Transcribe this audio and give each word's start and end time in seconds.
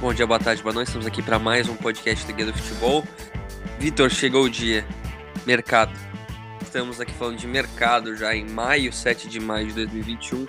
Bom 0.00 0.14
dia, 0.14 0.26
boa 0.26 0.40
tarde, 0.40 0.62
boa 0.62 0.72
noite. 0.72 0.86
Estamos 0.86 1.06
aqui 1.06 1.20
para 1.20 1.38
mais 1.38 1.68
um 1.68 1.76
podcast 1.76 2.26
do 2.26 2.32
Guia 2.32 2.46
do 2.46 2.54
Futebol. 2.54 3.04
Vitor, 3.78 4.08
chegou 4.08 4.44
o 4.44 4.48
dia. 4.48 4.82
Mercado. 5.44 5.92
Estamos 6.62 7.02
aqui 7.02 7.12
falando 7.12 7.36
de 7.36 7.46
mercado 7.46 8.16
já 8.16 8.34
em 8.34 8.48
maio, 8.48 8.94
7 8.94 9.28
de 9.28 9.38
maio 9.38 9.66
de 9.66 9.74
2021. 9.74 10.46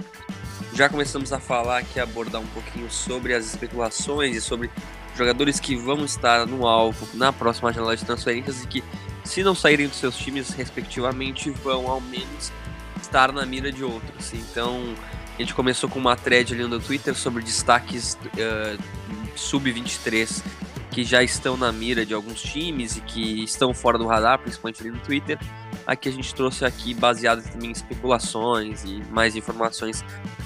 Já 0.74 0.88
começamos 0.88 1.34
a 1.34 1.40
falar 1.40 1.80
aqui, 1.80 2.00
abordar 2.00 2.40
um 2.40 2.48
pouquinho 2.48 2.90
sobre 2.90 3.34
as 3.34 3.46
especulações 3.46 4.38
e 4.38 4.40
sobre 4.40 4.72
jogadores 5.18 5.60
que 5.60 5.76
vão 5.76 6.06
estar 6.06 6.48
no 6.48 6.66
alvo 6.66 7.06
na 7.14 7.34
próxima 7.34 7.74
janela 7.74 7.98
de 7.98 8.06
transferências 8.06 8.64
e 8.64 8.68
que, 8.68 8.82
se 9.26 9.44
não 9.44 9.54
saírem 9.54 9.90
dos 9.90 9.98
seus 9.98 10.16
times 10.16 10.52
respectivamente, 10.52 11.50
vão 11.50 11.92
ao 11.92 12.00
menos 12.00 12.54
estar 13.02 13.34
na 13.34 13.46
mira 13.46 13.70
de 13.70 13.84
outros. 13.84 14.34
Então, 14.34 14.96
a 15.36 15.42
gente 15.42 15.54
começou 15.54 15.90
com 15.90 16.00
uma 16.00 16.16
thread 16.16 16.54
ali 16.54 16.64
no 16.64 16.80
Twitter 16.80 17.14
sobre 17.16 17.44
destaques 17.44 18.14
uh, 18.14 19.02
sub-23 19.36 20.44
que 20.92 21.06
já 21.06 21.24
estão 21.24 21.56
na 21.56 21.72
mira 21.72 22.06
de 22.06 22.14
alguns 22.14 22.42
times 22.42 22.98
e 22.98 23.02
que 23.02 23.44
estão 23.44 23.74
fora 23.74 23.98
do 23.98 24.06
radar, 24.06 24.40
principalmente 24.40 24.82
ali 24.82 24.92
no 24.92 25.00
Twitter. 25.00 25.40
Aqui 25.88 26.10
a 26.10 26.12
gente 26.12 26.36
trouxe 26.36 26.66
aqui 26.66 26.94
baseado 26.94 27.42
também 27.50 27.70
em 27.70 27.72
especulações 27.72 28.84
e 28.84 29.02
mais 29.10 29.36
informações 29.36 30.04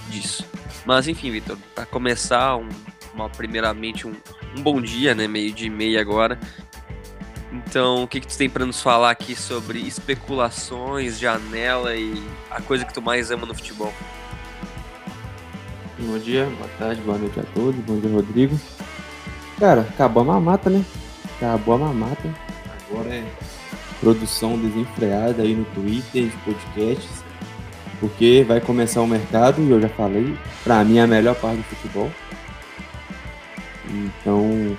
disso. 0.09 0.45
Mas 0.85 1.07
enfim, 1.07 1.31
Vitor, 1.31 1.57
para 1.73 1.85
começar, 1.87 2.57
um, 2.57 2.69
uma, 3.13 3.27
primeiramente 3.27 4.07
um, 4.07 4.13
um, 4.55 4.61
bom 4.61 4.79
dia, 4.79 5.15
né? 5.15 5.27
Meio 5.27 5.51
de 5.51 5.67
meia 5.67 5.99
agora. 5.99 6.39
Então, 7.51 8.03
o 8.03 8.07
que, 8.07 8.19
que 8.19 8.27
tu 8.27 8.37
tem 8.37 8.49
para 8.49 8.65
nos 8.65 8.81
falar 8.81 9.09
aqui 9.09 9.35
sobre 9.35 9.79
especulações, 9.79 11.17
janela 11.17 11.95
e 11.95 12.21
a 12.51 12.61
coisa 12.61 12.85
que 12.85 12.93
tu 12.93 13.01
mais 13.01 13.31
ama 13.31 13.47
no 13.47 13.55
futebol? 13.55 13.93
Bom 15.97 16.19
dia, 16.19 16.45
boa 16.57 16.69
tarde, 16.77 17.01
boa 17.01 17.17
noite 17.17 17.39
a 17.39 17.43
todos. 17.43 17.79
Bom 17.85 17.99
dia, 17.99 18.11
Rodrigo. 18.11 18.59
Cara, 19.59 19.81
acabou 19.81 20.23
a 20.23 20.25
mamata, 20.25 20.69
né? 20.69 20.83
Acabou 21.37 21.75
a 21.75 21.77
mamata. 21.77 22.29
Agora 22.89 23.09
é 23.09 23.23
produção 23.99 24.57
desenfreada 24.57 25.43
aí 25.43 25.55
no 25.55 25.65
Twitter, 25.65 26.23
de 26.25 26.37
podcasts. 26.37 27.23
Porque 27.99 28.45
vai 28.47 28.59
começar 28.59 29.01
o 29.01 29.07
mercado, 29.07 29.61
e 29.61 29.71
eu 29.71 29.81
já 29.81 29.89
falei, 29.89 30.37
pra 30.63 30.83
mim 30.83 30.97
é 30.97 31.01
a 31.01 31.07
melhor 31.07 31.35
parte 31.35 31.57
do 31.57 31.63
futebol. 31.63 32.11
Então, 33.89 34.77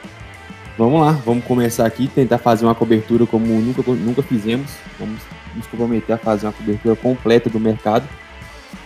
vamos 0.76 1.00
lá, 1.00 1.12
vamos 1.12 1.44
começar 1.44 1.86
aqui, 1.86 2.08
tentar 2.08 2.38
fazer 2.38 2.66
uma 2.66 2.74
cobertura 2.74 3.24
como 3.26 3.46
nunca, 3.46 3.82
nunca 3.92 4.22
fizemos. 4.22 4.70
Vamos 4.98 5.20
nos 5.54 5.66
comprometer 5.66 6.14
a 6.14 6.18
fazer 6.18 6.46
uma 6.46 6.52
cobertura 6.52 6.94
completa 6.94 7.48
do 7.48 7.58
mercado. 7.58 8.06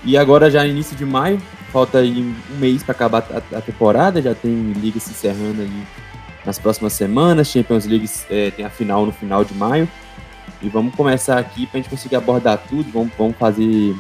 E 0.04 0.16
agora 0.16 0.50
já 0.50 0.64
início 0.64 0.97
de 0.97 1.04
maio, 1.04 1.42
Falta 1.72 1.98
aí 1.98 2.20
um 2.20 2.58
mês 2.58 2.82
para 2.82 2.92
acabar 2.92 3.24
a, 3.30 3.58
a, 3.58 3.60
temporada, 3.60 4.20
já 4.20 4.34
tem 4.34 4.72
liga 4.72 4.98
se 4.98 5.10
encerrando 5.10 5.62
aí 5.62 5.86
nas 6.44 6.58
próximas 6.58 6.92
semanas. 6.92 7.48
Champions 7.48 7.86
League 7.86 8.10
é, 8.28 8.50
tem 8.50 8.64
a 8.64 8.70
final 8.70 9.06
no 9.06 9.12
final 9.12 9.44
de 9.44 9.54
maio. 9.54 9.88
E 10.60 10.68
vamos 10.68 10.94
começar 10.94 11.38
aqui 11.38 11.66
para 11.66 11.78
a 11.78 11.82
gente 11.82 11.91
conseguir 11.91 12.16
abordar 12.16 12.58
tudo. 12.68 12.91
Vamos, 12.91 13.12
vamos 13.16 13.36
fazer 13.36 13.94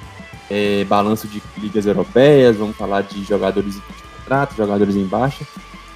é, 0.50 0.84
balanço 0.84 1.28
de 1.28 1.40
ligas 1.58 1.86
europeias, 1.86 2.56
vamos 2.56 2.76
falar 2.76 3.02
de 3.02 3.22
jogadores 3.24 3.76
em 3.76 3.80
contrato, 4.18 4.56
jogadores 4.56 4.96
em 4.96 5.06
baixa. 5.06 5.46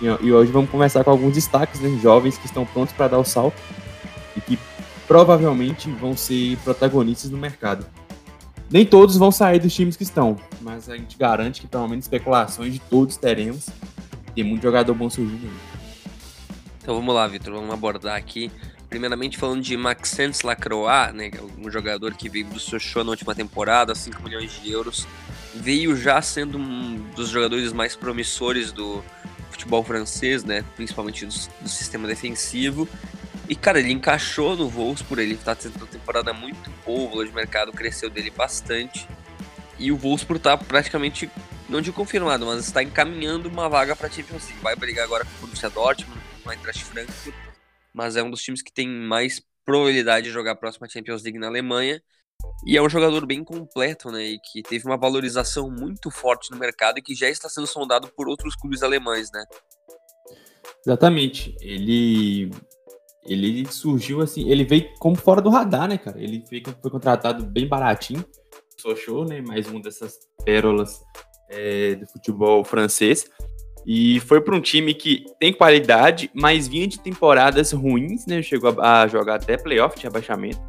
E, 0.01 0.07
e, 0.27 0.33
hoje 0.33 0.53
vamos 0.53 0.71
começar 0.71 1.03
com 1.03 1.11
alguns 1.11 1.35
destaques, 1.35 1.81
né, 1.81 1.99
jovens 2.01 2.39
que 2.39 2.47
estão 2.47 2.65
prontos 2.65 2.95
para 2.95 3.09
dar 3.09 3.19
o 3.19 3.25
salto 3.25 3.61
e 4.37 4.41
que 4.41 4.59
provavelmente 5.07 5.91
vão 5.91 6.17
ser 6.17 6.57
protagonistas 6.59 7.31
no 7.31 7.39
mercado. 7.39 7.85
Nem 8.71 8.87
todos 8.87 9.17
vão 9.17 9.31
sair 9.31 9.59
dos 9.59 9.75
times 9.75 9.97
que 9.97 10.03
estão, 10.03 10.37
mas 10.65 10.89
a 10.89 10.97
gente 10.97 11.19
garante 11.19 11.61
que 11.61 11.67
pelo 11.67 11.87
menos 11.87 12.07
especulações 12.07 12.73
de 12.73 12.79
todos 12.79 13.19
teremos. 13.19 13.69
Tem 14.35 14.43
muito 14.43 14.63
jogador 14.63 14.95
bom 14.95 15.11
surgindo. 15.11 15.53
Então 16.83 16.95
vamos 16.95 17.15
lá, 17.15 17.27
Vitor, 17.27 17.53
vamos 17.53 17.73
abordar 17.73 18.17
aqui. 18.17 18.51
Primeiramente 18.89 19.37
falando 19.37 19.61
de 19.61 19.77
Maxence 19.77 20.45
Lacroix, 20.45 21.13
né, 21.13 21.31
é 21.33 21.41
um 21.61 21.71
jogador 21.71 22.15
que 22.15 22.29
veio 22.29 22.47
do 22.47 22.59
Sochaux 22.59 23.05
na 23.05 23.11
última 23.11 23.35
temporada, 23.35 23.95
5 23.95 24.23
milhões 24.23 24.61
de 24.63 24.71
euros. 24.71 25.07
Veio 25.55 25.97
já 25.97 26.21
sendo 26.23 26.59
um 26.59 26.97
dos 27.15 27.29
jogadores 27.29 27.73
mais 27.73 27.95
promissores 27.95 28.73
do 28.73 29.05
futebol 29.51 29.85
francês, 29.85 30.45
né, 30.45 30.65
principalmente 30.77 31.27
do, 31.27 31.35
do 31.61 31.69
sistema 31.69 32.09
defensivo. 32.09 32.89
E, 33.49 33.55
cara, 33.55 33.79
ele 33.79 33.93
encaixou 33.93 34.57
no 34.57 34.69
Wolfsburg, 34.69 35.23
ele 35.23 35.37
tá 35.37 35.55
tendo 35.55 35.77
uma 35.77 35.87
temporada 35.87 36.33
muito 36.33 36.71
boa, 36.87 37.05
o 37.05 37.09
valor 37.11 37.27
de 37.27 37.35
mercado 37.35 37.73
cresceu 37.73 38.09
dele 38.09 38.31
bastante. 38.31 39.07
E 39.79 39.91
o 39.91 39.97
Wolfsburg 39.97 40.43
tá 40.43 40.57
praticamente, 40.57 41.31
não 41.69 41.81
de 41.81 41.93
confirmado, 41.93 42.47
mas 42.47 42.65
está 42.67 42.83
encaminhando 42.83 43.49
uma 43.49 43.69
vaga 43.69 43.97
para 43.97 44.11
Champions 44.11 44.47
League. 44.47 44.63
Vai 44.63 44.77
brigar 44.77 45.05
agora 45.05 45.25
com 45.25 45.31
o 45.31 45.41
Borussia 45.41 45.71
Dortmund, 45.71 46.21
com 46.43 46.49
o 46.49 46.53
Eintracht 46.53 46.85
Frankfurt, 46.85 47.35
mas 47.93 48.17
é 48.17 48.23
um 48.23 48.31
dos 48.31 48.43
times 48.43 48.63
que 48.63 48.73
tem 48.73 48.89
mais 48.89 49.43
probabilidade 49.65 50.27
de 50.27 50.33
jogar 50.33 50.53
a 50.53 50.57
próxima 50.57 50.89
Champions 50.89 51.23
League 51.23 51.39
na 51.39 51.49
Alemanha. 51.49 52.01
E 52.67 52.77
é 52.77 52.83
um 52.83 52.89
jogador 52.89 53.25
bem 53.27 53.43
completo, 53.43 54.11
né? 54.11 54.23
E 54.23 54.39
que 54.39 54.63
teve 54.63 54.85
uma 54.85 54.97
valorização 54.97 55.71
muito 55.71 56.11
forte 56.11 56.51
no 56.51 56.59
mercado 56.59 56.99
e 56.99 57.03
que 57.03 57.15
já 57.15 57.29
está 57.29 57.49
sendo 57.49 57.67
sondado 57.67 58.09
por 58.09 58.29
outros 58.29 58.55
clubes 58.55 58.83
alemães, 58.83 59.31
né? 59.33 59.45
Exatamente. 60.85 61.57
Ele 61.61 62.51
ele 63.27 63.67
surgiu 63.71 64.21
assim, 64.21 64.51
ele 64.51 64.65
veio 64.65 64.93
como 64.99 65.17
fora 65.17 65.41
do 65.41 65.49
radar, 65.49 65.89
né, 65.89 65.97
cara? 65.97 66.21
Ele 66.23 66.45
foi, 66.47 66.63
foi 66.83 66.91
contratado 66.91 67.45
bem 67.47 67.67
baratinho, 67.67 68.25
show, 68.97 69.25
né? 69.25 69.41
Mais 69.41 69.69
uma 69.69 69.81
dessas 69.81 70.19
pérolas 70.45 71.01
é, 71.49 71.95
do 71.95 72.07
futebol 72.07 72.65
francês. 72.65 73.31
E 73.87 74.19
foi 74.21 74.41
para 74.41 74.55
um 74.55 74.61
time 74.61 74.95
que 74.95 75.25
tem 75.39 75.53
qualidade, 75.53 76.31
mas 76.35 76.67
vinha 76.67 76.89
de 76.89 76.99
temporadas 76.99 77.73
ruins, 77.73 78.27
né? 78.27 78.43
Chegou 78.43 78.75
a, 78.81 79.03
a 79.03 79.07
jogar 79.07 79.37
até 79.37 79.57
playoff 79.57 79.99
de 79.99 80.07
abaixamento. 80.07 80.61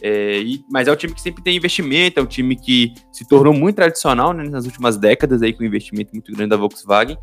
É, 0.00 0.38
e, 0.38 0.60
mas 0.70 0.88
é 0.88 0.92
um 0.92 0.96
time 0.96 1.14
que 1.14 1.20
sempre 1.20 1.42
tem 1.42 1.56
investimento, 1.56 2.18
é 2.18 2.22
um 2.22 2.26
time 2.26 2.56
que 2.56 2.92
se 3.12 3.26
tornou 3.26 3.52
muito 3.52 3.76
tradicional 3.76 4.32
né, 4.32 4.42
nas 4.48 4.64
últimas 4.64 4.96
décadas 4.96 5.42
aí 5.42 5.52
com 5.52 5.62
um 5.62 5.66
investimento 5.66 6.12
muito 6.12 6.32
grande 6.32 6.50
da 6.50 6.56
Volkswagen. 6.56 7.16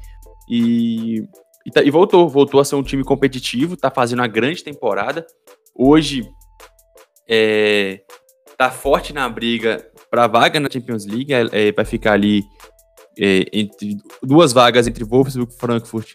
E 0.50 1.23
e, 1.66 1.72
tá, 1.72 1.84
e, 1.84 1.91
voltou, 1.91 2.28
voltou 2.28 2.59
a 2.59 2.66
ser 2.66 2.75
um 2.75 2.84
time 2.84 3.03
competitivo, 3.03 3.78
tá 3.78 3.91
fazendo 3.91 4.19
uma 4.19 4.28
grande 4.28 4.63
temporada. 4.63 5.25
Hoje 5.75 6.28
é, 7.28 8.01
tá 8.57 8.72
forte 8.72 9.13
na 9.13 9.28
briga 9.29 9.85
para 10.09 10.28
vaga 10.28 10.59
na 10.59 10.70
Champions 10.70 11.06
League, 11.06 11.34
é, 11.34 11.46
é, 11.52 11.72
vai 11.72 11.86
ficar 11.86 12.14
ali 12.14 12.44
é, 13.18 13.46
entre 13.53 13.97
duas 14.24 14.53
vagas 14.53 14.88
entre 14.88 15.03
Wolfsburg, 15.03 15.53
Frankfurt 15.58 16.14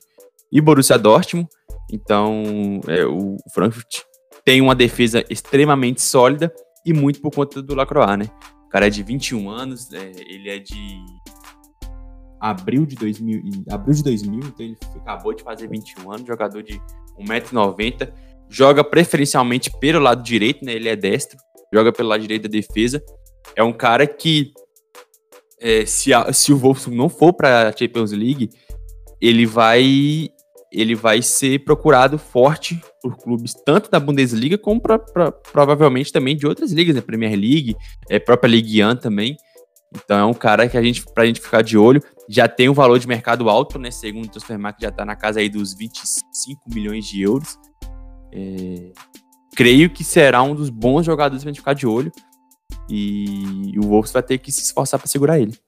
e 0.50 0.60
Borussia 0.60 0.98
Dortmund. 0.98 1.48
Então, 1.92 2.80
é, 2.88 3.04
o 3.04 3.36
Frankfurt 3.52 4.02
tem 4.44 4.60
uma 4.60 4.74
defesa 4.74 5.24
extremamente 5.30 6.02
sólida 6.02 6.52
e 6.84 6.92
muito 6.92 7.20
por 7.20 7.30
conta 7.30 7.62
do 7.62 7.74
Lacroix, 7.74 8.18
né? 8.18 8.30
O 8.66 8.68
cara 8.68 8.86
é 8.86 8.90
de 8.90 9.02
21 9.02 9.48
anos, 9.48 9.92
é, 9.92 10.12
ele 10.28 10.50
é 10.50 10.58
de 10.58 11.00
abril 12.40 12.84
de 12.84 12.96
2000, 12.96 13.42
abril 13.70 13.94
de 13.94 14.02
2000, 14.02 14.40
então 14.40 14.66
ele 14.66 14.76
acabou 14.96 15.32
de 15.32 15.42
fazer 15.42 15.68
21 15.68 16.10
anos, 16.10 16.26
jogador 16.26 16.62
de 16.62 16.78
1,90m, 17.18 18.12
joga 18.48 18.84
preferencialmente 18.84 19.70
pelo 19.80 20.00
lado 20.00 20.22
direito, 20.22 20.64
né? 20.64 20.72
Ele 20.72 20.88
é 20.88 20.96
destro, 20.96 21.38
joga 21.72 21.92
pelo 21.92 22.08
lado 22.08 22.20
direito 22.20 22.42
da 22.42 22.48
defesa. 22.48 23.02
É 23.56 23.62
um 23.62 23.72
cara 23.72 24.06
que 24.06 24.52
é, 25.60 25.86
se, 25.86 26.12
a, 26.12 26.32
se 26.32 26.52
o 26.52 26.58
Wolfsburg 26.58 26.96
não 26.96 27.08
for 27.08 27.32
para 27.32 27.68
a 27.68 27.72
Champions 27.72 28.12
League, 28.12 28.50
ele 29.20 29.46
vai 29.46 30.28
ele 30.70 30.96
vai 30.96 31.22
ser 31.22 31.64
procurado 31.64 32.18
forte 32.18 32.82
por 33.00 33.16
clubes 33.16 33.54
tanto 33.64 33.88
da 33.88 34.00
Bundesliga 34.00 34.58
como 34.58 34.80
pra, 34.80 34.98
pra, 34.98 35.30
provavelmente 35.30 36.12
também 36.12 36.36
de 36.36 36.48
outras 36.48 36.72
ligas, 36.72 36.96
né? 36.96 37.00
Premier 37.00 37.38
League, 37.38 37.76
é, 38.10 38.18
própria 38.18 38.48
Ligue 38.48 38.84
1 38.84 38.96
também. 38.96 39.36
Então 39.94 40.18
é 40.18 40.24
um 40.24 40.34
cara 40.34 40.68
que 40.68 40.76
a 40.76 40.82
gente, 40.82 41.04
pra 41.14 41.24
gente 41.24 41.40
ficar 41.40 41.62
de 41.62 41.78
olho, 41.78 42.02
já 42.28 42.48
tem 42.48 42.68
um 42.68 42.74
valor 42.74 42.98
de 42.98 43.06
mercado 43.06 43.48
alto, 43.48 43.78
né? 43.78 43.92
Segundo 43.92 44.26
o 44.26 44.28
Transfermarkt, 44.28 44.82
já 44.82 44.88
está 44.88 45.04
na 45.04 45.14
casa 45.14 45.38
aí 45.38 45.48
dos 45.48 45.74
25 45.74 46.68
milhões 46.74 47.06
de 47.06 47.22
euros. 47.22 47.56
É... 48.32 48.90
Creio 49.54 49.88
que 49.88 50.02
será 50.02 50.42
um 50.42 50.56
dos 50.56 50.68
bons 50.68 51.06
jogadores 51.06 51.44
pra 51.44 51.52
gente 51.52 51.60
ficar 51.60 51.74
de 51.74 51.86
olho. 51.86 52.10
E 52.88 53.78
o 53.78 53.88
Wolves 53.88 54.12
vai 54.12 54.22
ter 54.22 54.38
que 54.38 54.52
se 54.52 54.62
esforçar 54.62 54.98
para 54.98 55.08
segurar 55.08 55.38
ele. 55.38 55.58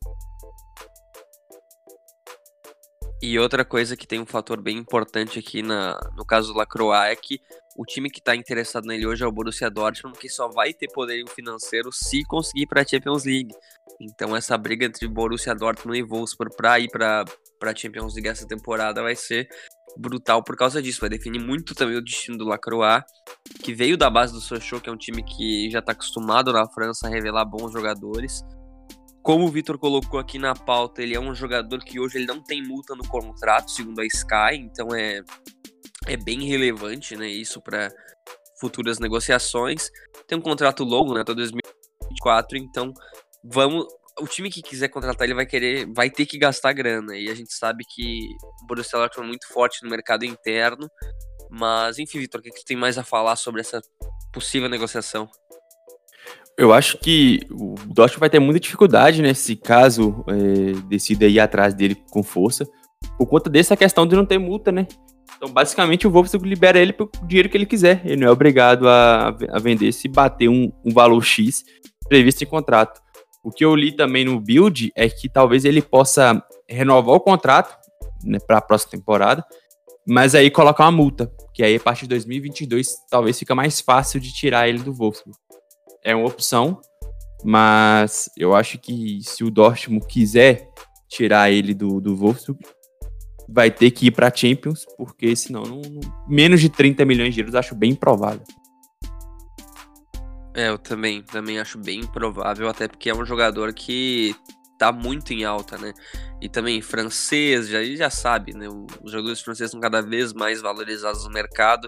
E 3.23 3.39
outra 3.39 3.65
coisa 3.65 3.97
que 3.97 4.07
tem 4.07 4.21
um 4.21 4.27
fator 4.27 4.61
bem 4.61 4.77
importante 4.77 5.39
aqui 5.39 5.63
na, 5.63 5.99
no 6.15 6.25
caso 6.25 6.53
do 6.53 6.59
Lacroix 6.59 7.11
é 7.11 7.17
que 7.17 7.41
o 7.77 7.85
time 7.85 8.11
que 8.11 8.21
está 8.21 8.37
interessado 8.37 8.87
nele 8.87 9.07
hoje 9.07 9.25
é 9.25 9.27
o 9.27 9.33
Borussia 9.33 9.71
Dortmund, 9.71 10.19
que 10.19 10.29
só 10.29 10.49
vai 10.49 10.73
ter 10.73 10.89
poderio 10.93 11.27
financeiro 11.29 11.91
se 11.93 12.23
conseguir 12.25 12.67
para 12.67 12.83
a 12.83 12.87
Champions 12.87 13.25
League. 13.25 13.55
Então 14.01 14.37
essa 14.37 14.57
briga 14.57 14.85
entre 14.85 15.09
Borussia 15.09 15.55
Dortmund 15.55 15.99
e 15.99 16.03
Wolfsburg 16.03 16.55
para 16.57 16.79
ir 16.79 16.91
para 16.91 17.25
a 17.63 17.75
Champions 17.75 18.15
League 18.15 18.29
essa 18.29 18.47
temporada 18.47 19.03
vai 19.03 19.17
ser 19.17 19.49
brutal 19.97 20.43
por 20.43 20.57
causa 20.57 20.83
disso. 20.83 21.01
Vai 21.01 21.11
definir 21.11 21.41
muito 21.41 21.75
também 21.75 21.97
o 21.97 22.03
destino 22.03 22.37
do 22.37 22.45
Lacroix, 22.45 23.05
que 23.63 23.75
veio 23.75 23.97
da 23.97 24.11
base 24.11 24.33
do 24.33 24.41
Sochaux, 24.41 24.83
que 24.83 24.89
é 24.89 24.93
um 24.93 24.97
time 24.97 25.23
que 25.23 25.71
já 25.71 25.79
está 25.79 25.93
acostumado 25.93 26.53
na 26.53 26.69
França 26.69 27.07
a 27.07 27.11
revelar 27.11 27.45
bons 27.45 27.73
jogadores. 27.73 28.43
como 29.23 29.45
o 29.45 29.51
Vitor 29.51 29.77
colocou 29.77 30.21
aqui 30.21 30.39
na 30.39 30.55
pauta, 30.55 31.03
ele 31.03 31.17
é 31.17 31.21
um 31.21 31.35
jogador 31.35 31.81
que 31.81 31.99
hoje 31.99 32.17
ele 32.17 32.27
não 32.27 32.41
tem 32.41 32.63
multa 32.63 32.95
no 32.95 33.07
contrato, 33.09 33.73
segundo 33.73 34.01
a 34.01 34.07
Sky, 34.07 34.55
então 34.55 34.95
é, 34.95 35.21
é 36.07 36.17
bem 36.17 36.47
relevante, 36.47 37.17
né, 37.17 37.27
isso 37.27 37.61
para 37.61 37.91
futuras 38.61 39.01
negociações. 39.01 39.91
Tem 40.29 40.39
um 40.39 40.41
contrato 40.41 40.85
longo, 40.85 41.13
né, 41.13 41.23
até 41.23 41.35
2024, 41.35 42.57
então 42.57 42.95
vamos 43.43 43.85
o 44.21 44.27
time 44.27 44.51
que 44.51 44.63
quiser 44.63 44.89
contratar 44.89 45.27
ele 45.27 45.35
vai 45.35 45.47
querer, 45.47 45.87
vai 45.95 46.11
ter 46.11 46.27
que 46.27 46.39
gastar 46.39 46.73
grana. 46.73 47.17
E 47.17 47.29
a 47.29 47.35
gente 47.35 47.53
sabe 47.53 47.85
que 47.85 48.29
o 48.63 48.67
Borussia 48.67 48.99
Dortmund 48.99 49.27
é 49.27 49.31
muito 49.31 49.49
forte 49.49 49.83
no 49.83 49.91
mercado 49.91 50.25
interno. 50.25 50.89
Mas, 51.51 51.99
enfim, 51.99 52.19
Vitor, 52.19 52.41
o 52.41 52.43
que, 52.43 52.51
que 52.51 52.65
tem 52.65 52.77
mais 52.77 52.99
a 52.99 53.05
falar 53.05 53.37
sobre 53.37 53.61
essa 53.61 53.81
possível 54.33 54.69
negociação? 54.69 55.29
Eu 56.59 56.73
acho 56.73 56.99
que 56.99 57.41
o 57.51 57.75
Dortmund 57.87 58.21
vai 58.21 58.31
ter 58.31 58.41
muita 58.41 58.59
dificuldade, 58.59 59.21
né, 59.21 59.33
caso 59.63 60.25
é, 60.27 60.73
decida 60.89 61.27
ir 61.27 61.39
atrás 61.39 61.75
dele 61.75 61.95
com 62.11 62.23
força, 62.23 62.67
por 63.19 63.27
conta 63.27 63.51
dessa 63.51 63.77
questão 63.77 64.07
de 64.07 64.17
não 64.17 64.25
ter 64.25 64.39
multa, 64.39 64.73
né? 64.73 64.87
Então, 65.37 65.51
basicamente, 65.51 66.07
o 66.07 66.11
Wolfsburg 66.11 66.49
libera 66.49 66.79
ele 66.79 66.95
pelo 66.95 67.11
dinheiro 67.25 67.49
que 67.51 67.57
ele 67.57 67.67
quiser. 67.67 68.01
Ele 68.05 68.17
não 68.17 68.29
é 68.29 68.31
obrigado 68.31 68.89
a, 68.89 69.37
a 69.51 69.59
vender 69.59 69.93
se 69.93 70.09
bater 70.09 70.49
um, 70.49 70.73
um 70.83 70.93
valor 70.93 71.23
X 71.23 71.63
previsto 72.09 72.43
em 72.43 72.47
contrato. 72.47 73.03
O 73.47 73.53
que 73.53 73.65
eu 73.65 73.77
li 73.77 73.93
também 73.93 74.25
no 74.25 74.41
build 74.41 74.91
é 74.97 75.09
que 75.09 75.29
talvez 75.29 75.65
ele 75.65 75.81
possa 75.81 76.45
renovar 76.69 77.15
o 77.15 77.21
contrato 77.21 77.79
né, 78.25 78.41
para 78.45 78.59
a 78.59 78.61
próxima 78.61 78.91
temporada, 78.91 79.45
mas 80.05 80.35
aí 80.35 80.51
colocar 80.51 80.83
uma 80.83 80.91
multa, 80.91 81.33
que 81.55 81.63
aí 81.63 81.77
a 81.77 81.81
partir 81.81 82.03
de 82.03 82.09
2022 82.09 82.89
talvez 83.09 83.39
fica 83.39 83.55
mais 83.55 83.81
fácil 83.81 84.19
de 84.19 84.35
tirar 84.35 84.69
ele 84.69 84.81
do 84.81 84.93
Wolfsburg 84.93 85.39
é 86.03 86.13
uma 86.13 86.27
opção, 86.27 86.81
mas 87.45 88.29
eu 88.37 88.53
acho 88.53 88.79
que 88.79 89.21
se 89.23 89.45
o 89.45 89.51
Dortmund 89.51 90.05
quiser 90.09 90.69
tirar 91.09 91.49
ele 91.49 91.73
do, 91.73 92.01
do 92.01 92.17
Wolfsburg, 92.17 92.61
vai 93.49 93.71
ter 93.71 93.93
que 93.93 94.07
ir 94.07 94.11
para 94.11 94.35
Champions, 94.35 94.85
porque 94.99 95.37
senão 95.37 95.63
não, 95.63 95.81
menos 96.27 96.61
de 96.61 96.69
30 96.69 97.05
milhões 97.05 97.33
de 97.33 97.43
euros 97.43 97.55
acho 97.55 97.77
bem 97.77 97.95
provável. 97.95 98.43
É, 100.57 100.71
eu 100.71 100.79
também, 100.79 101.23
também 101.23 101.61
acho 101.61 101.77
bem 101.77 102.07
provável, 102.07 102.67
até 102.67 102.89
porque 102.89 103.11
é 103.11 103.15
um 103.15 103.27
jogador 103.27 103.75
que 103.75 104.35
tá 104.79 104.91
muito 104.91 105.35
em 105.35 105.45
alta, 105.45 105.77
né? 105.77 105.93
E 106.41 106.49
também 106.49 106.81
francês, 106.81 107.69
já, 107.69 107.85
já 107.85 108.09
sabe, 108.09 108.55
né? 108.55 108.67
Os 109.03 109.13
jogadores 109.13 109.43
franceses 109.43 109.71
são 109.71 109.81
cada 109.81 110.01
vez 110.01 110.33
mais 110.33 110.63
valorizados 110.63 111.25
no 111.25 111.31
mercado. 111.31 111.87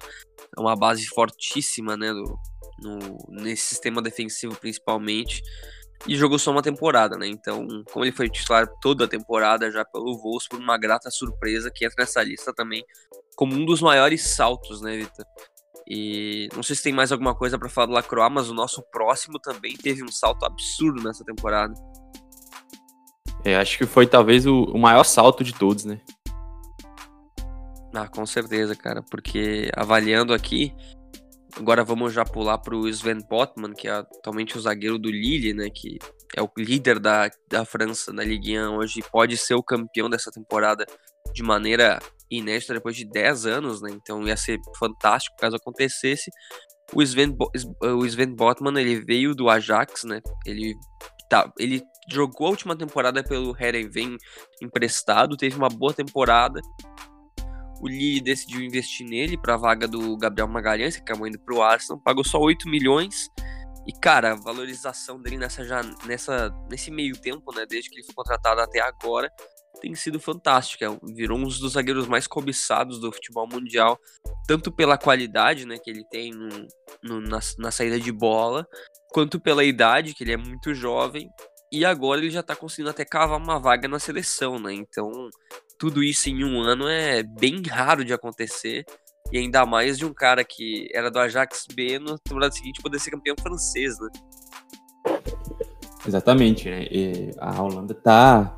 É 0.55 0.61
uma 0.61 0.77
base 0.77 1.07
fortíssima, 1.07 1.97
né? 1.97 2.13
Do, 2.13 2.39
no, 2.79 3.19
nesse 3.31 3.69
sistema 3.69 4.03
defensivo 4.03 4.55
principalmente. 4.55 5.43
E 6.07 6.15
jogou 6.15 6.39
só 6.39 6.51
uma 6.51 6.63
temporada, 6.63 7.17
né? 7.17 7.27
Então, 7.27 7.67
como 7.91 8.05
ele 8.05 8.13
foi 8.13 8.29
titular 8.29 8.69
toda 8.83 9.07
a 9.07 9.09
temporada 9.09 9.71
já 9.71 9.83
pelo 9.83 10.19
Wolfsburg, 10.19 10.63
uma 10.63 10.77
grata 10.77 11.11
surpresa 11.11 11.71
que 11.75 11.87
entra 11.87 12.05
nessa 12.05 12.23
lista 12.23 12.53
também 12.53 12.85
como 13.35 13.55
um 13.55 13.65
dos 13.65 13.81
maiores 13.81 14.29
saltos, 14.29 14.83
né, 14.83 14.99
Vitor? 14.99 15.25
E 15.89 16.49
não 16.55 16.63
sei 16.63 16.77
se 16.77 16.83
tem 16.83 16.93
mais 16.93 17.11
alguma 17.11 17.35
coisa 17.35 17.59
para 17.59 17.69
falar 17.69 17.87
do 17.87 17.93
Lacroix, 17.93 18.31
mas 18.33 18.51
o 18.51 18.55
nosso 18.55 18.83
próximo 18.91 19.39
também 19.39 19.75
teve 19.77 20.05
um 20.05 20.13
salto 20.13 20.45
absurdo 20.45 21.03
nessa 21.03 21.25
temporada. 21.25 21.73
É, 23.45 23.57
acho 23.57 23.79
que 23.79 23.87
foi 23.87 24.07
talvez 24.07 24.47
o, 24.47 24.65
o 24.65 24.79
maior 24.79 25.05
salto 25.05 25.43
de 25.43 25.55
todos, 25.55 25.85
né? 25.85 26.01
Ah, 27.95 28.07
com 28.07 28.27
certeza, 28.27 28.77
cara, 28.77 29.03
porque 29.03 29.71
avaliando 29.75 30.35
aqui, 30.35 30.75
Agora 31.59 31.83
vamos 31.83 32.13
já 32.13 32.25
pular 32.25 32.59
para 32.59 32.77
o 32.77 32.87
Sven 32.89 33.19
Botman, 33.29 33.73
que 33.73 33.89
é 33.89 33.91
atualmente 33.91 34.57
o 34.57 34.61
zagueiro 34.61 34.97
do 34.97 35.11
Lille, 35.11 35.53
né? 35.53 35.69
Que 35.69 35.99
é 36.37 36.41
o 36.41 36.49
líder 36.57 37.01
da, 37.01 37.29
da 37.49 37.65
França 37.65 38.13
na 38.13 38.23
Ligue 38.23 38.57
1 38.57 38.77
hoje, 38.77 39.03
pode 39.11 39.37
ser 39.37 39.55
o 39.55 39.63
campeão 39.63 40.09
dessa 40.09 40.31
temporada 40.31 40.87
de 41.33 41.43
maneira 41.43 41.99
inédita 42.31 42.75
depois 42.75 42.97
de 42.97 43.09
10 43.09 43.47
anos, 43.47 43.81
né? 43.81 43.91
Então 43.93 44.27
ia 44.27 44.37
ser 44.37 44.59
fantástico 44.79 45.37
caso 45.37 45.57
acontecesse. 45.57 46.31
O 46.95 47.03
Sven, 47.03 47.37
o 47.83 48.07
Sven 48.07 48.35
Botman, 48.35 48.81
ele 48.81 49.01
veio 49.05 49.35
do 49.35 49.49
Ajax, 49.49 50.05
né? 50.05 50.21
Ele, 50.47 50.75
tá, 51.29 51.51
ele 51.59 51.83
jogou 52.11 52.47
a 52.47 52.51
última 52.51 52.77
temporada 52.77 53.23
pelo 53.23 53.55
Herenveen 53.59 54.17
emprestado, 54.63 55.37
teve 55.37 55.57
uma 55.57 55.69
boa 55.69 55.93
temporada, 55.93 56.61
o 57.81 57.89
Lille 57.89 58.21
decidiu 58.21 58.61
investir 58.61 59.07
nele 59.07 59.37
para 59.37 59.55
a 59.55 59.57
vaga 59.57 59.87
do 59.87 60.17
Gabriel 60.17 60.49
Magalhães, 60.49 60.97
que 60.97 61.03
acabou 61.03 61.27
indo 61.27 61.39
para 61.39 61.55
o 61.55 61.63
Arsenal, 61.63 62.01
pagou 62.03 62.25
só 62.25 62.39
8 62.39 62.69
milhões. 62.69 63.29
E, 63.87 63.93
cara, 63.93 64.33
a 64.33 64.35
valorização 64.35 65.21
dele 65.21 65.39
nessa, 65.39 65.63
nessa, 66.05 66.51
nesse 66.69 66.91
meio 66.91 67.17
tempo, 67.19 67.55
né, 67.55 67.65
desde 67.67 67.89
que 67.89 67.97
ele 67.97 68.05
foi 68.05 68.15
contratado 68.15 68.61
até 68.61 68.81
agora, 68.81 69.31
tem 69.81 69.95
sido 69.95 70.21
fantástica. 70.21 70.87
É 70.87 70.99
virou 71.15 71.39
um 71.39 71.45
dos 71.45 71.73
zagueiros 71.73 72.07
mais 72.07 72.27
cobiçados 72.27 73.01
do 73.01 73.13
futebol 73.13 73.49
mundial, 73.49 73.99
tanto 74.47 74.71
pela 74.71 74.99
qualidade 74.99 75.67
né, 75.67 75.79
que 75.79 75.91
ele 75.91 76.05
tem 76.11 76.33
no, 76.33 76.49
no, 77.03 77.21
na, 77.21 77.41
na 77.59 77.71
saída 77.71 77.99
de 77.99 78.13
bola, 78.13 78.67
quanto 79.11 79.41
pela 79.41 79.65
idade, 79.65 80.15
que 80.15 80.25
ele 80.25 80.33
é 80.33 80.37
muito 80.37 80.75
jovem. 80.75 81.29
E 81.71 81.85
agora 81.85 82.21
ele 82.21 82.31
já 82.31 82.43
tá 82.43 82.57
conseguindo 82.57 82.91
até 82.91 83.05
cavar 83.05 83.39
uma 83.39 83.59
vaga 83.59 83.87
na 83.87 83.99
seleção, 83.99 84.59
né? 84.59 84.73
Então, 84.73 85.11
tudo 85.79 86.03
isso 86.03 86.31
em 86.31 86.43
um 86.43 86.61
ano 86.63 86.89
é 86.89 87.23
bem 87.23 87.63
raro 87.63 88.05
de 88.05 88.13
acontecer. 88.13 88.85
E 89.31 89.37
ainda 89.37 89.67
mais 89.67 89.99
de 89.99 90.07
um 90.07 90.15
cara 90.15 90.43
que 90.43 90.89
era 90.95 91.11
do 91.11 91.19
Ajax 91.19 91.67
B 91.75 91.99
no 91.99 92.19
temporada 92.19 92.55
seguinte 92.55 92.81
poder 92.81 92.99
ser 92.99 93.11
campeão 93.11 93.37
francês, 93.39 93.99
né? 94.01 94.09
Exatamente, 96.07 96.71
né? 96.71 96.87
E 96.91 97.31
a 97.39 97.63
Holanda 97.63 97.93
tá, 97.93 98.58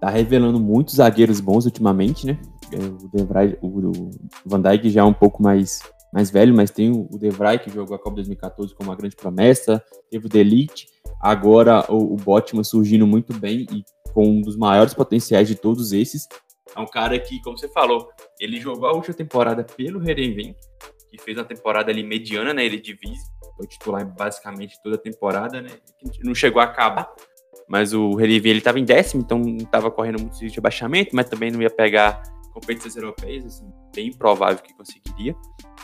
tá 0.00 0.08
revelando 0.10 0.60
muitos 0.60 0.96
zagueiros 0.96 1.40
bons 1.40 1.64
ultimamente, 1.64 2.26
né? 2.26 2.38
É, 2.72 2.76
o, 2.76 3.08
De 3.08 3.24
Vrij, 3.24 3.58
o, 3.62 4.10
Van 4.44 4.60
Dijk 4.60 4.90
já 4.90 5.00
é 5.00 5.04
um 5.04 5.12
pouco 5.12 5.42
mais, 5.42 5.80
mais 6.12 6.30
velho, 6.30 6.54
mas 6.54 6.70
tem 6.70 6.90
o 6.90 7.08
Vrij 7.10 7.58
que 7.58 7.70
jogou 7.70 7.96
a 7.96 7.98
Copa 7.98 8.16
2014 8.16 8.74
como 8.74 8.90
uma 8.90 8.96
grande 8.96 9.16
promessa, 9.16 9.82
teve 10.10 10.26
o 10.26 10.28
Delite, 10.28 10.86
agora 11.20 11.84
o, 11.90 12.14
o 12.14 12.16
Botman 12.16 12.64
surgindo 12.64 13.06
muito 13.06 13.32
bem 13.38 13.66
e 13.72 13.84
com 14.12 14.26
um 14.26 14.40
dos 14.40 14.56
maiores 14.56 14.94
potenciais 14.94 15.48
de 15.48 15.54
todos 15.54 15.92
esses, 15.92 16.26
é 16.76 16.80
um 16.80 16.86
cara 16.86 17.18
que, 17.18 17.40
como 17.42 17.58
você 17.58 17.68
falou, 17.68 18.08
ele 18.38 18.60
jogou 18.60 18.88
a 18.88 18.92
última 18.92 19.14
temporada 19.14 19.64
pelo 19.64 20.06
Herenveen, 20.08 20.54
que 21.10 21.18
fez 21.20 21.36
uma 21.36 21.44
temporada 21.44 21.90
ali 21.90 22.02
mediana 22.02 22.52
na 22.52 22.62
Eredivisie, 22.62 23.24
foi 23.56 23.66
titular 23.66 24.06
basicamente 24.06 24.80
toda 24.82 24.96
a 24.96 24.98
temporada, 24.98 25.60
né? 25.60 25.70
Não 26.22 26.34
chegou 26.34 26.60
a 26.60 26.66
acabar, 26.66 27.12
mas 27.68 27.92
o 27.92 28.18
Herenveen 28.20 28.50
ele 28.50 28.58
estava 28.58 28.78
em 28.78 28.84
décimo, 28.84 29.22
então 29.22 29.38
não 29.38 29.56
estava 29.56 29.90
correndo 29.90 30.20
muito 30.20 30.38
de 30.38 30.58
abaixamento, 30.58 31.14
mas 31.14 31.28
também 31.28 31.50
não 31.50 31.60
ia 31.60 31.70
pegar 31.70 32.22
competições 32.52 32.96
europeias, 32.96 33.44
assim, 33.44 33.70
bem 33.94 34.12
provável 34.12 34.58
que 34.58 34.74
conseguiria. 34.74 35.34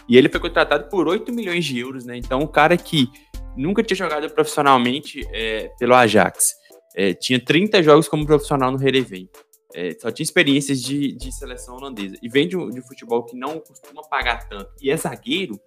E 0.08 0.16
ele 0.16 0.28
foi 0.28 0.40
contratado 0.40 0.88
por 0.88 1.06
8 1.06 1.32
milhões 1.32 1.64
de 1.64 1.78
euros, 1.78 2.04
né? 2.04 2.16
Então, 2.16 2.40
um 2.40 2.46
cara 2.46 2.76
que 2.76 3.08
nunca 3.56 3.82
tinha 3.82 3.96
jogado 3.96 4.28
profissionalmente 4.30 5.26
é, 5.32 5.70
pelo 5.78 5.94
Ajax, 5.94 6.54
é, 6.96 7.14
tinha 7.14 7.38
30 7.38 7.82
jogos 7.82 8.08
como 8.08 8.26
profissional 8.26 8.70
no 8.70 8.82
Herenveen 8.82 9.28
é, 9.74 9.92
só 10.00 10.10
tinha 10.10 10.22
experiências 10.22 10.80
de, 10.80 11.12
de 11.12 11.32
seleção 11.32 11.76
holandesa 11.76 12.16
e 12.22 12.28
vem 12.28 12.46
de, 12.46 12.56
de 12.70 12.80
futebol 12.82 13.24
que 13.24 13.36
não 13.36 13.58
costuma 13.58 14.02
pagar 14.02 14.48
tanto 14.48 14.70
e 14.80 14.88
é 14.88 14.96
zagueiro, 14.96 15.60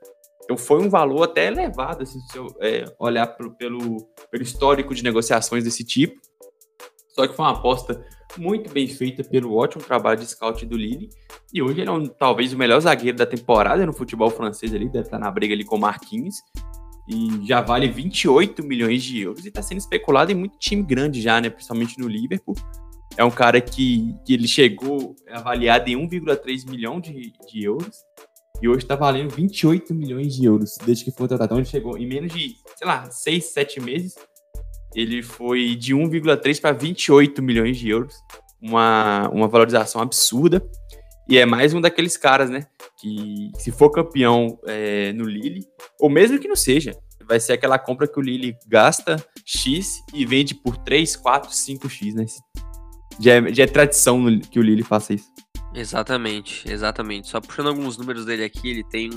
então 0.47 0.57
foi 0.57 0.81
um 0.81 0.89
valor 0.89 1.23
até 1.23 1.47
elevado, 1.47 2.03
assim, 2.03 2.21
se 2.21 2.37
eu 2.37 2.47
é, 2.61 2.85
olhar 2.97 3.27
pro, 3.27 3.51
pelo, 3.57 4.07
pelo 4.31 4.43
histórico 4.43 4.95
de 4.95 5.03
negociações 5.03 5.65
desse 5.65 5.83
tipo. 5.83 6.21
Só 7.09 7.27
que 7.27 7.35
foi 7.35 7.43
uma 7.43 7.51
aposta 7.51 8.01
muito 8.37 8.71
bem 8.71 8.87
feita 8.87 9.25
pelo 9.25 9.53
ótimo 9.53 9.83
trabalho 9.83 10.17
de 10.17 10.25
scout 10.25 10.65
do 10.65 10.77
Lille. 10.77 11.09
E 11.53 11.61
hoje 11.61 11.81
ele 11.81 11.89
é 11.89 11.91
um, 11.91 12.05
talvez 12.05 12.53
o 12.53 12.57
melhor 12.57 12.79
zagueiro 12.79 13.17
da 13.17 13.25
temporada 13.25 13.85
no 13.85 13.91
futebol 13.91 14.29
francês 14.29 14.73
ali, 14.73 14.87
deve 14.87 15.07
estar 15.07 15.19
na 15.19 15.29
briga 15.29 15.53
ali 15.53 15.65
com 15.65 15.77
Marquinhos. 15.77 16.35
E 17.09 17.45
já 17.45 17.59
vale 17.59 17.89
28 17.89 18.63
milhões 18.63 19.03
de 19.03 19.19
euros 19.19 19.43
e 19.43 19.49
está 19.49 19.61
sendo 19.61 19.79
especulado 19.79 20.31
em 20.31 20.35
muito 20.35 20.57
time 20.57 20.81
grande 20.81 21.21
já, 21.21 21.41
né? 21.41 21.49
Principalmente 21.49 21.99
no 21.99 22.07
Liverpool 22.07 22.55
é 23.17 23.23
um 23.23 23.31
cara 23.31 23.59
que, 23.59 24.15
que 24.25 24.33
ele 24.33 24.47
chegou 24.47 25.15
avaliado 25.29 25.89
em 25.89 25.95
1,3 26.07 26.69
milhão 26.69 27.01
de, 27.01 27.33
de 27.49 27.63
euros 27.63 27.97
e 28.61 28.67
hoje 28.67 28.79
está 28.79 28.95
valendo 28.95 29.29
28 29.29 29.93
milhões 29.93 30.35
de 30.35 30.45
euros 30.45 30.77
desde 30.83 31.05
que 31.05 31.11
foi 31.11 31.27
contratado. 31.27 31.45
Então 31.45 31.57
ele 31.57 31.65
chegou 31.65 31.97
em 31.97 32.07
menos 32.07 32.33
de, 32.33 32.55
sei 32.75 32.87
lá, 32.87 33.09
6, 33.09 33.45
7 33.45 33.79
meses. 33.79 34.15
Ele 34.95 35.21
foi 35.21 35.75
de 35.75 35.93
1,3 35.93 36.59
para 36.59 36.71
28 36.71 37.41
milhões 37.43 37.77
de 37.77 37.89
euros. 37.89 38.15
Uma, 38.61 39.29
uma 39.29 39.47
valorização 39.47 40.01
absurda. 40.01 40.67
E 41.29 41.37
é 41.37 41.45
mais 41.45 41.73
um 41.73 41.81
daqueles 41.81 42.17
caras, 42.17 42.49
né? 42.49 42.65
Que 42.99 43.51
se 43.59 43.71
for 43.71 43.91
campeão 43.91 44.57
é, 44.65 45.11
no 45.13 45.25
Lille, 45.25 45.65
ou 45.99 46.09
mesmo 46.09 46.39
que 46.39 46.47
não 46.47 46.55
seja, 46.55 46.97
vai 47.27 47.39
ser 47.39 47.53
aquela 47.53 47.77
compra 47.77 48.07
que 48.07 48.17
o 48.17 48.21
Lille 48.21 48.55
gasta 48.65 49.23
X 49.45 50.01
e 50.13 50.25
vende 50.25 50.55
por 50.55 50.77
3, 50.77 51.15
4, 51.17 51.51
5X, 51.51 52.13
né? 52.13 52.25
Já 53.19 53.33
é, 53.33 53.53
já 53.53 53.63
é 53.63 53.67
tradição 53.67 54.39
que 54.39 54.57
o 54.57 54.63
Lille 54.63 54.83
faça 54.83 55.13
isso. 55.13 55.27
Exatamente, 55.77 56.67
exatamente. 56.67 57.27
Só 57.27 57.39
puxando 57.39 57.67
alguns 57.67 57.97
números 57.99 58.25
dele 58.25 58.43
aqui, 58.43 58.67
ele 58.67 58.83
tem 58.83 59.11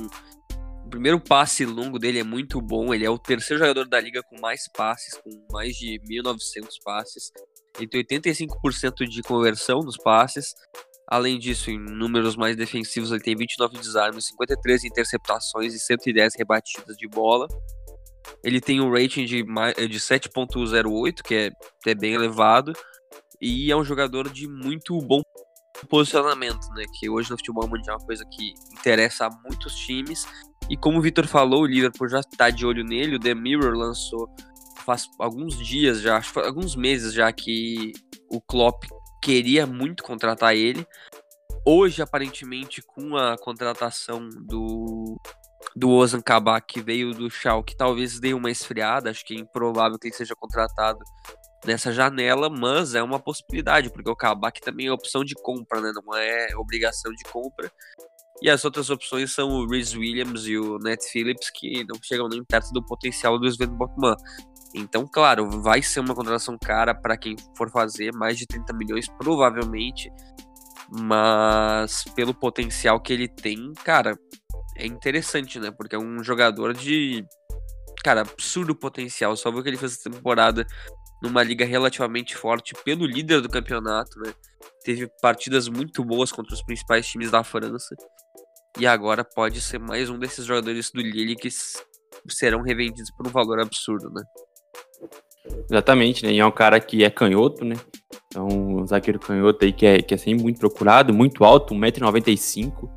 primeiro 0.91 1.19
passe 1.19 1.65
longo 1.65 1.99
dele 1.99 2.19
é 2.19 2.25
muito 2.25 2.61
bom. 2.61 2.93
Ele 2.93 3.07
é 3.07 3.09
o 3.09 3.19
terceiro 3.19 3.63
jogador 3.63 3.89
da 3.89 3.99
liga 3.99 4.23
com 4.23 4.39
mais 4.39 4.69
passes, 4.77 5.19
com 5.23 5.31
mais 5.51 5.75
de 5.75 5.99
1.900 6.01 6.69
passes. 6.85 7.33
Ele 7.79 8.05
tem 8.05 8.21
85% 8.21 9.09
de 9.09 9.23
conversão 9.23 9.81
dos 9.81 9.97
passes. 9.97 10.53
Além 11.09 11.39
disso, 11.39 11.71
em 11.71 11.79
números 11.79 12.37
mais 12.37 12.57
defensivos, 12.57 13.11
ele 13.11 13.23
tem 13.23 13.35
29 13.35 13.79
desarmes, 13.79 14.27
53 14.27 14.85
interceptações 14.85 15.75
e 15.75 15.79
110 15.79 16.35
rebatidas 16.37 16.95
de 16.95 17.09
bola. 17.09 17.49
Ele 18.45 18.61
tem 18.61 18.83
um 18.83 18.93
rating 18.93 19.25
de, 19.25 19.43
de 19.43 19.99
7.08, 19.99 21.23
que 21.23 21.35
é, 21.35 21.51
é 21.87 21.95
bem 21.95 22.13
elevado. 22.13 22.75
E 23.41 23.73
é 23.73 23.77
um 23.77 23.85
jogador 23.85 24.29
de 24.29 24.47
muito 24.47 24.99
bom 24.99 25.23
posicionamento, 25.89 26.69
né? 26.75 26.85
Que 26.99 27.09
hoje 27.09 27.31
no 27.31 27.37
futebol 27.37 27.69
mundial 27.69 27.97
é 27.97 28.01
uma 28.01 28.07
coisa 28.07 28.25
que 28.25 28.55
interessa 28.73 29.27
a 29.27 29.31
muitos 29.31 29.75
times. 29.75 30.27
E 30.69 30.77
como 30.77 30.99
o 30.99 31.03
Vitor 31.03 31.27
falou, 31.27 31.63
o 31.63 31.67
Liverpool 31.67 32.09
já 32.09 32.21
está 32.21 32.51
de 32.51 32.65
olho 32.65 32.85
nele. 32.85 33.17
O 33.17 33.21
The 33.21 33.35
Mirror 33.35 33.75
lançou 33.75 34.29
faz 34.85 35.07
alguns 35.19 35.57
dias 35.59 36.01
já, 36.01 36.17
acho 36.17 36.33
que 36.33 36.41
alguns 36.41 36.75
meses 36.75 37.13
já 37.13 37.31
que 37.31 37.93
o 38.29 38.41
Klopp 38.41 38.85
queria 39.23 39.67
muito 39.67 40.03
contratar 40.03 40.55
ele. 40.55 40.87
Hoje, 41.67 42.01
aparentemente, 42.01 42.83
com 42.83 43.17
a 43.17 43.37
contratação 43.39 44.29
do 44.29 45.21
do 45.77 45.91
Ozan 45.91 46.23
Kabak, 46.23 46.67
que 46.67 46.81
veio 46.81 47.13
do 47.13 47.31
Schalke, 47.31 47.77
talvez 47.77 48.19
dê 48.19 48.35
uma 48.35 48.51
esfriada, 48.51 49.11
acho 49.11 49.25
que 49.25 49.35
é 49.35 49.39
improvável 49.39 49.99
que 49.99 50.09
ele 50.09 50.15
seja 50.15 50.35
contratado 50.35 50.99
nessa 51.65 51.93
janela, 51.93 52.49
mas 52.49 52.95
é 52.95 53.03
uma 53.03 53.19
possibilidade, 53.19 53.91
porque 53.91 54.11
o 54.11 54.17
Kabak 54.17 54.61
também 54.61 54.87
é 54.87 54.93
opção 54.93 55.25
de 55.25 55.35
compra, 55.35 55.81
né? 55.81 55.93
Não 55.95 56.17
é 56.17 56.49
obrigação 56.57 57.13
de 57.13 57.25
compra. 57.25 57.71
E 58.43 58.49
as 58.49 58.65
outras 58.65 58.89
opções 58.89 59.33
são 59.33 59.51
o 59.51 59.67
Rhys 59.67 59.95
Williams 59.95 60.47
e 60.47 60.57
o 60.57 60.79
Nat 60.79 61.03
Phillips, 61.13 61.51
que 61.51 61.85
não 61.85 62.01
chegam 62.03 62.27
nem 62.29 62.43
perto 62.43 62.73
do 62.73 62.83
potencial 62.83 63.39
do 63.39 63.47
Sven 63.47 63.69
Botman. 63.69 64.17
Então, 64.75 65.07
claro, 65.07 65.63
vai 65.63 65.83
ser 65.83 66.01
uma 66.01 66.15
contratação 66.15 66.57
cara 66.59 66.95
para 66.95 67.17
quem 67.17 67.37
for 67.57 67.71
fazer, 67.71 68.15
mais 68.15 68.39
de 68.39 68.47
30 68.47 68.73
milhões 68.73 69.07
provavelmente. 69.19 70.11
Mas 70.91 72.05
pelo 72.17 72.33
potencial 72.33 72.99
que 73.01 73.13
ele 73.13 73.29
tem, 73.29 73.73
cara, 73.85 74.19
é 74.77 74.87
interessante, 74.87 75.59
né? 75.61 75.71
Porque 75.71 75.95
é 75.95 75.99
um 75.99 76.25
jogador 76.25 76.73
de, 76.73 77.25
cara, 78.03 78.23
absurdo 78.23 78.75
potencial. 78.75 79.37
Só 79.37 79.51
viu 79.51 79.63
que 79.63 79.69
ele 79.69 79.77
fez 79.77 79.93
essa 79.93 80.11
temporada 80.11 80.67
numa 81.23 81.43
liga 81.43 81.65
relativamente 81.65 82.37
forte 82.37 82.75
pelo 82.85 83.05
líder 83.05 83.41
do 83.41 83.49
campeonato, 83.49 84.19
né? 84.21 84.33
Teve 84.85 85.09
partidas 85.21 85.69
muito 85.69 86.05
boas 86.05 86.33
contra 86.33 86.55
os 86.55 86.63
principais 86.63 87.07
times 87.07 87.31
da 87.31 87.45
França. 87.45 87.95
E 88.79 88.87
agora 88.87 89.25
pode 89.25 89.61
ser 89.61 89.79
mais 89.79 90.09
um 90.09 90.19
desses 90.19 90.47
jogadores 90.47 90.91
do 90.91 91.01
Lille 91.01 91.37
que 91.37 91.49
serão 92.29 92.63
revendidos 92.63 93.11
por 93.11 93.27
um 93.27 93.31
valor 93.31 93.61
absurdo, 93.61 94.11
né? 94.11 94.23
Exatamente, 95.71 96.25
né? 96.25 96.33
E 96.33 96.39
é 96.39 96.47
um 96.47 96.51
cara 96.51 96.81
que 96.81 97.05
é 97.05 97.11
canhoto, 97.11 97.65
né? 97.65 97.77
Então, 98.27 98.47
um 98.47 98.87
zagueiro 98.87 99.19
canhoto 99.19 99.65
aí 99.65 99.73
que 99.73 99.85
é, 99.85 100.01
que 100.01 100.15
é 100.15 100.17
sempre 100.17 100.43
muito 100.43 100.61
procurado, 100.61 101.13
muito 101.13 101.45
alto, 101.45 101.75
1,95m, 101.75 102.89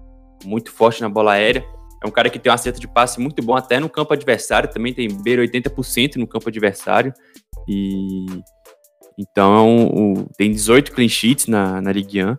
muito 0.46 0.72
forte 0.72 1.02
na 1.02 1.10
bola 1.10 1.34
aérea. 1.34 1.66
É 2.04 2.08
um 2.08 2.12
cara 2.12 2.30
que 2.30 2.38
tem 2.38 2.52
um 2.52 2.56
acerto 2.56 2.80
de 2.80 2.88
passe 2.88 3.20
muito 3.20 3.42
bom 3.42 3.56
até 3.56 3.80
no 3.80 3.90
campo 3.90 4.14
adversário, 4.14 4.70
também 4.70 4.94
tem 4.94 5.08
beira 5.24 5.42
80% 5.42 6.18
no 6.18 6.28
campo 6.28 6.50
adversário. 6.50 7.14
E 7.68 8.26
então 9.18 9.88
o, 9.88 10.30
tem 10.38 10.52
18 10.52 10.92
clean 10.92 11.08
sheets 11.08 11.48
na, 11.48 11.82
na 11.82 11.92
Ligue 11.92 12.24
1. 12.24 12.36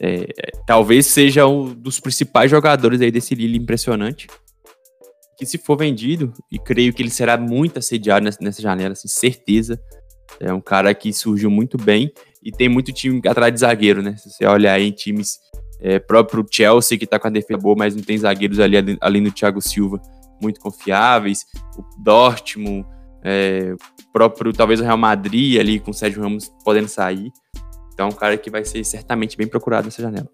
É, 0.00 0.26
talvez 0.66 1.06
seja 1.06 1.46
um 1.46 1.74
dos 1.74 2.00
principais 2.00 2.50
jogadores 2.50 3.00
aí 3.00 3.10
desse 3.10 3.34
Lille 3.34 3.58
impressionante. 3.58 4.26
Que 5.36 5.44
se 5.44 5.58
for 5.58 5.76
vendido, 5.76 6.32
e 6.50 6.58
creio 6.58 6.92
que 6.92 7.02
ele 7.02 7.10
será 7.10 7.36
muito 7.36 7.78
assediado 7.78 8.24
nessa, 8.24 8.38
nessa 8.40 8.62
janela, 8.62 8.92
assim, 8.92 9.08
certeza. 9.08 9.80
É 10.38 10.52
um 10.52 10.60
cara 10.60 10.94
que 10.94 11.12
surgiu 11.12 11.50
muito 11.50 11.76
bem 11.76 12.12
e 12.42 12.52
tem 12.52 12.68
muito 12.68 12.92
time 12.92 13.20
atrás 13.26 13.52
de 13.52 13.60
zagueiro, 13.60 14.02
né? 14.02 14.16
Se 14.16 14.30
você 14.30 14.46
olhar 14.46 14.74
aí 14.74 14.88
em 14.88 14.92
times 14.92 15.38
é, 15.80 15.98
próprio 15.98 16.46
Chelsea, 16.50 16.98
que 16.98 17.06
tá 17.06 17.18
com 17.18 17.26
a 17.26 17.30
defesa 17.30 17.58
boa, 17.58 17.74
mas 17.76 17.94
não 17.96 18.02
tem 18.02 18.16
zagueiros 18.16 18.60
ali 18.60 18.76
além 19.00 19.22
do 19.22 19.32
Thiago 19.32 19.60
Silva 19.60 20.00
muito 20.40 20.60
confiáveis. 20.60 21.44
O 21.76 22.02
Dortmund, 22.02 22.86
é, 23.24 23.74
próprio, 24.14 24.52
talvez 24.52 24.80
o 24.80 24.84
Real 24.84 24.96
Madrid 24.96 25.58
ali 25.58 25.80
com 25.80 25.90
o 25.90 25.94
Sérgio 25.94 26.22
Ramos 26.22 26.48
podendo 26.64 26.86
sair. 26.86 27.32
Então, 27.92 28.06
é 28.06 28.08
um 28.08 28.14
cara 28.14 28.38
que 28.38 28.48
vai 28.48 28.64
ser 28.64 28.84
certamente 28.84 29.36
bem 29.36 29.48
procurado 29.48 29.86
nessa 29.86 30.00
janela. 30.00 30.28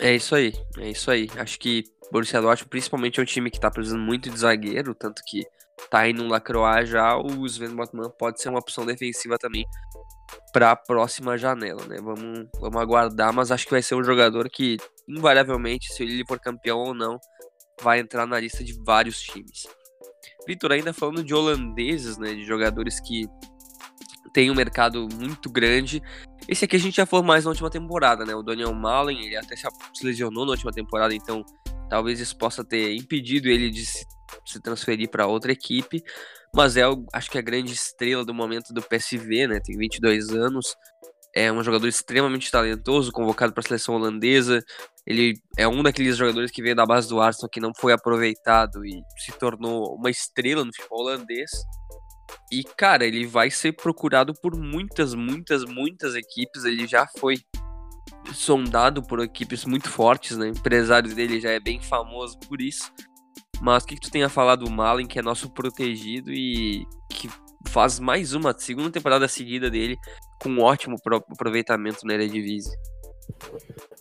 É 0.00 0.12
isso 0.12 0.34
aí, 0.34 0.52
é 0.78 0.90
isso 0.90 1.10
aí. 1.10 1.28
Acho 1.36 1.58
que 1.58 1.84
Borussia 2.10 2.40
Dortmund, 2.40 2.68
principalmente, 2.68 3.20
é 3.20 3.22
um 3.22 3.26
time 3.26 3.48
que 3.48 3.60
tá 3.60 3.70
precisando 3.70 4.02
muito 4.02 4.28
de 4.28 4.36
zagueiro, 4.36 4.92
tanto 4.92 5.22
que 5.24 5.44
tá 5.88 6.08
indo 6.08 6.24
no 6.24 6.30
Lacroix 6.30 6.88
já, 6.88 7.16
o 7.16 7.46
Sven 7.46 7.74
Botman 7.74 8.10
pode 8.18 8.40
ser 8.40 8.48
uma 8.48 8.58
opção 8.58 8.84
defensiva 8.84 9.38
também 9.38 9.64
para 10.52 10.72
a 10.72 10.76
próxima 10.76 11.38
janela, 11.38 11.84
né? 11.86 11.98
Vamos, 12.00 12.48
vamos 12.60 12.80
aguardar, 12.80 13.32
mas 13.32 13.52
acho 13.52 13.64
que 13.64 13.72
vai 13.72 13.82
ser 13.82 13.94
um 13.94 14.02
jogador 14.02 14.48
que, 14.50 14.76
invariavelmente, 15.08 15.92
se 15.92 16.02
ele 16.02 16.24
for 16.26 16.40
campeão 16.40 16.78
ou 16.78 16.94
não, 16.94 17.18
vai 17.80 18.00
entrar 18.00 18.26
na 18.26 18.38
lista 18.38 18.64
de 18.64 18.72
vários 18.84 19.20
times. 19.20 19.66
Vitor, 20.46 20.72
ainda 20.72 20.92
falando 20.92 21.24
de 21.24 21.34
holandeses, 21.34 22.18
né, 22.18 22.34
de 22.34 22.44
jogadores 22.44 23.00
que 23.00 23.28
têm 24.32 24.50
um 24.50 24.54
mercado 24.54 25.08
muito 25.14 25.48
grande. 25.48 26.02
Esse 26.48 26.64
aqui 26.64 26.76
a 26.76 26.78
gente 26.78 26.96
já 26.96 27.06
falou 27.06 27.24
mais 27.24 27.44
na 27.44 27.50
última 27.50 27.70
temporada, 27.70 28.24
né? 28.24 28.34
O 28.34 28.42
Daniel 28.42 28.74
Malen, 28.74 29.24
ele 29.24 29.36
até 29.36 29.54
se 29.56 29.66
lesionou 30.04 30.44
na 30.44 30.50
última 30.50 30.72
temporada, 30.72 31.14
então 31.14 31.44
talvez 31.88 32.18
isso 32.18 32.36
possa 32.36 32.64
ter 32.64 32.94
impedido 32.96 33.48
ele 33.48 33.70
de 33.70 33.86
se, 33.86 34.04
transferir 34.60 35.08
para 35.08 35.26
outra 35.26 35.52
equipe. 35.52 36.02
Mas 36.54 36.76
é, 36.76 36.82
acho 37.12 37.30
que 37.30 37.38
a 37.38 37.42
grande 37.42 37.72
estrela 37.72 38.24
do 38.24 38.34
momento 38.34 38.74
do 38.74 38.82
PSV, 38.82 39.46
né? 39.46 39.60
Tem 39.60 39.76
22 39.76 40.30
anos. 40.30 40.76
É 41.36 41.50
um 41.50 41.64
jogador 41.64 41.88
extremamente 41.88 42.50
talentoso, 42.50 43.10
convocado 43.10 43.52
para 43.52 43.60
a 43.60 43.66
seleção 43.66 43.96
holandesa. 43.96 44.64
Ele 45.06 45.34
é 45.56 45.66
um 45.66 45.82
daqueles 45.82 46.16
jogadores 46.16 46.50
que 46.50 46.62
veio 46.62 46.76
da 46.76 46.86
base 46.86 47.08
do 47.08 47.20
Arsenal 47.20 47.50
que 47.50 47.60
não 47.60 47.72
foi 47.76 47.92
aproveitado 47.92 48.84
e 48.86 49.02
se 49.18 49.32
tornou 49.32 49.96
uma 49.96 50.10
estrela 50.10 50.64
no 50.64 50.72
futebol 50.72 51.00
holandês. 51.00 51.50
E, 52.52 52.62
cara, 52.62 53.04
ele 53.04 53.26
vai 53.26 53.50
ser 53.50 53.72
procurado 53.72 54.32
por 54.40 54.56
muitas, 54.56 55.12
muitas, 55.14 55.64
muitas 55.64 56.14
equipes. 56.14 56.64
Ele 56.64 56.86
já 56.86 57.06
foi 57.18 57.36
sondado 58.32 59.02
por 59.02 59.20
equipes 59.20 59.64
muito 59.64 59.90
fortes, 59.90 60.36
né? 60.36 60.46
O 60.46 60.50
empresário 60.50 61.12
dele 61.14 61.40
já 61.40 61.50
é 61.50 61.60
bem 61.60 61.82
famoso 61.82 62.38
por 62.40 62.60
isso. 62.60 62.92
Mas 63.60 63.82
o 63.82 63.86
que, 63.86 63.94
que 63.96 64.00
tu 64.00 64.10
tem 64.10 64.22
a 64.22 64.28
falar 64.28 64.56
do 64.56 64.70
Malen, 64.70 65.06
que 65.06 65.18
é 65.18 65.22
nosso 65.22 65.50
protegido 65.50 66.32
e 66.32 66.86
que 67.10 67.28
faz 67.68 67.98
mais 67.98 68.34
uma 68.34 68.56
segunda 68.58 68.90
temporada 68.90 69.26
seguida 69.26 69.70
dele 69.70 69.98
com 70.44 70.50
um 70.50 70.60
ótimo 70.60 70.96
aproveitamento 71.32 72.06
na 72.06 72.12
Eredivisie? 72.12 72.70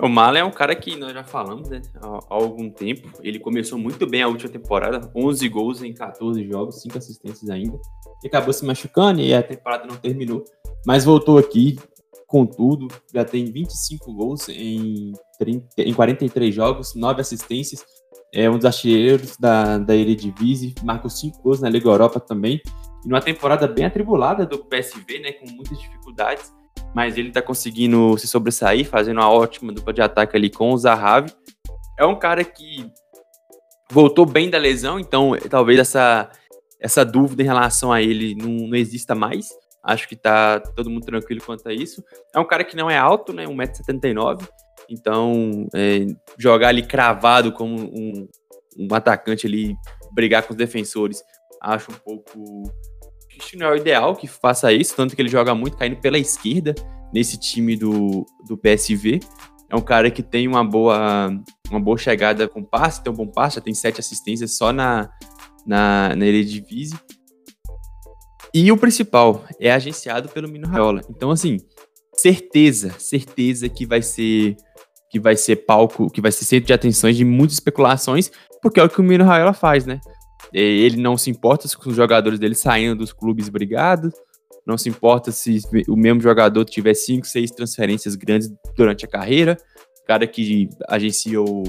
O 0.01 0.09
Malen 0.09 0.41
é 0.41 0.45
um 0.45 0.51
cara 0.51 0.75
que 0.75 0.97
nós 0.97 1.13
já 1.13 1.23
falamos 1.23 1.69
né, 1.69 1.81
há, 1.95 2.19
algum 2.29 2.69
tempo. 2.69 3.09
Ele 3.21 3.39
começou 3.39 3.79
muito 3.79 4.05
bem 4.05 4.21
a 4.21 4.27
última 4.27 4.51
temporada, 4.51 5.09
11 5.15 5.47
gols 5.47 5.81
em 5.81 5.93
14 5.93 6.45
jogos, 6.45 6.81
5 6.81 6.97
assistências 6.97 7.50
ainda. 7.50 7.79
E 8.21 8.27
acabou 8.27 8.51
se 8.51 8.65
machucando 8.65 9.21
e 9.21 9.33
a 9.33 9.41
temporada 9.41 9.85
não 9.85 9.95
terminou. 9.95 10.43
Mas 10.85 11.05
voltou 11.05 11.38
aqui 11.38 11.79
com 12.27 12.45
tudo, 12.45 12.88
já 13.13 13.23
tem 13.23 13.45
25 13.45 14.13
gols 14.13 14.50
em, 14.50 15.13
30, 15.39 15.67
em 15.77 15.93
43 15.93 16.53
jogos, 16.53 16.93
9 16.93 17.21
assistências. 17.21 17.85
É 18.33 18.50
um 18.50 18.57
dos 18.57 18.65
artilheiros 18.65 19.38
da, 19.38 19.77
da 19.77 19.95
Eredivisie, 19.95 20.75
marcou 20.83 21.09
5 21.09 21.41
gols 21.41 21.62
na 21.62 21.69
Liga 21.69 21.88
Europa 21.88 22.19
também. 22.19 22.62
E 23.05 23.07
numa 23.07 23.22
temporada 23.22 23.67
bem 23.67 23.86
atribulada 23.86 24.45
do 24.45 24.60
PSV, 24.65 25.19
né, 25.19 25.31
com 25.33 25.50
muitas 25.50 25.77
dificuldades 25.79 26.53
mas 26.93 27.17
ele 27.17 27.31
tá 27.31 27.41
conseguindo 27.41 28.17
se 28.17 28.27
sobressair, 28.27 28.88
fazendo 28.88 29.17
uma 29.17 29.29
ótima 29.29 29.74
dupla 29.74 29.91
de 29.91 30.01
ataque 30.01 30.38
ali 30.38 30.50
com 30.50 30.72
o 30.72 30.77
Zahavi. 30.77 31.33
É 31.98 32.05
um 32.05 32.17
cara 32.17 32.43
que 32.43 32.89
voltou 33.91 34.25
bem 34.25 34.50
da 34.50 34.57
lesão, 34.57 35.00
então 35.00 35.31
talvez 35.50 35.79
essa, 35.79 36.29
essa 36.79 37.03
dúvida 37.03 37.41
em 37.41 37.45
relação 37.45 37.91
a 37.91 38.01
ele 38.01 38.36
não, 38.36 38.67
não 38.67 38.75
exista 38.75 39.15
mais. 39.15 39.50
Acho 39.83 40.07
que 40.07 40.15
tá 40.15 40.60
todo 40.60 40.89
mundo 40.89 41.05
tranquilo 41.05 41.41
quanto 41.43 41.67
a 41.67 41.74
isso. 41.74 42.03
É 42.33 42.39
um 42.39 42.45
cara 42.45 42.63
que 42.63 42.75
não 42.75 42.89
é 42.89 42.98
alto, 42.98 43.33
né? 43.33 43.45
1,79m. 43.45 44.48
Então, 44.89 45.67
é, 45.74 46.05
jogar 46.38 46.69
ali 46.69 46.83
cravado 46.83 47.51
como 47.51 47.75
um, 47.75 48.27
um 48.77 48.95
atacante 48.95 49.45
ali, 49.45 49.75
brigar 50.13 50.43
com 50.43 50.53
os 50.53 50.57
defensores, 50.57 51.22
acho 51.63 51.91
um 51.91 51.96
pouco 51.96 52.63
não 53.55 53.67
é 53.67 53.72
o 53.72 53.75
ideal 53.75 54.15
que 54.15 54.27
faça 54.27 54.72
isso, 54.72 54.96
tanto 54.96 55.15
que 55.15 55.22
ele 55.22 55.29
joga 55.29 55.53
muito 55.55 55.77
caindo 55.77 55.98
pela 55.98 56.17
esquerda 56.17 56.74
nesse 57.13 57.38
time 57.38 57.75
do, 57.75 58.25
do 58.48 58.58
PSV. 58.58 59.20
É 59.70 59.75
um 59.75 59.82
cara 59.82 60.12
que 60.12 60.22
tem 60.22 60.48
uma 60.48 60.63
boa, 60.63 61.29
uma 61.70 61.79
boa 61.79 61.98
chegada 61.98 62.48
com 62.48 62.63
passe, 62.63 63.03
tem 63.03 63.12
um 63.12 63.15
bom 63.15 63.27
passe, 63.27 63.55
já 63.55 63.62
tem 63.62 63.74
sete 63.74 64.00
assistências 64.00 64.55
só 64.55 64.72
na, 64.72 65.10
na, 65.65 66.15
na 66.15 66.25
Eredivisie. 66.25 66.98
E 68.53 68.72
o 68.72 68.77
principal, 68.77 69.43
é 69.60 69.72
agenciado 69.72 70.29
pelo 70.29 70.48
Mino 70.48 70.67
Raiola. 70.67 71.01
Então, 71.10 71.32
assim, 71.32 71.58
certeza, 72.15 72.91
certeza 73.00 73.67
que 73.67 73.86
vai 73.86 74.01
ser 74.01 74.55
que 75.10 75.20
vai 75.20 75.36
ser 75.36 75.58
palco, 75.58 76.10
que 76.10 76.20
vai 76.20 76.32
ser 76.32 76.43
centro 76.43 76.65
de 76.65 76.74
atenções 76.74 77.15
de 77.15 77.24
muitas 77.24 77.53
especulações, 77.53 78.32
porque 78.63 78.79
é 78.79 78.84
o 78.84 78.89
que 78.89 79.00
o 79.00 79.03
Mino 79.03 79.24
Raiola 79.24 79.53
faz, 79.53 79.86
né? 79.86 80.01
Ele 80.53 81.01
não 81.01 81.17
se 81.17 81.29
importa 81.29 81.67
com 81.77 81.89
os 81.89 81.95
jogadores 81.95 82.39
dele 82.39 82.55
saindo 82.55 82.95
dos 82.95 83.12
clubes 83.12 83.50
brigados, 83.50 84.13
não 84.65 84.77
se 84.77 84.88
importa 84.88 85.31
se 85.31 85.60
o 85.88 85.95
mesmo 85.95 86.22
jogador 86.22 86.63
tiver 86.63 86.93
cinco, 86.93 87.25
seis 87.25 87.51
transferências 87.51 88.15
grandes 88.15 88.53
durante 88.77 89.05
a 89.05 89.07
carreira. 89.07 89.57
O 90.03 90.05
cara 90.05 90.25
que 90.27 90.69
agenciou 90.88 91.63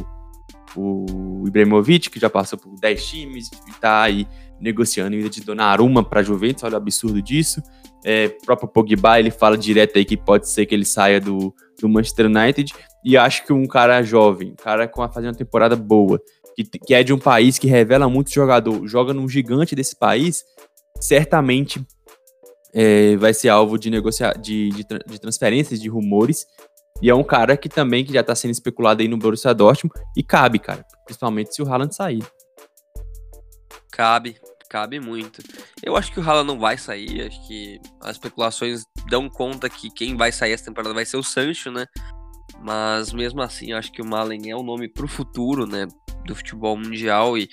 o 0.77 1.45
Ibrahimovic, 1.47 2.11
que 2.11 2.21
já 2.21 2.29
passou 2.29 2.59
por 2.59 2.75
10 2.81 3.07
times 3.07 3.51
e 3.69 3.81
tá 3.81 4.03
aí 4.03 4.27
negociando 4.61 5.15
ainda 5.15 5.29
de 5.29 5.41
Donnarumma 5.41 6.03
para 6.03 6.23
Juventus, 6.23 6.63
olha 6.63 6.75
o 6.75 6.77
absurdo 6.77 7.21
disso. 7.21 7.63
É, 8.05 8.29
próprio 8.45 8.69
Pogba, 8.69 9.19
ele 9.19 9.31
fala 9.31 9.57
direto 9.57 9.97
aí 9.97 10.05
que 10.05 10.17
pode 10.17 10.49
ser 10.49 10.67
que 10.67 10.75
ele 10.75 10.85
saia 10.85 11.21
do, 11.21 11.55
do 11.81 11.89
Manchester 11.89 12.27
United, 12.27 12.73
e 13.05 13.17
acho 13.17 13.47
que 13.47 13.53
um 13.53 13.67
cara 13.67 14.03
jovem, 14.03 14.53
um 14.53 14.57
cara 14.57 14.87
com 14.87 15.03
a 15.03 15.09
fazendo 15.09 15.31
uma 15.31 15.39
temporada 15.39 15.75
boa, 15.77 16.21
que, 16.57 16.65
que 16.65 16.95
é 16.95 17.03
de 17.03 17.13
um 17.13 17.19
país 17.19 17.59
que 17.59 17.67
revela 17.67 18.09
muito 18.09 18.31
jogador, 18.31 18.87
joga 18.87 19.13
num 19.13 19.29
gigante 19.29 19.75
desse 19.75 19.97
país, 19.97 20.45
certamente 21.01 21.85
é, 22.73 23.17
vai 23.17 23.33
ser 23.33 23.49
alvo 23.49 23.79
de, 23.79 23.91
negociar, 23.91 24.39
de, 24.39 24.71
de, 24.71 24.85
de, 25.07 25.21
transferências, 25.21 25.81
de 25.81 25.89
rumores. 25.89 26.47
E 27.03 27.11
é 27.11 27.15
um 27.15 27.25
cara 27.25 27.57
que 27.57 27.69
também 27.69 28.05
que 28.05 28.13
já 28.13 28.21
está 28.21 28.35
sendo 28.35 28.53
especulado 28.53 29.03
aí 29.03 29.09
no 29.09 29.17
Borussia 29.17 29.55
Dortmund 29.55 29.95
e 30.17 30.23
cabe, 30.23 30.59
cara, 30.59 30.85
principalmente 31.05 31.55
se 31.55 31.63
o 31.63 31.69
Haaland 31.69 31.95
sair. 31.95 32.25
Cabe, 33.91 34.37
cabe 34.69 35.01
muito. 35.01 35.43
Eu 35.83 35.97
acho 35.97 36.13
que 36.13 36.21
o 36.21 36.23
Haaland 36.23 36.47
não 36.47 36.59
vai 36.59 36.79
sair, 36.79 37.23
acho 37.23 37.47
que 37.47 37.81
as 38.01 38.13
especulações 38.13 38.83
dão 39.09 39.29
conta 39.29 39.69
que 39.69 39.91
quem 39.91 40.17
vai 40.17 40.33
sair 40.33 40.53
essa 40.53 40.65
temporada 40.65 40.95
vai 40.95 41.05
ser 41.05 41.17
o 41.17 41.23
Sancho, 41.23 41.71
né? 41.71 41.87
Mas 42.61 43.13
mesmo 43.13 43.43
assim, 43.43 43.73
acho 43.73 43.93
que 43.93 44.01
o 44.01 44.07
Malen 44.07 44.51
é 44.51 44.57
um 44.57 44.63
nome 44.63 44.89
pro 44.89 45.07
futuro, 45.07 45.67
né? 45.67 45.87
Do 46.25 46.35
futebol 46.35 46.77
mundial 46.77 47.37
e 47.37 47.49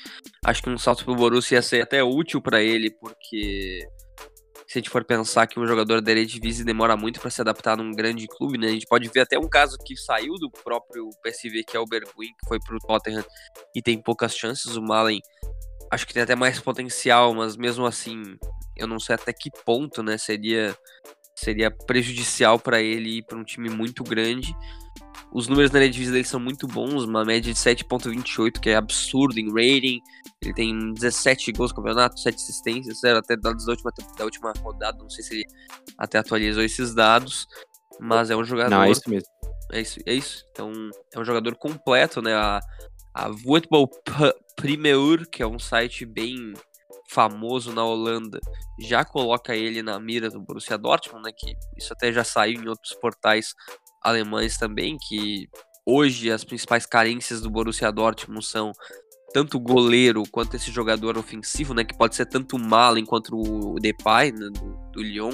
acho 0.45 0.63
que 0.63 0.69
um 0.69 0.77
salto 0.77 1.03
pro 1.03 1.15
Borussia 1.15 1.55
ia 1.57 1.61
ser 1.61 1.81
até 1.81 2.03
útil 2.03 2.41
para 2.41 2.61
ele, 2.61 2.89
porque 2.89 3.85
se 4.71 4.77
a 4.77 4.81
gente 4.81 4.89
for 4.89 5.03
pensar 5.03 5.47
que 5.47 5.59
um 5.59 5.67
jogador 5.67 6.01
da 6.01 6.11
Eredivisie 6.11 6.63
demora 6.63 6.95
muito 6.95 7.19
para 7.19 7.29
se 7.29 7.41
adaptar 7.41 7.75
num 7.75 7.91
grande 7.91 8.25
clube, 8.25 8.57
né? 8.57 8.67
A 8.67 8.71
gente 8.71 8.87
pode 8.87 9.09
ver 9.09 9.19
até 9.19 9.37
um 9.37 9.49
caso 9.49 9.77
que 9.85 9.97
saiu 9.97 10.35
do 10.35 10.49
próprio 10.49 11.09
PSV, 11.21 11.65
que 11.65 11.75
é 11.75 11.79
o 11.79 11.85
Bergwijn, 11.85 12.31
que 12.39 12.47
foi 12.47 12.57
pro 12.59 12.79
Tottenham 12.79 13.25
e 13.75 13.81
tem 13.81 14.01
poucas 14.01 14.33
chances. 14.33 14.77
O 14.77 14.81
Malen 14.81 15.19
acho 15.91 16.07
que 16.07 16.13
tem 16.13 16.23
até 16.23 16.35
mais 16.35 16.57
potencial, 16.61 17.33
mas 17.33 17.57
mesmo 17.57 17.85
assim, 17.85 18.23
eu 18.77 18.87
não 18.87 18.97
sei 18.97 19.15
até 19.15 19.33
que 19.33 19.49
ponto, 19.65 20.01
né, 20.01 20.17
seria 20.17 20.73
seria 21.35 21.69
prejudicial 21.69 22.57
para 22.57 22.81
ele 22.81 23.17
ir 23.17 23.23
para 23.23 23.37
um 23.37 23.43
time 23.43 23.69
muito 23.69 24.03
grande. 24.03 24.55
Os 25.33 25.47
números 25.47 25.71
na 25.71 25.79
Eredivisie 25.79 26.11
dele 26.11 26.25
são 26.25 26.39
muito 26.39 26.67
bons, 26.67 27.05
uma 27.05 27.23
média 27.23 27.53
de 27.53 27.57
7.28, 27.57 28.59
que 28.59 28.69
é 28.69 28.75
absurdo 28.75 29.39
em 29.39 29.47
rating. 29.47 29.99
Ele 30.41 30.53
tem 30.53 30.93
17 30.93 31.53
gols 31.53 31.71
no 31.71 31.77
campeonato, 31.77 32.19
7 32.19 32.35
assistências, 32.35 33.03
era 33.03 33.19
até 33.19 33.37
dados 33.37 33.65
da 33.65 33.71
última, 33.71 33.91
da 34.17 34.25
última 34.25 34.53
rodada, 34.59 34.97
não 34.97 35.09
sei 35.09 35.23
se 35.23 35.33
ele 35.35 35.45
até 35.97 36.17
atualizou 36.17 36.63
esses 36.63 36.93
dados, 36.93 37.47
mas 37.99 38.29
é 38.29 38.35
um 38.35 38.43
jogador... 38.43 38.71
Não, 38.71 38.83
é 38.83 38.91
isso 38.91 39.09
mesmo. 39.09 39.29
É 39.71 39.79
isso, 39.79 39.99
é 40.05 40.13
isso. 40.13 40.43
Então, 40.51 40.71
é 41.13 41.19
um 41.19 41.23
jogador 41.23 41.55
completo, 41.55 42.21
né? 42.21 42.33
A, 42.33 42.59
a 43.13 43.33
Football 43.33 43.89
Premier, 44.57 45.25
que 45.29 45.41
é 45.41 45.47
um 45.47 45.59
site 45.59 46.05
bem 46.05 46.53
famoso 47.09 47.73
na 47.73 47.83
Holanda, 47.83 48.39
já 48.79 49.03
coloca 49.05 49.55
ele 49.55 49.81
na 49.81 49.99
mira 49.99 50.29
do 50.29 50.41
Borussia 50.41 50.77
Dortmund, 50.77 51.23
né? 51.23 51.31
Que 51.35 51.53
isso 51.77 51.93
até 51.93 52.11
já 52.11 52.23
saiu 52.23 52.61
em 52.61 52.67
outros 52.67 52.93
portais 52.93 53.53
alemães 54.01 54.57
também, 54.57 54.97
que 54.97 55.47
hoje 55.85 56.31
as 56.31 56.43
principais 56.43 56.85
carências 56.85 57.41
do 57.41 57.49
Borussia 57.49 57.91
Dortmund 57.91 58.45
são 58.45 58.71
tanto 59.33 59.57
o 59.57 59.61
goleiro 59.61 60.23
quanto 60.29 60.55
esse 60.55 60.71
jogador 60.71 61.17
ofensivo, 61.17 61.73
né, 61.73 61.83
que 61.83 61.97
pode 61.97 62.15
ser 62.15 62.25
tanto 62.25 62.55
o 62.55 62.59
Malen 62.59 63.05
quanto 63.05 63.35
o 63.35 63.79
Depay, 63.79 64.31
né, 64.31 64.49
do, 64.49 64.91
do 64.91 65.01
Lyon. 65.01 65.33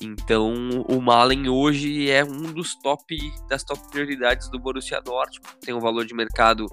Então, 0.00 0.52
o 0.88 1.00
Malen 1.00 1.48
hoje 1.48 2.10
é 2.10 2.22
um 2.22 2.52
dos 2.52 2.74
top 2.80 3.16
das 3.48 3.64
top 3.64 3.80
prioridades 3.90 4.50
do 4.50 4.58
Borussia 4.58 5.00
Dortmund. 5.00 5.56
Tem 5.60 5.72
um 5.72 5.80
valor 5.80 6.04
de 6.04 6.14
mercado 6.14 6.66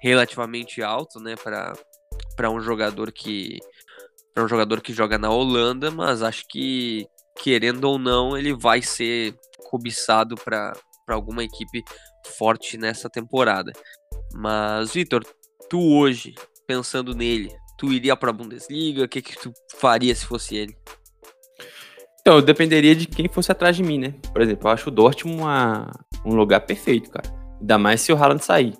relativamente 0.00 0.82
alto, 0.82 1.18
né, 1.18 1.34
para 1.36 1.72
para 2.36 2.50
um 2.50 2.60
jogador 2.60 3.10
que 3.10 3.58
para 4.32 4.44
um 4.44 4.48
jogador 4.48 4.80
que 4.80 4.92
joga 4.92 5.18
na 5.18 5.30
Holanda, 5.30 5.90
mas 5.90 6.22
acho 6.22 6.46
que 6.48 7.08
querendo 7.42 7.84
ou 7.84 7.98
não, 7.98 8.36
ele 8.36 8.54
vai 8.54 8.80
ser 8.82 9.34
cobiçado 9.68 10.34
para 10.34 10.72
alguma 11.08 11.44
equipe 11.44 11.84
forte 12.38 12.78
nessa 12.78 13.10
temporada. 13.10 13.72
Mas, 14.34 14.92
Vitor, 14.92 15.24
tu 15.68 15.78
hoje, 15.78 16.34
pensando 16.66 17.14
nele, 17.14 17.54
tu 17.76 17.92
iria 17.92 18.16
para 18.16 18.30
a 18.30 18.32
Bundesliga? 18.32 19.04
O 19.04 19.08
que, 19.08 19.20
que 19.20 19.38
tu 19.38 19.52
faria 19.76 20.14
se 20.14 20.24
fosse 20.24 20.56
ele? 20.56 20.76
Então, 22.20 22.36
eu 22.36 22.42
dependeria 22.42 22.94
de 22.94 23.06
quem 23.06 23.28
fosse 23.28 23.52
atrás 23.52 23.76
de 23.76 23.82
mim, 23.82 23.98
né? 23.98 24.14
Por 24.32 24.42
exemplo, 24.42 24.68
eu 24.68 24.72
acho 24.72 24.88
o 24.88 24.92
Dortmund 24.92 25.40
uma, 25.40 25.90
um 26.24 26.34
lugar 26.34 26.60
perfeito, 26.60 27.10
cara. 27.10 27.28
Ainda 27.60 27.78
mais 27.78 28.00
se 28.00 28.12
o 28.12 28.16
Haaland 28.16 28.44
sair. 28.44 28.74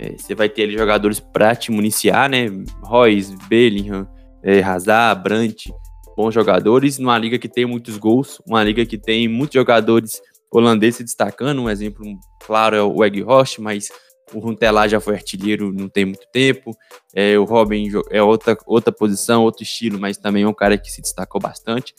É, 0.00 0.16
você 0.16 0.34
vai 0.34 0.48
ter 0.48 0.64
ali 0.64 0.76
jogadores 0.76 1.20
para 1.20 1.54
te 1.54 1.70
municiar, 1.70 2.28
né? 2.28 2.46
Royce, 2.82 3.36
Bellingham, 3.48 4.08
é, 4.42 4.60
Hazard, 4.62 5.22
Brandt, 5.22 5.72
bons 6.16 6.32
jogadores, 6.32 6.98
numa 6.98 7.18
liga 7.18 7.38
que 7.38 7.48
tem 7.48 7.66
muitos 7.66 7.96
gols, 7.96 8.40
uma 8.46 8.62
liga 8.62 8.84
que 8.84 8.98
tem 8.98 9.28
muitos 9.28 9.54
jogadores 9.54 10.20
holandeses 10.50 10.96
se 10.96 11.04
destacando. 11.04 11.62
Um 11.62 11.70
exemplo 11.70 12.04
claro 12.44 12.76
é 12.76 12.82
o 12.82 13.02
Egg 13.04 13.24
mas 13.58 13.88
o 14.34 14.38
Runtelar 14.38 14.88
já 14.88 15.00
foi 15.00 15.14
artilheiro 15.14 15.72
não 15.72 15.88
tem 15.88 16.04
muito 16.04 16.26
tempo. 16.32 16.76
É, 17.14 17.38
o 17.38 17.44
Robin 17.44 17.90
é 18.10 18.22
outra, 18.22 18.56
outra 18.66 18.92
posição, 18.92 19.42
outro 19.42 19.62
estilo, 19.62 19.98
mas 19.98 20.16
também 20.16 20.44
é 20.44 20.48
um 20.48 20.54
cara 20.54 20.78
que 20.78 20.90
se 20.90 21.00
destacou 21.00 21.40
bastante. 21.40 21.94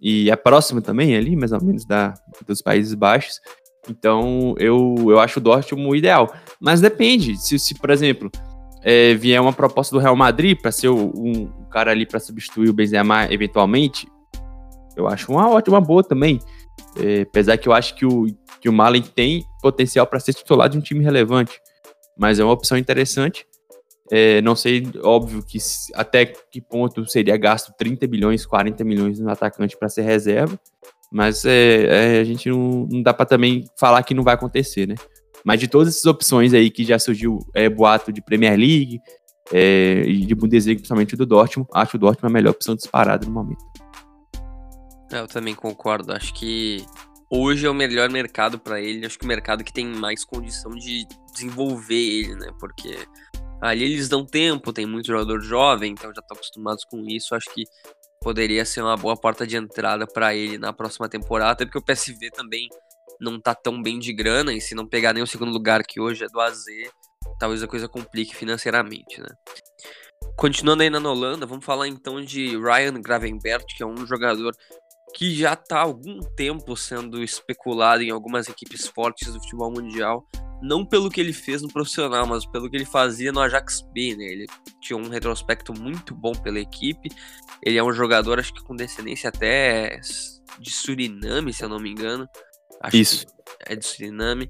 E 0.00 0.30
é 0.30 0.36
próximo 0.36 0.80
também 0.80 1.16
ali, 1.16 1.34
mais 1.34 1.52
ou 1.52 1.62
menos, 1.62 1.84
da, 1.84 2.14
dos 2.46 2.62
Países 2.62 2.94
Baixos. 2.94 3.40
Então 3.88 4.54
eu, 4.58 4.94
eu 4.98 5.18
acho 5.18 5.38
o 5.38 5.42
Dortmund 5.42 5.96
ideal. 5.96 6.32
Mas 6.60 6.80
depende. 6.80 7.36
Se, 7.36 7.58
se 7.58 7.74
por 7.74 7.90
exemplo, 7.90 8.30
é, 8.82 9.14
vier 9.14 9.40
uma 9.40 9.52
proposta 9.52 9.94
do 9.94 10.00
Real 10.00 10.16
Madrid 10.16 10.58
para 10.60 10.70
ser 10.70 10.88
um, 10.88 11.12
um, 11.14 11.46
cara 11.70 11.90
ali 11.90 12.06
para 12.06 12.20
substituir 12.20 12.68
o 12.68 12.72
Benzema 12.72 13.26
eventualmente, 13.32 14.08
eu 14.96 15.06
acho 15.06 15.30
uma 15.30 15.48
ótima, 15.48 15.80
boa 15.80 16.02
também. 16.02 16.40
É, 16.96 17.22
apesar 17.22 17.56
que 17.56 17.68
eu 17.68 17.72
acho 17.72 17.94
que 17.94 18.04
o, 18.04 18.26
que 18.60 18.68
o 18.68 18.72
Malen 18.72 19.02
tem 19.02 19.44
potencial 19.62 20.06
para 20.06 20.18
ser 20.18 20.34
titular 20.34 20.68
de 20.68 20.76
um 20.76 20.80
time 20.80 21.04
relevante. 21.04 21.60
Mas 22.18 22.40
é 22.40 22.44
uma 22.44 22.52
opção 22.52 22.76
interessante. 22.76 23.46
É, 24.10 24.40
não 24.42 24.56
sei, 24.56 24.88
óbvio, 25.02 25.44
que 25.44 25.58
até 25.94 26.26
que 26.26 26.60
ponto 26.60 27.06
seria 27.06 27.36
gasto 27.36 27.72
30 27.78 28.06
bilhões, 28.06 28.44
40 28.44 28.82
milhões 28.82 29.20
no 29.20 29.30
atacante 29.30 29.76
para 29.76 29.88
ser 29.88 30.02
reserva. 30.02 30.58
Mas 31.12 31.44
é, 31.44 32.16
é, 32.16 32.20
a 32.20 32.24
gente 32.24 32.48
não, 32.50 32.86
não 32.90 33.02
dá 33.02 33.14
para 33.14 33.26
também 33.26 33.64
falar 33.78 34.02
que 34.02 34.14
não 34.14 34.24
vai 34.24 34.34
acontecer, 34.34 34.86
né? 34.86 34.96
Mas 35.44 35.60
de 35.60 35.68
todas 35.68 35.88
essas 35.88 36.04
opções 36.04 36.52
aí 36.52 36.70
que 36.70 36.84
já 36.84 36.98
surgiu 36.98 37.38
é, 37.54 37.68
boato 37.68 38.12
de 38.12 38.20
Premier 38.22 38.58
League 38.58 39.00
é, 39.52 40.02
e 40.06 40.26
de 40.26 40.34
Bundesliga, 40.34 40.78
principalmente 40.78 41.16
do 41.16 41.24
Dortmund, 41.24 41.68
acho 41.72 41.96
o 41.96 42.00
Dortmund 42.00 42.32
a 42.32 42.34
melhor 42.34 42.50
opção 42.50 42.74
disparada 42.74 43.26
no 43.26 43.32
momento. 43.32 43.64
É, 45.12 45.20
eu 45.20 45.26
também 45.26 45.54
concordo. 45.54 46.12
Acho 46.12 46.34
que 46.34 46.84
hoje 47.30 47.66
é 47.66 47.70
o 47.70 47.74
melhor 47.74 48.10
mercado 48.10 48.58
para 48.58 48.80
ele. 48.80 49.06
Acho 49.06 49.18
que 49.18 49.24
o 49.24 49.28
mercado 49.28 49.64
que 49.64 49.72
tem 49.72 49.86
mais 49.86 50.24
condição 50.24 50.72
de 50.72 51.06
desenvolver 51.32 51.94
ele, 51.94 52.34
né? 52.34 52.50
Porque 52.60 52.98
ali 53.60 53.84
eles 53.84 54.08
dão 54.08 54.24
tempo, 54.24 54.72
tem 54.72 54.86
muito 54.86 55.06
jogador 55.06 55.40
jovem, 55.40 55.92
então 55.92 56.12
já 56.14 56.20
estão 56.20 56.36
acostumados 56.36 56.84
com 56.84 57.00
isso. 57.06 57.34
Acho 57.34 57.52
que 57.54 57.64
poderia 58.20 58.64
ser 58.64 58.82
uma 58.82 58.96
boa 58.96 59.16
porta 59.16 59.46
de 59.46 59.56
entrada 59.56 60.06
para 60.06 60.34
ele 60.34 60.58
na 60.58 60.72
próxima 60.72 61.08
temporada, 61.08 61.52
até 61.52 61.64
porque 61.64 61.78
o 61.78 61.82
PSV 61.82 62.30
também 62.32 62.68
não 63.20 63.40
tá 63.40 63.54
tão 63.54 63.82
bem 63.82 63.98
de 63.98 64.12
grana, 64.12 64.52
e 64.52 64.60
se 64.60 64.74
não 64.74 64.86
pegar 64.86 65.12
nem 65.12 65.22
o 65.22 65.26
segundo 65.26 65.52
lugar 65.52 65.82
que 65.84 66.00
hoje 66.00 66.24
é 66.24 66.28
do 66.28 66.40
AZ, 66.40 66.64
talvez 67.38 67.62
a 67.62 67.68
coisa 67.68 67.88
complique 67.88 68.34
financeiramente, 68.34 69.20
né? 69.20 69.28
Continuando 70.36 70.82
aí 70.82 70.90
na 70.90 70.98
Holanda, 70.98 71.46
vamos 71.46 71.64
falar 71.64 71.88
então 71.88 72.24
de 72.24 72.56
Ryan 72.56 73.00
Gravenberch, 73.00 73.76
que 73.76 73.82
é 73.82 73.86
um 73.86 74.06
jogador 74.06 74.54
que 75.14 75.34
já 75.34 75.54
está 75.54 75.78
há 75.78 75.82
algum 75.82 76.20
tempo 76.36 76.76
sendo 76.76 77.22
especulado 77.22 78.02
em 78.02 78.10
algumas 78.10 78.48
equipes 78.48 78.86
fortes 78.86 79.32
do 79.32 79.40
futebol 79.40 79.70
mundial, 79.70 80.26
não 80.62 80.84
pelo 80.84 81.10
que 81.10 81.20
ele 81.20 81.32
fez 81.32 81.62
no 81.62 81.68
profissional, 81.68 82.26
mas 82.26 82.44
pelo 82.46 82.68
que 82.68 82.76
ele 82.76 82.84
fazia 82.84 83.32
no 83.32 83.40
Ajax 83.40 83.82
B, 83.92 84.16
né? 84.16 84.24
Ele 84.24 84.46
tinha 84.80 84.96
um 84.96 85.08
retrospecto 85.08 85.72
muito 85.72 86.14
bom 86.14 86.32
pela 86.32 86.58
equipe. 86.58 87.08
Ele 87.62 87.78
é 87.78 87.82
um 87.82 87.92
jogador, 87.92 88.38
acho 88.38 88.52
que 88.52 88.62
com 88.62 88.76
descendência 88.76 89.28
até 89.28 90.00
de 90.58 90.70
Suriname, 90.70 91.52
se 91.52 91.64
eu 91.64 91.68
não 91.68 91.78
me 91.78 91.90
engano. 91.90 92.28
Acho 92.80 92.96
Isso. 92.96 93.26
é 93.60 93.76
de 93.76 93.84
Suriname. 93.84 94.48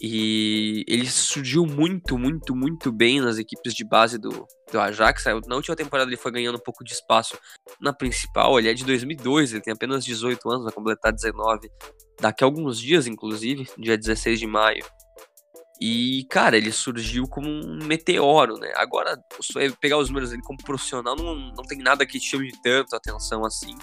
E 0.00 0.84
ele 0.86 1.06
surgiu 1.08 1.66
muito, 1.66 2.16
muito, 2.16 2.54
muito 2.54 2.92
bem 2.92 3.20
nas 3.20 3.38
equipes 3.38 3.74
de 3.74 3.84
base 3.84 4.18
do, 4.18 4.46
do 4.70 4.80
Ajax. 4.80 5.24
Na 5.46 5.56
última 5.56 5.76
temporada 5.76 6.08
ele 6.08 6.16
foi 6.16 6.32
ganhando 6.32 6.56
um 6.56 6.62
pouco 6.62 6.84
de 6.84 6.92
espaço 6.92 7.36
na 7.80 7.92
principal. 7.92 8.58
Ele 8.58 8.70
é 8.70 8.74
de 8.74 8.84
2002, 8.84 9.52
ele 9.52 9.62
tem 9.62 9.72
apenas 9.72 10.04
18 10.04 10.50
anos, 10.50 10.64
vai 10.64 10.72
completar 10.72 11.12
19 11.12 11.70
daqui 12.20 12.44
a 12.44 12.46
alguns 12.46 12.78
dias, 12.78 13.06
inclusive, 13.06 13.68
dia 13.78 13.98
16 13.98 14.38
de 14.38 14.46
maio. 14.46 14.84
E, 15.80 16.24
cara, 16.30 16.56
ele 16.56 16.70
surgiu 16.70 17.26
como 17.26 17.48
um 17.48 17.84
meteoro, 17.84 18.56
né? 18.56 18.72
Agora, 18.76 19.18
pegar 19.80 19.98
os 19.98 20.08
números 20.08 20.30
dele 20.30 20.42
como 20.42 20.62
profissional 20.62 21.16
não, 21.16 21.34
não 21.34 21.64
tem 21.64 21.78
nada 21.78 22.06
que 22.06 22.20
chame 22.20 22.52
tanto 22.62 22.94
atenção 22.94 23.44
assim. 23.44 23.74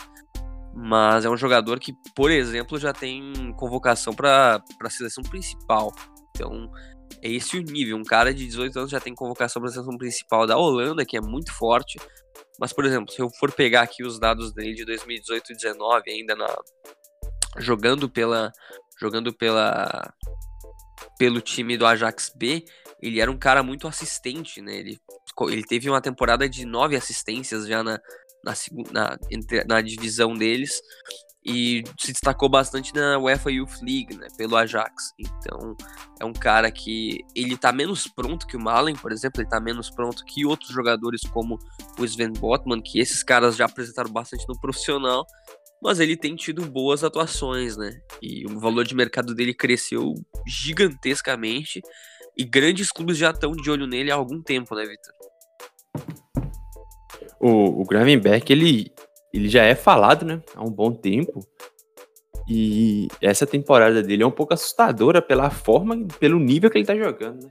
Mas 0.82 1.26
é 1.26 1.30
um 1.30 1.36
jogador 1.36 1.78
que, 1.78 1.94
por 2.15 2.32
exemplo, 2.32 2.80
já 2.80 2.94
tem 2.94 3.34
convocação 3.58 4.13
para 4.13 4.63
a 4.82 4.89
seleção 4.89 5.22
principal. 5.24 5.94
Então, 6.30 6.72
é 7.22 7.30
esse 7.30 7.58
o 7.58 7.62
nível. 7.62 7.98
Um 7.98 8.04
cara 8.04 8.34
de 8.34 8.46
18 8.46 8.80
anos 8.80 8.92
já 8.92 9.00
tem 9.00 9.13
convocação 9.13 9.62
para 9.62 9.70
a 9.70 9.74
seleção 9.74 9.98
principal 9.98 10.48
da 10.48 10.58
Holanda, 10.58 11.06
que 11.06 11.18
é 11.18 11.22
muito 11.22 11.54
forte. 11.54 12.00
Mas, 12.58 12.72
por 12.72 12.86
exemplo, 12.86 13.12
se 13.12 13.22
eu 13.22 13.30
for 13.30 13.52
pegar 13.52 13.82
aqui 13.82 14.04
os 14.04 14.18
dados 14.20 14.54
dele 14.54 14.74
de 14.74 14.86
2018 14.86 15.52
e 15.52 15.54
2019, 15.54 16.12
ainda 16.12 16.36
na, 16.36 16.48
jogando 17.58 18.10
pela 18.10 18.52
jogando 18.98 19.34
pela 19.34 20.13
pelo 21.18 21.42
time 21.42 21.78
do 21.78 21.86
Ajax 21.86 22.32
B, 22.36 22.63
ele 23.02 23.20
era 23.20 23.30
um 23.30 23.38
cara 23.38 23.63
muito 23.63 23.88
assistente, 23.88 24.62
né? 24.62 24.78
Ele, 24.78 24.98
ele 25.50 25.63
teve 25.63 25.89
uma 25.89 26.02
temporada 26.02 26.48
de 26.48 26.65
nove 26.65 26.96
assistências 26.96 27.68
já 27.68 27.84
na, 27.84 28.00
na, 28.43 28.54
na, 28.91 29.17
na 29.67 29.82
divisão 29.82 30.34
deles 30.34 30.82
e 31.45 31.84
se 31.97 32.12
destacou 32.12 32.49
bastante 32.49 32.93
na 32.93 33.17
UEFA 33.17 33.52
Youth 33.52 33.82
League, 33.82 34.15
né, 34.15 34.28
pelo 34.38 34.58
Ajax. 34.58 35.13
Então, 35.17 35.75
é 36.19 36.25
um 36.25 36.34
cara 36.34 36.69
que 36.69 37.19
ele 37.36 37.58
tá 37.58 37.71
menos 37.71 38.08
pronto 38.08 38.45
que 38.45 38.58
o 38.58 38.60
Malen, 38.60 38.95
por 38.95 39.12
exemplo, 39.12 39.41
ele 39.41 39.49
tá 39.49 39.60
menos 39.60 39.89
pronto 39.89 40.23
que 40.25 40.45
outros 40.45 40.71
jogadores 40.71 41.21
como 41.32 41.58
o 41.97 42.06
Sven 42.06 42.34
Botman, 42.34 42.82
que 42.82 42.99
esses 42.99 43.23
caras 43.23 43.56
já 43.56 43.65
apresentaram 43.65 44.12
bastante 44.12 44.45
no 44.47 44.60
profissional, 44.60 45.25
mas 45.82 45.99
ele 45.99 46.17
tem 46.17 46.36
tido 46.36 46.65
boas 46.65 47.04
atuações, 47.06 47.78
né? 47.78 47.97
E 48.21 48.45
o 48.45 48.60
valor 48.60 48.84
de 48.84 48.93
mercado 48.93 49.34
dele 49.34 49.54
cresceu 49.54 50.13
gigantescamente 50.45 51.82
e 52.38 52.43
grandes 52.43 52.91
clubes 52.91 53.17
já 53.17 53.32
estão 53.32 53.54
de 53.54 53.71
olho 53.71 53.88
nele 53.88 54.12
há 54.12 54.15
algum 54.15 54.41
tempo, 54.41 54.75
né, 54.75 54.84
Victor? 54.86 55.13
O, 57.39 57.82
o 57.82 57.86
Gravenberg, 57.86 58.52
ele, 58.52 58.91
ele 59.34 59.47
já 59.47 59.63
é 59.63 59.75
falado, 59.75 60.25
né, 60.25 60.41
há 60.56 60.63
um 60.63 60.71
bom 60.71 60.91
tempo. 60.91 61.39
E 62.52 63.08
essa 63.21 63.45
temporada 63.45 64.02
dele 64.02 64.23
é 64.23 64.25
um 64.25 64.32
pouco 64.32 64.56
assustadora 64.56 65.21
pela 65.21 65.52
forma 65.52 65.95
pelo 66.19 66.39
nível 66.39 66.71
que 66.71 66.80
ele 66.80 66.86
tá 66.86 66.95
jogando, 66.95 67.43
né? 67.43 67.49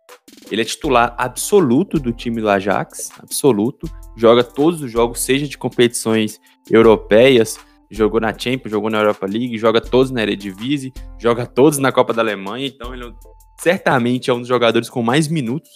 Ele 0.50 0.60
é 0.60 0.64
titular 0.64 1.14
absoluto 1.16 2.00
do 2.00 2.12
time 2.12 2.40
do 2.40 2.48
Ajax, 2.48 3.10
absoluto. 3.20 3.88
Joga 4.16 4.42
todos 4.42 4.82
os 4.82 4.90
jogos, 4.90 5.20
seja 5.20 5.46
de 5.46 5.56
competições 5.56 6.40
europeias, 6.68 7.58
jogou 7.90 8.20
na 8.20 8.36
Champions, 8.36 8.72
jogou 8.72 8.90
na 8.90 8.98
Europa 8.98 9.26
League, 9.26 9.56
joga 9.56 9.80
todos 9.80 10.10
na 10.10 10.22
Eredivisie, 10.22 10.92
joga 11.18 11.46
todos 11.46 11.78
na 11.78 11.92
Copa 11.92 12.12
da 12.12 12.22
Alemanha, 12.22 12.66
então 12.66 12.92
ele 12.92 13.12
certamente 13.60 14.30
é 14.30 14.34
um 14.34 14.40
dos 14.40 14.48
jogadores 14.48 14.90
com 14.90 15.02
mais 15.02 15.28
minutos 15.28 15.70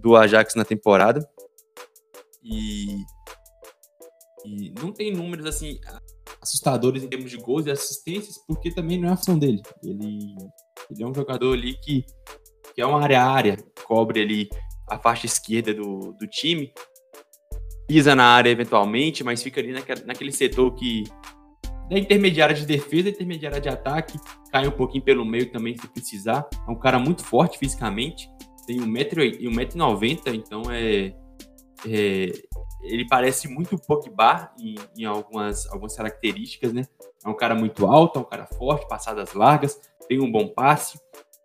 do 0.00 0.16
Ajax 0.16 0.54
na 0.54 0.64
temporada. 0.64 1.26
E, 2.42 2.96
não 4.80 4.92
tem 4.92 5.12
números 5.12 5.46
assim 5.46 5.78
assustadores 6.40 7.02
em 7.02 7.08
termos 7.08 7.30
de 7.30 7.36
gols 7.36 7.66
e 7.66 7.70
assistências, 7.70 8.36
porque 8.46 8.70
também 8.70 9.00
não 9.00 9.08
é 9.08 9.12
a 9.12 9.16
função 9.16 9.38
dele. 9.38 9.62
Ele, 9.82 10.34
ele 10.90 11.02
é 11.02 11.06
um 11.06 11.14
jogador 11.14 11.52
ali 11.52 11.74
que, 11.80 12.04
que 12.74 12.80
é 12.80 12.86
uma 12.86 13.02
área 13.02 13.22
a 13.22 13.30
área, 13.30 13.56
cobre 13.84 14.22
ali 14.22 14.48
a 14.88 14.98
faixa 14.98 15.26
esquerda 15.26 15.74
do, 15.74 16.12
do 16.12 16.26
time, 16.26 16.72
pisa 17.88 18.14
na 18.14 18.24
área 18.24 18.50
eventualmente, 18.50 19.24
mas 19.24 19.42
fica 19.42 19.60
ali 19.60 19.72
naquele, 19.72 20.04
naquele 20.04 20.32
setor 20.32 20.74
que 20.74 21.04
da 21.88 21.98
intermediária 21.98 22.54
de 22.54 22.66
defesa, 22.66 23.08
intermediária 23.08 23.60
de 23.60 23.68
ataque, 23.68 24.18
cai 24.50 24.66
um 24.66 24.72
pouquinho 24.72 25.04
pelo 25.04 25.24
meio 25.24 25.50
também 25.52 25.76
se 25.76 25.86
precisar. 25.88 26.48
É 26.66 26.70
um 26.70 26.78
cara 26.78 26.98
muito 26.98 27.24
forte 27.24 27.58
fisicamente, 27.58 28.28
tem 28.66 28.78
1,90m, 28.78 30.34
então 30.34 30.62
é, 30.70 31.14
é, 31.84 32.32
ele 32.82 33.06
parece 33.08 33.48
muito 33.48 33.78
Pogba 33.78 34.52
em, 34.58 34.76
em 34.96 35.04
algumas, 35.04 35.66
algumas 35.66 35.96
características, 35.96 36.72
né? 36.72 36.86
É 37.24 37.28
um 37.28 37.36
cara 37.36 37.54
muito 37.54 37.86
alto, 37.86 38.18
é 38.18 38.22
um 38.22 38.24
cara 38.24 38.46
forte, 38.46 38.88
passadas 38.88 39.34
largas, 39.34 39.80
tem 40.08 40.20
um 40.20 40.30
bom 40.30 40.48
passe. 40.48 40.98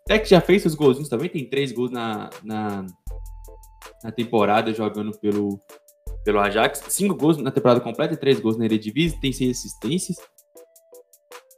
Até 0.06 0.20
que 0.20 0.30
já 0.30 0.42
fez 0.42 0.62
seus 0.62 0.76
golzinhos 0.76 1.10
também, 1.10 1.30
tem 1.30 1.46
três 1.46 1.72
gols 1.72 1.92
na, 1.92 2.30
na, 2.44 2.86
na 4.04 4.12
temporada 4.12 4.74
jogando 4.74 5.18
pelo, 5.20 5.60
pelo 6.24 6.40
Ajax. 6.40 6.84
Cinco 6.90 7.16
gols 7.16 7.38
na 7.38 7.52
temporada 7.52 7.80
completa, 7.80 8.16
três 8.16 8.40
gols 8.40 8.58
na 8.58 8.66
Eredivisie, 8.66 9.20
tem 9.20 9.32
seis 9.32 9.58
assistências. 9.58 10.18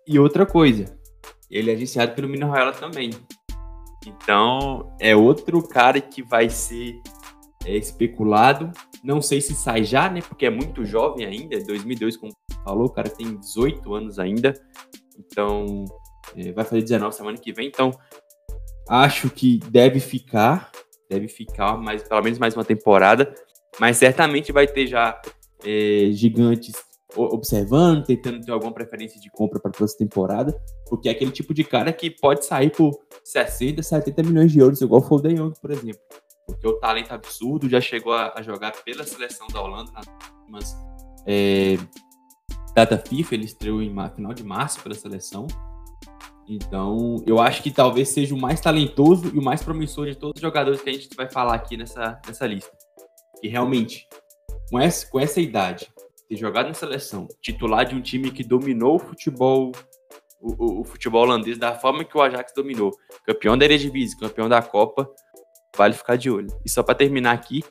E 0.08 0.20
outra 0.20 0.46
coisa, 0.46 0.98
ele 1.50 1.72
é 1.72 1.74
agenciado 1.74 2.14
pelo 2.14 2.28
Mino 2.28 2.50
Raiola 2.50 2.74
também. 2.74 3.12
Então, 4.06 4.94
é 5.00 5.16
outro 5.16 5.66
cara 5.66 6.02
que 6.02 6.22
vai 6.22 6.50
ser 6.50 7.02
é, 7.66 7.76
especulado. 7.76 8.72
Não 9.04 9.22
sei 9.22 9.42
se 9.42 9.54
sai 9.56 9.84
já, 9.84 10.10
né? 10.10 10.22
Porque 10.22 10.46
é 10.46 10.50
muito 10.50 10.86
jovem 10.86 11.26
ainda. 11.26 11.62
2002, 11.64 12.18
como 12.18 12.34
falou, 12.64 12.86
o 12.86 12.92
cara 12.92 13.10
tem 13.10 13.36
18 13.38 13.94
anos 13.94 14.20
ainda. 14.20 14.54
Então, 15.18 15.86
é, 16.36 16.52
vai 16.52 16.64
fazer 16.64 16.82
19 16.82 17.16
semana 17.16 17.38
que 17.38 17.54
vem. 17.54 17.68
Então, 17.68 17.92
acho 18.88 19.30
que 19.30 19.60
deve 19.70 20.00
ficar. 20.00 20.72
Deve 21.10 21.28
ficar 21.28 21.78
mais, 21.78 22.04
pelo 22.04 22.24
menos 22.24 22.40
mais 22.40 22.56
uma 22.56 22.66
temporada. 22.66 23.34
Mas 23.80 23.98
certamente 23.98 24.52
vai 24.52 24.68
ter 24.68 24.88
já 24.88 25.20
é, 25.64 26.10
gigantes 26.12 26.74
observando, 27.16 28.06
tentando 28.06 28.42
ter 28.42 28.52
alguma 28.52 28.74
preferência 28.74 29.20
de 29.20 29.30
compra 29.30 29.60
para 29.60 29.70
a 29.70 29.74
próxima 29.74 30.00
temporada, 30.00 30.60
porque 30.88 31.08
é 31.08 31.12
aquele 31.12 31.32
tipo 31.32 31.54
de 31.54 31.64
cara 31.64 31.94
que 31.94 32.10
pode 32.10 32.46
sair 32.46 32.72
por 32.72 32.92
60, 33.24 33.82
70 33.82 34.24
milhões 34.24 34.52
de 34.52 34.60
euros, 34.60 34.82
igual 34.82 35.06
o 35.08 35.22
De 35.22 35.34
Jong, 35.34 35.54
por 35.60 35.72
exemplo. 35.72 36.02
Porque 36.46 36.68
o 36.68 36.74
talento 36.80 37.12
absurdo 37.12 37.70
já 37.70 37.80
chegou 37.80 38.14
a, 38.14 38.34
a 38.36 38.42
jogar 38.42 38.72
pela 38.84 39.04
seleção 39.04 39.48
da 39.48 39.62
Holanda 39.62 39.92
nas 39.92 40.06
últimas 40.42 40.76
é, 41.26 41.78
data 42.76 42.98
FIFA, 42.98 43.36
ele 43.36 43.46
estreou 43.46 43.82
em 43.82 43.94
final 44.14 44.34
de 44.34 44.44
março 44.44 44.82
pela 44.82 44.96
seleção. 44.96 45.48
Então, 46.48 47.24
eu 47.26 47.40
acho 47.40 47.64
que 47.64 47.72
talvez 47.72 48.10
seja 48.10 48.36
o 48.36 48.38
mais 48.38 48.60
talentoso 48.60 49.32
e 49.34 49.40
o 49.40 49.44
mais 49.44 49.64
promissor 49.64 50.08
de 50.08 50.16
todos 50.16 50.36
os 50.36 50.42
jogadores 50.42 50.82
que 50.82 50.90
a 50.90 50.94
gente 50.94 51.16
vai 51.16 51.30
falar 51.30 51.56
aqui 51.56 51.78
nessa, 51.78 52.20
nessa 52.28 52.46
lista. 52.46 52.72
Que 53.40 53.48
realmente, 53.48 54.08
com 54.70 54.80
essa, 54.80 55.08
com 55.08 55.20
essa 55.20 55.40
idade, 55.40 55.88
ter 56.28 56.36
jogado 56.36 56.68
na 56.68 56.74
seleção, 56.74 57.28
titular 57.42 57.86
de 57.86 57.96
um 57.96 58.02
time 58.02 58.30
que 58.32 58.44
dominou 58.44 58.96
o 58.96 59.00
futebol, 59.00 59.72
o, 60.42 60.52
o, 60.52 60.82
o, 60.82 60.84
futebol 60.84 61.24
holandês 61.24 61.58
da 61.58 61.76
forma 61.76 62.04
que 62.04 62.18
o 62.18 62.22
Ajax 62.22 62.52
dominou, 62.54 62.92
campeão 63.26 63.58
da 63.58 63.64
Eredivisie, 63.64 64.18
campeão 64.18 64.50
da 64.50 64.62
Copa, 64.62 65.10
vale 65.76 65.94
ficar 65.94 66.16
de 66.16 66.30
olho. 66.30 66.48
E 66.66 66.70
só 66.70 66.84
para 66.84 66.96
terminar 66.96 67.34
aqui, 67.34 67.64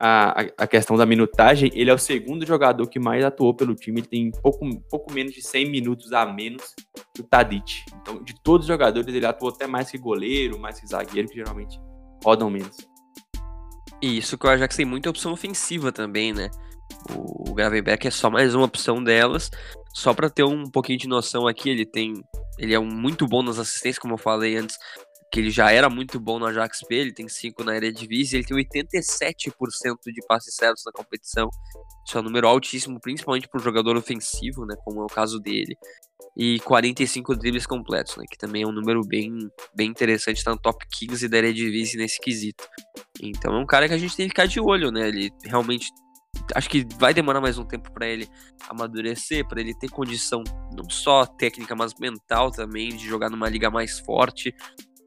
a, 0.00 0.42
a, 0.56 0.66
questão 0.66 0.96
da 0.96 1.04
minutagem, 1.04 1.70
ele 1.74 1.90
é 1.90 1.94
o 1.94 1.98
segundo 1.98 2.46
jogador 2.46 2.86
que 2.86 3.00
mais 3.00 3.24
atuou 3.24 3.52
pelo 3.52 3.74
time, 3.74 4.00
ele 4.00 4.06
tem 4.06 4.30
pouco, 4.30 4.64
pouco 4.88 5.12
menos 5.12 5.32
de 5.32 5.42
100 5.42 5.70
minutos 5.70 6.12
a 6.12 6.24
menos 6.24 6.74
que 7.14 7.20
o 7.20 7.24
Tadic. 7.24 7.84
Então, 8.00 8.22
de 8.22 8.34
todos 8.42 8.64
os 8.64 8.68
jogadores, 8.68 9.12
ele 9.12 9.26
atuou 9.26 9.50
até 9.50 9.66
mais 9.66 9.90
que 9.90 9.98
goleiro, 9.98 10.58
mais 10.58 10.78
que 10.78 10.86
zagueiro, 10.86 11.28
que 11.28 11.34
geralmente 11.34 11.80
rodam 12.24 12.48
menos. 12.48 12.76
E 14.00 14.16
isso 14.16 14.38
que 14.38 14.46
o 14.46 14.50
Ajax 14.50 14.76
tem 14.76 14.86
muita 14.86 15.10
opção 15.10 15.32
ofensiva 15.32 15.90
também, 15.90 16.32
né? 16.32 16.48
O 17.10 17.52
Gravenberg 17.52 18.06
é 18.06 18.10
só 18.10 18.30
mais 18.30 18.54
uma 18.54 18.64
opção 18.64 19.02
delas. 19.02 19.50
Só 19.92 20.14
para 20.14 20.30
ter 20.30 20.44
um 20.44 20.70
pouquinho 20.70 20.98
de 20.98 21.08
noção 21.08 21.46
aqui, 21.48 21.70
ele 21.70 21.84
tem. 21.84 22.14
Ele 22.58 22.74
é 22.74 22.78
um 22.78 22.86
muito 22.86 23.26
bom 23.26 23.42
nas 23.42 23.58
assistências, 23.58 23.98
como 23.98 24.14
eu 24.14 24.18
falei 24.18 24.56
antes, 24.56 24.76
que 25.30 25.40
ele 25.40 25.50
já 25.50 25.70
era 25.70 25.90
muito 25.90 26.18
bom 26.18 26.38
no 26.38 26.46
Ajax 26.46 26.80
P, 26.86 26.94
ele 26.94 27.12
tem 27.12 27.28
5 27.28 27.62
na 27.62 27.76
Eredivisie, 27.76 28.38
ele 28.38 28.46
tem 28.46 28.56
87% 28.56 29.96
de 30.06 30.26
passes 30.26 30.54
certos 30.54 30.84
na 30.84 30.92
competição. 30.92 31.50
Isso 32.06 32.16
é 32.16 32.20
um 32.20 32.24
número 32.24 32.48
altíssimo, 32.48 32.98
principalmente 33.00 33.46
para 33.48 33.60
um 33.60 33.62
jogador 33.62 33.96
ofensivo, 33.96 34.64
né, 34.64 34.74
como 34.84 35.02
é 35.02 35.04
o 35.04 35.08
caso 35.08 35.38
dele. 35.38 35.76
E 36.36 36.58
45 36.60 37.36
dribles 37.36 37.66
completos, 37.66 38.16
né, 38.16 38.24
que 38.30 38.38
também 38.38 38.62
é 38.62 38.66
um 38.66 38.72
número 38.72 39.02
bem, 39.06 39.30
bem 39.74 39.90
interessante, 39.90 40.38
está 40.38 40.52
no 40.52 40.58
top 40.58 40.86
15 40.90 41.28
da 41.28 41.38
Eredivisie 41.38 41.98
nesse 41.98 42.18
quesito. 42.18 42.66
Então 43.20 43.54
é 43.54 43.58
um 43.58 43.66
cara 43.66 43.86
que 43.86 43.94
a 43.94 43.98
gente 43.98 44.16
tem 44.16 44.26
que 44.26 44.30
ficar 44.30 44.46
de 44.46 44.60
olho, 44.60 44.90
né, 44.90 45.08
ele 45.08 45.30
realmente 45.44 45.88
acho 46.54 46.68
que 46.68 46.86
vai 46.98 47.12
demorar 47.12 47.40
mais 47.40 47.58
um 47.58 47.64
tempo 47.64 47.90
para 47.92 48.06
ele 48.06 48.28
amadurecer, 48.68 49.46
para 49.46 49.60
ele 49.60 49.74
ter 49.74 49.88
condição 49.88 50.42
não 50.72 50.88
só 50.88 51.26
técnica, 51.26 51.74
mas 51.74 51.94
mental 51.98 52.50
também 52.50 52.90
de 52.90 53.06
jogar 53.06 53.30
numa 53.30 53.48
liga 53.48 53.70
mais 53.70 53.98
forte. 53.98 54.54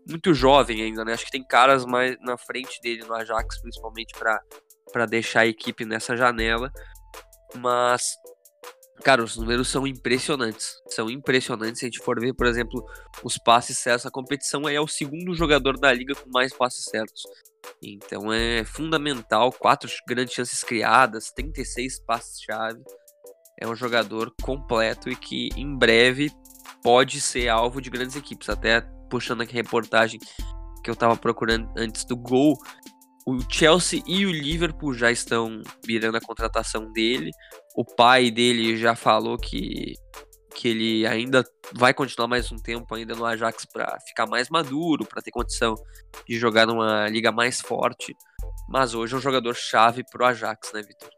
Muito 0.08 0.34
jovem 0.34 0.82
ainda, 0.82 1.06
né? 1.06 1.14
Acho 1.14 1.26
que 1.26 1.32
tem 1.32 1.46
caras 1.46 1.86
mais 1.86 2.18
na 2.22 2.38
frente 2.38 2.82
dele 2.82 3.04
no 3.06 3.14
Ajax, 3.14 3.62
principalmente 3.62 4.14
para 4.18 5.06
deixar 5.06 5.42
a 5.42 5.48
equipe 5.48 5.86
nessa 5.86 6.18
janela. 6.18 6.72
Mas 7.56 8.16
Cara, 9.04 9.24
os 9.24 9.36
números 9.36 9.68
são 9.68 9.88
impressionantes. 9.88 10.76
São 10.88 11.10
impressionantes. 11.10 11.80
Se 11.80 11.86
a 11.86 11.90
gente 11.90 12.00
for 12.00 12.20
ver, 12.20 12.34
por 12.34 12.46
exemplo, 12.46 12.86
os 13.24 13.38
passes 13.38 13.80
certos, 13.80 14.06
a 14.06 14.12
competição 14.12 14.70
é 14.70 14.80
o 14.80 14.88
segundo 14.88 15.34
jogador 15.34 15.80
da 15.80 15.92
liga 15.92 16.14
com 16.14 16.30
mais 16.30 16.54
passes 16.54 16.86
certos. 16.86 17.24
Então 17.82 18.32
é 18.32 18.64
fundamental. 18.64 19.52
Quatro 19.52 19.90
grandes 20.08 20.36
chances 20.36 20.64
criadas, 20.64 21.32
36 21.32 22.00
passes-chave. 22.06 22.82
É 23.60 23.68
um 23.68 23.76
jogador 23.76 24.32
completo 24.42 25.10
e 25.10 25.16
que 25.16 25.50
em 25.56 25.76
breve 25.76 26.32
pode 26.84 27.20
ser 27.22 27.48
alvo 27.48 27.82
de 27.82 27.90
grandes 27.90 28.16
equipes. 28.16 28.50
Até 28.50 28.88
puxando 29.12 29.42
aqui 29.42 29.52
a 29.52 29.62
reportagem 29.62 30.20
que 30.82 30.90
eu 30.90 30.96
tava 30.96 31.16
procurando 31.16 31.70
antes 31.78 32.06
do 32.06 32.16
gol, 32.16 32.58
o 33.28 33.38
Chelsea 33.48 34.02
e 34.08 34.26
o 34.26 34.32
Liverpool 34.32 34.94
já 34.94 35.12
estão 35.12 35.62
virando 35.86 36.18
a 36.18 36.22
contratação 36.22 36.92
dele. 36.92 37.30
O 37.76 37.86
pai 37.86 38.32
dele 38.32 38.76
já 38.78 38.96
falou 38.96 39.38
que, 39.38 39.94
que 40.56 40.70
ele 40.70 41.06
ainda 41.06 41.44
vai 41.74 41.94
continuar 41.94 42.28
mais 42.28 42.52
um 42.52 42.56
tempo 42.56 42.96
ainda 42.96 43.14
no 43.14 43.26
Ajax 43.26 43.66
para 43.66 43.96
ficar 44.08 44.26
mais 44.26 44.50
maduro, 44.50 45.06
para 45.06 45.22
ter 45.22 45.30
condição 45.30 45.76
de 46.28 46.40
jogar 46.40 46.66
numa 46.66 47.08
liga 47.10 47.32
mais 47.32 47.62
forte. 47.62 48.16
Mas 48.68 48.96
hoje 48.96 49.14
é 49.14 49.18
um 49.18 49.22
jogador 49.22 49.54
chave 49.54 50.04
pro 50.10 50.26
Ajax, 50.26 50.72
né, 50.74 50.82
Vitor? 50.82 51.10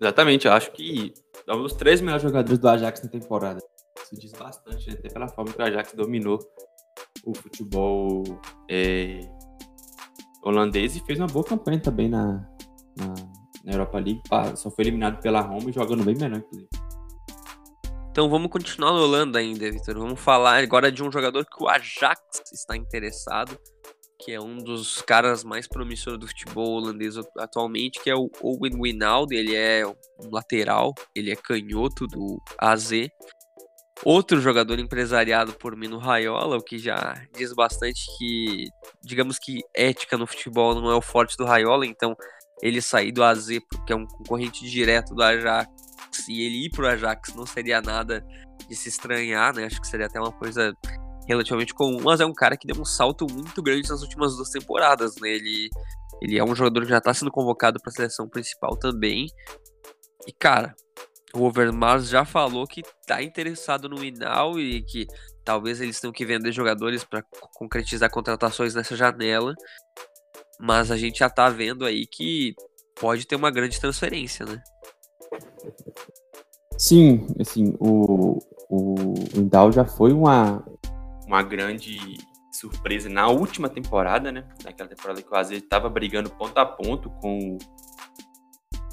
Exatamente, 0.00 0.46
eu 0.46 0.52
acho 0.52 0.70
que 0.72 1.12
é 1.46 1.52
um 1.52 1.62
dos 1.62 1.72
três 1.72 2.00
melhores 2.00 2.22
jogadores 2.22 2.58
do 2.58 2.68
Ajax 2.68 3.02
na 3.02 3.08
temporada. 3.08 3.60
Isso 4.02 4.16
diz 4.20 4.32
bastante, 4.32 4.88
né? 4.88 4.96
até 4.98 5.08
pela 5.08 5.28
forma 5.28 5.52
que 5.52 5.60
o 5.60 5.64
Ajax 5.64 5.94
dominou 5.94 6.38
o 7.24 7.34
futebol 7.34 8.22
é, 8.70 9.20
holandês 10.42 10.96
e 10.96 11.00
fez 11.00 11.18
uma 11.18 11.26
boa 11.26 11.44
campanha 11.44 11.80
também 11.80 12.08
na, 12.08 12.46
na, 12.96 13.14
na 13.64 13.72
Europa 13.72 13.98
League. 13.98 14.22
Só 14.56 14.70
foi 14.70 14.84
eliminado 14.84 15.20
pela 15.20 15.40
Roma 15.40 15.70
e 15.70 15.72
jogando 15.72 16.04
bem 16.04 16.14
melhor, 16.16 16.38
inclusive. 16.38 16.68
Então 18.10 18.28
vamos 18.28 18.48
continuar 18.48 18.92
na 18.92 19.00
Holanda 19.00 19.40
ainda, 19.40 19.68
Vitor. 19.70 19.98
Vamos 19.98 20.20
falar 20.20 20.62
agora 20.62 20.92
de 20.92 21.02
um 21.02 21.10
jogador 21.10 21.44
que 21.44 21.60
o 21.60 21.68
Ajax 21.68 22.20
está 22.52 22.76
interessado, 22.76 23.58
que 24.20 24.30
é 24.30 24.40
um 24.40 24.58
dos 24.58 25.02
caras 25.02 25.42
mais 25.42 25.66
promissores 25.66 26.20
do 26.20 26.28
futebol 26.28 26.76
holandês 26.76 27.16
atualmente, 27.36 28.00
que 28.00 28.08
é 28.08 28.14
o 28.14 28.30
Owen 28.40 28.76
Wijnaldum. 28.78 29.34
Ele 29.34 29.56
é 29.56 29.84
um 29.84 29.94
lateral, 30.30 30.94
ele 31.12 31.32
é 31.32 31.34
canhoto 31.34 32.06
do 32.06 32.40
AZ. 32.56 32.92
Outro 34.02 34.40
jogador 34.40 34.78
empresariado 34.78 35.52
por 35.52 35.76
Mino 35.76 35.98
Raiola, 35.98 36.56
o 36.56 36.62
que 36.62 36.78
já 36.78 37.14
diz 37.32 37.52
bastante 37.52 38.04
que, 38.18 38.66
digamos 39.02 39.38
que 39.38 39.60
ética 39.74 40.18
no 40.18 40.26
futebol 40.26 40.74
não 40.74 40.90
é 40.90 40.94
o 40.94 41.00
forte 41.00 41.36
do 41.36 41.44
Raiola, 41.44 41.86
então 41.86 42.16
ele 42.60 42.82
sair 42.82 43.12
do 43.12 43.22
AZ, 43.22 43.48
porque 43.70 43.92
é 43.92 43.96
um 43.96 44.06
concorrente 44.06 44.68
direto 44.68 45.14
do 45.14 45.22
Ajax, 45.22 45.68
e 46.28 46.42
ele 46.42 46.66
ir 46.66 46.70
pro 46.70 46.86
Ajax 46.86 47.34
não 47.34 47.46
seria 47.46 47.80
nada 47.80 48.24
de 48.68 48.74
se 48.74 48.88
estranhar, 48.88 49.54
né? 49.54 49.64
Acho 49.66 49.80
que 49.80 49.86
seria 49.86 50.06
até 50.06 50.18
uma 50.18 50.32
coisa 50.32 50.72
relativamente 51.26 51.72
comum, 51.72 52.00
mas 52.02 52.20
é 52.20 52.26
um 52.26 52.34
cara 52.34 52.56
que 52.56 52.66
deu 52.66 52.80
um 52.80 52.84
salto 52.84 53.26
muito 53.30 53.62
grande 53.62 53.88
nas 53.88 54.02
últimas 54.02 54.36
duas 54.36 54.50
temporadas, 54.50 55.14
né? 55.20 55.30
Ele, 55.30 55.68
ele 56.20 56.38
é 56.38 56.44
um 56.44 56.54
jogador 56.54 56.82
que 56.82 56.90
já 56.90 57.00
tá 57.00 57.14
sendo 57.14 57.30
convocado 57.30 57.80
para 57.80 57.90
a 57.90 57.94
seleção 57.94 58.28
principal 58.28 58.76
também. 58.76 59.26
E, 60.26 60.32
cara, 60.32 60.74
o 61.34 61.42
Overmars 61.42 62.08
já 62.08 62.24
falou 62.24 62.66
que 62.66 62.82
tá 63.06 63.22
interessado 63.22 63.88
no 63.88 64.04
Inal 64.04 64.58
e 64.58 64.82
que 64.82 65.06
talvez 65.44 65.80
eles 65.80 66.00
tenham 66.00 66.12
que 66.12 66.24
vender 66.24 66.52
jogadores 66.52 67.04
para 67.04 67.24
concretizar 67.54 68.10
contratações 68.10 68.74
nessa 68.74 68.96
janela. 68.96 69.54
Mas 70.60 70.90
a 70.90 70.96
gente 70.96 71.18
já 71.18 71.28
tá 71.28 71.48
vendo 71.48 71.84
aí 71.84 72.06
que 72.06 72.54
pode 72.98 73.26
ter 73.26 73.34
uma 73.34 73.50
grande 73.50 73.80
transferência, 73.80 74.46
né? 74.46 74.62
Sim, 76.78 77.26
assim, 77.40 77.74
o, 77.80 78.38
o 78.70 79.14
Indal 79.34 79.72
já 79.72 79.84
foi 79.84 80.12
uma, 80.12 80.64
uma 81.26 81.42
grande 81.42 81.98
surpresa 82.52 83.08
na 83.08 83.28
última 83.28 83.68
temporada, 83.68 84.30
né? 84.30 84.48
Naquela 84.64 84.88
temporada 84.88 85.20
que 85.20 85.30
o 85.30 85.34
Azer 85.34 85.58
estava 85.58 85.88
brigando 85.88 86.30
ponto 86.30 86.56
a 86.58 86.64
ponto 86.64 87.10
com 87.20 87.58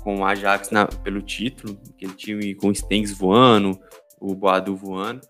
com 0.01 0.17
o 0.17 0.25
Ajax 0.25 0.69
na, 0.71 0.85
pelo 0.85 1.21
título, 1.21 1.79
aquele 1.93 2.13
time 2.13 2.55
com 2.55 2.69
o 2.69 2.75
Stengs 2.75 3.13
voando, 3.13 3.79
o 4.19 4.35
Boadu 4.35 4.75
voando. 4.75 5.21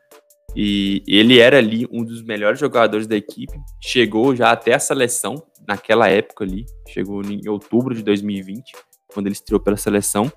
E 0.56 1.02
ele 1.08 1.40
era 1.40 1.58
ali 1.58 1.88
um 1.92 2.04
dos 2.04 2.22
melhores 2.24 2.60
jogadores 2.60 3.08
da 3.08 3.16
equipe. 3.16 3.54
Chegou 3.82 4.36
já 4.36 4.52
até 4.52 4.74
a 4.74 4.80
seleção 4.80 5.42
naquela 5.68 6.10
época 6.10 6.44
ali. 6.44 6.66
Chegou 6.90 7.22
em 7.24 7.48
outubro 7.48 7.96
de 7.96 8.04
2020, 8.04 8.74
quando 9.14 9.28
ele 9.28 9.34
estreou 9.34 9.62
pela 9.62 9.78
seleção. 9.78 10.32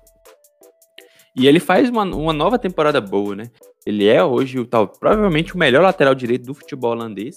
E 1.37 1.47
ele 1.47 1.59
faz 1.59 1.89
uma, 1.89 2.03
uma 2.03 2.31
nova 2.31 2.57
temporada 2.57 3.01
boa, 3.01 3.35
né? 3.35 3.51
Ele 3.85 4.07
é 4.07 4.23
hoje 4.23 4.57
o 4.57 4.65
tal, 4.65 4.87
provavelmente 4.87 5.53
o 5.53 5.57
melhor 5.57 5.83
lateral 5.83 6.15
direito 6.15 6.45
do 6.45 6.53
futebol 6.53 6.91
holandês. 6.91 7.35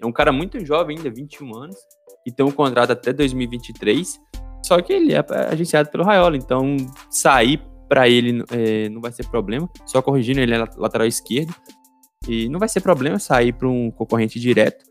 É 0.00 0.06
um 0.06 0.12
cara 0.12 0.32
muito 0.32 0.64
jovem 0.64 0.96
ainda, 0.96 1.10
21 1.10 1.54
anos, 1.54 1.76
e 2.26 2.32
tem 2.32 2.44
um 2.44 2.50
contrato 2.50 2.92
até 2.92 3.12
2023. 3.12 4.18
Só 4.64 4.80
que 4.80 4.94
ele 4.94 5.12
é 5.12 5.22
agenciado 5.50 5.90
pelo 5.90 6.04
Raiola, 6.04 6.38
então 6.38 6.74
sair 7.10 7.60
para 7.86 8.08
ele 8.08 8.42
é, 8.50 8.88
não 8.88 8.98
vai 8.98 9.12
ser 9.12 9.28
problema. 9.28 9.68
Só 9.84 10.00
corrigindo, 10.00 10.40
ele 10.40 10.54
é 10.54 10.64
lateral 10.78 11.06
esquerdo. 11.06 11.54
E 12.26 12.48
não 12.48 12.58
vai 12.58 12.68
ser 12.70 12.80
problema 12.80 13.18
sair 13.18 13.52
para 13.52 13.68
um 13.68 13.90
concorrente 13.90 14.40
direto. 14.40 14.82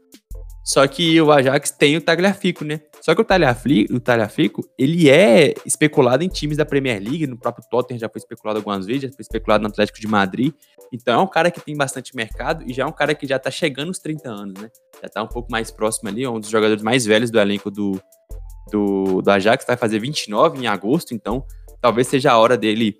Só 0.63 0.87
que 0.87 1.19
o 1.19 1.31
Ajax 1.31 1.71
tem 1.71 1.97
o 1.97 2.01
Tagliafico, 2.01 2.63
né? 2.63 2.81
Só 3.01 3.15
que 3.15 3.21
o 3.21 3.25
Tagliafico, 3.25 3.95
o 3.95 3.99
Tagliafico, 3.99 4.61
ele 4.77 5.09
é 5.09 5.55
especulado 5.65 6.23
em 6.23 6.29
times 6.29 6.55
da 6.55 6.65
Premier 6.65 7.01
League, 7.01 7.25
no 7.25 7.37
próprio 7.37 7.65
Tottenham 7.69 7.99
já 7.99 8.07
foi 8.07 8.19
especulado 8.19 8.59
algumas 8.59 8.85
vezes, 8.85 9.01
já 9.01 9.09
foi 9.09 9.21
especulado 9.21 9.63
no 9.63 9.69
Atlético 9.69 9.99
de 9.99 10.07
Madrid. 10.07 10.53
Então 10.93 11.19
é 11.19 11.23
um 11.23 11.27
cara 11.27 11.49
que 11.49 11.59
tem 11.59 11.75
bastante 11.75 12.15
mercado 12.15 12.63
e 12.65 12.73
já 12.73 12.83
é 12.83 12.85
um 12.85 12.91
cara 12.91 13.15
que 13.15 13.25
já 13.25 13.39
tá 13.39 13.49
chegando 13.49 13.87
aos 13.87 13.97
30 13.97 14.29
anos, 14.29 14.61
né? 14.61 14.69
Já 15.01 15.09
tá 15.09 15.23
um 15.23 15.27
pouco 15.27 15.51
mais 15.51 15.71
próximo 15.71 16.09
ali, 16.09 16.23
é 16.23 16.29
um 16.29 16.39
dos 16.39 16.49
jogadores 16.49 16.83
mais 16.83 17.03
velhos 17.03 17.31
do 17.31 17.39
elenco 17.39 17.71
do, 17.71 17.99
do, 18.71 19.21
do 19.21 19.31
Ajax, 19.31 19.65
vai 19.65 19.77
fazer 19.77 19.99
29 19.99 20.59
em 20.59 20.67
agosto, 20.67 21.13
então 21.13 21.43
talvez 21.81 22.07
seja 22.07 22.31
a 22.31 22.37
hora 22.37 22.57
dele 22.57 22.95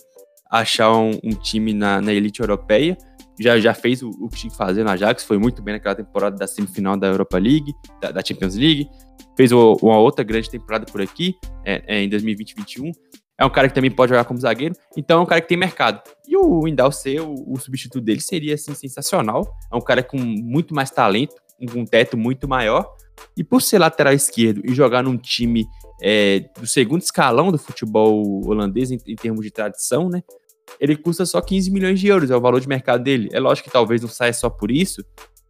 achar 0.51 0.91
um, 0.95 1.11
um 1.23 1.31
time 1.31 1.73
na, 1.73 1.99
na, 1.99 2.13
elite 2.13 2.41
europeia. 2.41 2.97
Já, 3.39 3.59
já 3.59 3.73
fez 3.73 4.03
o, 4.03 4.09
o, 4.09 4.29
que 4.29 4.37
tinha 4.37 4.51
que 4.51 4.57
fazer 4.57 4.83
no 4.83 4.91
Ajax, 4.91 5.23
foi 5.23 5.39
muito 5.39 5.63
bem 5.63 5.73
naquela 5.73 5.95
temporada 5.95 6.37
da 6.37 6.45
semifinal 6.45 6.95
da 6.95 7.07
Europa 7.07 7.39
League, 7.39 7.73
da, 7.99 8.11
da 8.11 8.23
Champions 8.23 8.55
League. 8.55 8.87
Fez 9.35 9.51
o, 9.51 9.73
uma 9.81 9.97
outra 9.97 10.23
grande 10.23 10.49
temporada 10.49 10.85
por 10.85 11.01
aqui, 11.01 11.35
é, 11.65 11.83
é, 11.87 12.03
em 12.03 12.09
2020-21. 12.09 12.91
É 13.39 13.43
um 13.43 13.49
cara 13.49 13.67
que 13.67 13.73
também 13.73 13.89
pode 13.89 14.11
jogar 14.11 14.25
como 14.25 14.39
zagueiro, 14.39 14.75
então 14.95 15.19
é 15.19 15.23
um 15.23 15.25
cara 15.25 15.41
que 15.41 15.47
tem 15.47 15.57
mercado. 15.57 16.03
E 16.27 16.37
o 16.37 16.63
Windal 16.63 16.91
ser 16.91 17.21
o, 17.21 17.33
o 17.47 17.59
substituto 17.59 18.03
dele 18.03 18.21
seria 18.21 18.53
assim, 18.53 18.75
sensacional. 18.75 19.43
É 19.71 19.75
um 19.75 19.81
cara 19.81 20.03
com 20.03 20.17
muito 20.17 20.75
mais 20.75 20.91
talento, 20.91 21.35
com 21.71 21.79
um 21.79 21.85
teto 21.85 22.15
muito 22.15 22.47
maior. 22.47 22.87
E 23.35 23.43
por 23.43 23.61
ser 23.61 23.79
lateral 23.79 24.13
esquerdo 24.13 24.61
e 24.63 24.73
jogar 24.73 25.03
num 25.03 25.17
time 25.17 25.65
é, 26.01 26.45
do 26.59 26.67
segundo 26.67 27.01
escalão 27.01 27.51
do 27.51 27.57
futebol 27.57 28.45
holandês 28.45 28.91
em, 28.91 28.97
em, 29.07 29.15
termos 29.15 29.43
de 29.43 29.51
tradição, 29.51 30.09
né? 30.09 30.21
Ele 30.79 30.95
custa 30.95 31.25
só 31.25 31.41
15 31.41 31.71
milhões 31.71 31.99
de 31.99 32.07
euros, 32.07 32.31
é 32.31 32.35
o 32.35 32.41
valor 32.41 32.59
de 32.59 32.67
mercado 32.67 33.03
dele. 33.03 33.29
É 33.31 33.39
lógico 33.39 33.67
que 33.67 33.73
talvez 33.73 34.01
não 34.01 34.09
saia 34.09 34.33
só 34.33 34.49
por 34.49 34.71
isso, 34.71 35.03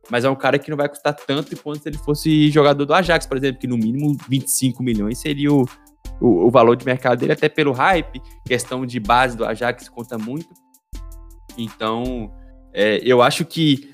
mas 0.09 0.25
é 0.25 0.29
um 0.29 0.35
cara 0.35 0.59
que 0.59 0.69
não 0.69 0.77
vai 0.77 0.89
custar 0.89 1.15
tanto 1.15 1.55
quanto 1.57 1.83
se 1.83 1.89
ele 1.89 1.97
fosse 1.97 2.49
jogador 2.49 2.85
do 2.85 2.93
Ajax, 2.93 3.25
por 3.25 3.37
exemplo, 3.37 3.59
que 3.59 3.67
no 3.67 3.77
mínimo 3.77 4.17
25 4.27 4.83
milhões 4.83 5.17
seria 5.17 5.51
o, 5.51 5.65
o, 6.19 6.47
o 6.47 6.51
valor 6.51 6.75
de 6.75 6.85
mercado 6.85 7.19
dele, 7.19 7.31
até 7.33 7.47
pelo 7.47 7.71
hype, 7.71 8.21
questão 8.45 8.85
de 8.85 8.99
base 8.99 9.37
do 9.37 9.45
Ajax 9.45 9.87
conta 9.89 10.17
muito. 10.17 10.49
Então, 11.57 12.31
é, 12.73 12.99
eu 13.03 13.21
acho 13.21 13.45
que 13.45 13.91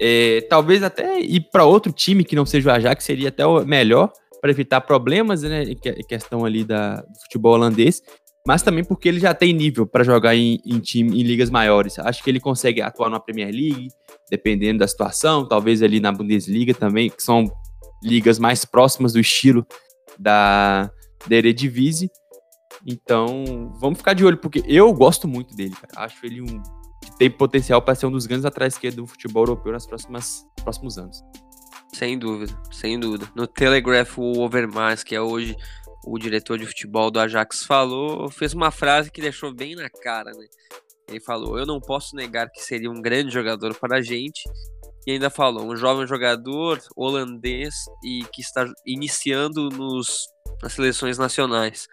é, 0.00 0.42
talvez 0.48 0.82
até 0.82 1.20
ir 1.20 1.48
para 1.50 1.64
outro 1.64 1.92
time 1.92 2.24
que 2.24 2.36
não 2.36 2.44
seja 2.46 2.70
o 2.70 2.72
Ajax 2.72 3.04
seria 3.04 3.28
até 3.28 3.46
o 3.46 3.64
melhor 3.64 4.12
para 4.40 4.50
evitar 4.50 4.80
problemas, 4.82 5.42
né? 5.42 5.64
Questão 6.08 6.44
ali 6.44 6.64
da, 6.64 6.96
do 6.96 7.18
futebol 7.22 7.54
holandês, 7.54 8.02
mas 8.46 8.62
também 8.62 8.84
porque 8.84 9.08
ele 9.08 9.18
já 9.18 9.34
tem 9.34 9.52
nível 9.52 9.86
para 9.86 10.04
jogar 10.04 10.36
em, 10.36 10.60
em, 10.64 10.78
time 10.78 11.20
em 11.20 11.24
ligas 11.24 11.50
maiores. 11.50 11.98
Acho 11.98 12.22
que 12.22 12.30
ele 12.30 12.38
consegue 12.38 12.80
atuar 12.80 13.10
na 13.10 13.18
Premier 13.18 13.50
League, 13.50 13.88
dependendo 14.30 14.80
da 14.80 14.88
situação, 14.88 15.46
talvez 15.46 15.82
ali 15.82 15.98
na 15.98 16.12
Bundesliga 16.12 16.74
também, 16.74 17.10
que 17.10 17.22
são 17.22 17.50
ligas 18.02 18.38
mais 18.38 18.64
próximas 18.64 19.14
do 19.14 19.20
estilo 19.20 19.66
da, 20.18 20.90
da 21.26 21.36
Eredivisie. 21.36 22.10
Então, 22.86 23.72
vamos 23.80 23.98
ficar 23.98 24.12
de 24.12 24.24
olho, 24.24 24.36
porque 24.36 24.62
eu 24.68 24.92
gosto 24.92 25.26
muito 25.26 25.56
dele, 25.56 25.74
cara. 25.74 26.06
Acho 26.06 26.24
ele 26.24 26.40
um 26.40 26.62
tem 27.18 27.30
potencial 27.30 27.80
para 27.80 27.94
ser 27.94 28.06
um 28.06 28.12
dos 28.12 28.26
grandes 28.26 28.44
atrás 28.44 28.74
esquerdos 28.74 28.96
do 28.96 29.06
futebol 29.06 29.42
europeu 29.42 29.72
nas 29.72 29.86
próximas 29.86 30.46
próximos 30.62 30.98
anos. 30.98 31.22
Sem 31.94 32.18
dúvida, 32.18 32.52
sem 32.70 32.98
dúvida. 32.98 33.30
No 33.34 33.46
Telegraph, 33.46 34.18
o 34.18 34.40
Overmars, 34.40 35.02
que 35.02 35.14
é 35.14 35.20
hoje 35.20 35.56
o 36.04 36.18
diretor 36.18 36.58
de 36.58 36.66
futebol 36.66 37.10
do 37.10 37.18
Ajax, 37.18 37.64
falou, 37.64 38.30
fez 38.30 38.52
uma 38.52 38.70
frase 38.70 39.10
que 39.10 39.20
deixou 39.20 39.54
bem 39.54 39.74
na 39.74 39.88
cara, 39.88 40.30
né? 40.32 40.46
Ele 41.08 41.20
falou: 41.20 41.58
Eu 41.58 41.66
não 41.66 41.80
posso 41.80 42.14
negar 42.16 42.50
que 42.50 42.62
seria 42.62 42.90
um 42.90 43.00
grande 43.00 43.32
jogador 43.32 43.74
para 43.74 43.98
a 43.98 44.02
gente. 44.02 44.42
E 45.06 45.12
ainda 45.12 45.30
falou: 45.30 45.64
um 45.64 45.76
jovem 45.76 46.06
jogador 46.06 46.80
holandês 46.96 47.74
e 48.04 48.24
que 48.32 48.42
está 48.42 48.66
iniciando 48.84 49.68
nos, 49.70 50.26
nas 50.62 50.72
seleções 50.72 51.16
nacionais. 51.16 51.86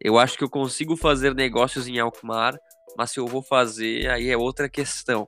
Eu 0.00 0.18
acho 0.18 0.38
que 0.38 0.44
eu 0.44 0.50
consigo 0.50 0.96
fazer 0.96 1.34
negócios 1.34 1.86
em 1.86 1.98
Alkmaar 1.98 2.56
mas 2.96 3.10
se 3.10 3.20
eu 3.20 3.26
vou 3.26 3.42
fazer, 3.42 4.08
aí 4.10 4.30
é 4.30 4.36
outra 4.36 4.68
questão. 4.68 5.26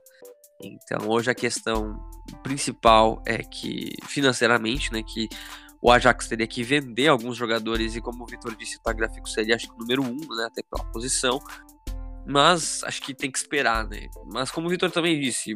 Então, 0.61 1.09
hoje 1.09 1.29
a 1.29 1.35
questão 1.35 1.99
principal 2.43 3.21
é 3.25 3.37
que, 3.39 3.93
financeiramente, 4.07 4.91
né, 4.91 5.03
que 5.03 5.27
o 5.81 5.91
Ajax 5.91 6.27
teria 6.27 6.47
que 6.47 6.63
vender 6.63 7.07
alguns 7.07 7.37
jogadores, 7.37 7.95
e 7.95 8.01
como 8.01 8.23
o 8.23 8.27
Vitor 8.27 8.55
disse, 8.55 8.77
o 8.77 8.81
Tagliafico 8.81 9.29
seria, 9.29 9.55
acho 9.55 9.67
que, 9.67 9.73
o 9.73 9.77
número 9.77 10.01
um, 10.03 10.17
né, 10.35 10.45
até 10.45 10.61
pela 10.63 10.89
posição, 10.91 11.39
mas 12.25 12.83
acho 12.83 13.01
que 13.01 13.13
tem 13.13 13.29
que 13.29 13.37
esperar, 13.37 13.87
né. 13.87 14.07
Mas 14.31 14.49
como 14.49 14.67
o 14.67 14.69
Vitor 14.69 14.89
também 14.89 15.19
disse, 15.19 15.55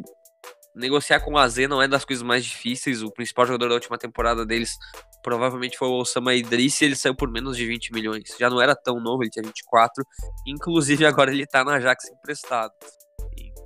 negociar 0.75 1.19
com 1.19 1.33
o 1.33 1.37
AZ 1.37 1.57
não 1.67 1.81
é 1.81 1.87
das 1.87 2.05
coisas 2.05 2.23
mais 2.23 2.45
difíceis. 2.45 3.01
O 3.01 3.11
principal 3.11 3.45
jogador 3.45 3.69
da 3.69 3.75
última 3.75 3.97
temporada 3.97 4.45
deles 4.45 4.77
provavelmente 5.23 5.77
foi 5.77 5.87
o 5.87 5.93
Osama 5.93 6.33
Idris 6.33 6.81
e 6.81 6.85
ele 6.85 6.95
saiu 6.95 7.15
por 7.15 7.29
menos 7.29 7.57
de 7.57 7.65
20 7.65 7.93
milhões. 7.93 8.35
Já 8.39 8.49
não 8.49 8.61
era 8.61 8.75
tão 8.75 8.99
novo, 8.99 9.23
ele 9.23 9.29
tinha 9.29 9.43
24. 9.43 10.03
Inclusive 10.47 11.05
agora 11.05 11.31
ele 11.31 11.45
tá 11.45 11.63
na 11.63 11.75
Ajax 11.75 12.09
emprestado. 12.09 12.73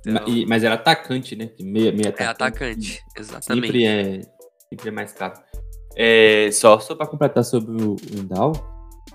Então... 0.06 0.24
mas 0.48 0.64
era 0.64 0.74
atacante, 0.74 1.34
né? 1.34 1.50
Meia, 1.60 1.92
meia 1.92 2.08
atacante. 2.10 2.22
É 2.22 2.26
atacante, 2.26 3.04
exatamente. 3.16 3.66
Sempre 3.66 3.86
é, 3.86 4.20
sempre 4.68 4.88
é 4.88 4.92
mais 4.92 5.12
caro. 5.12 5.34
É, 5.96 6.50
só 6.52 6.78
só 6.80 6.94
para 6.94 7.06
completar 7.06 7.44
sobre 7.44 7.82
o 7.82 7.96
Indal, 8.12 8.52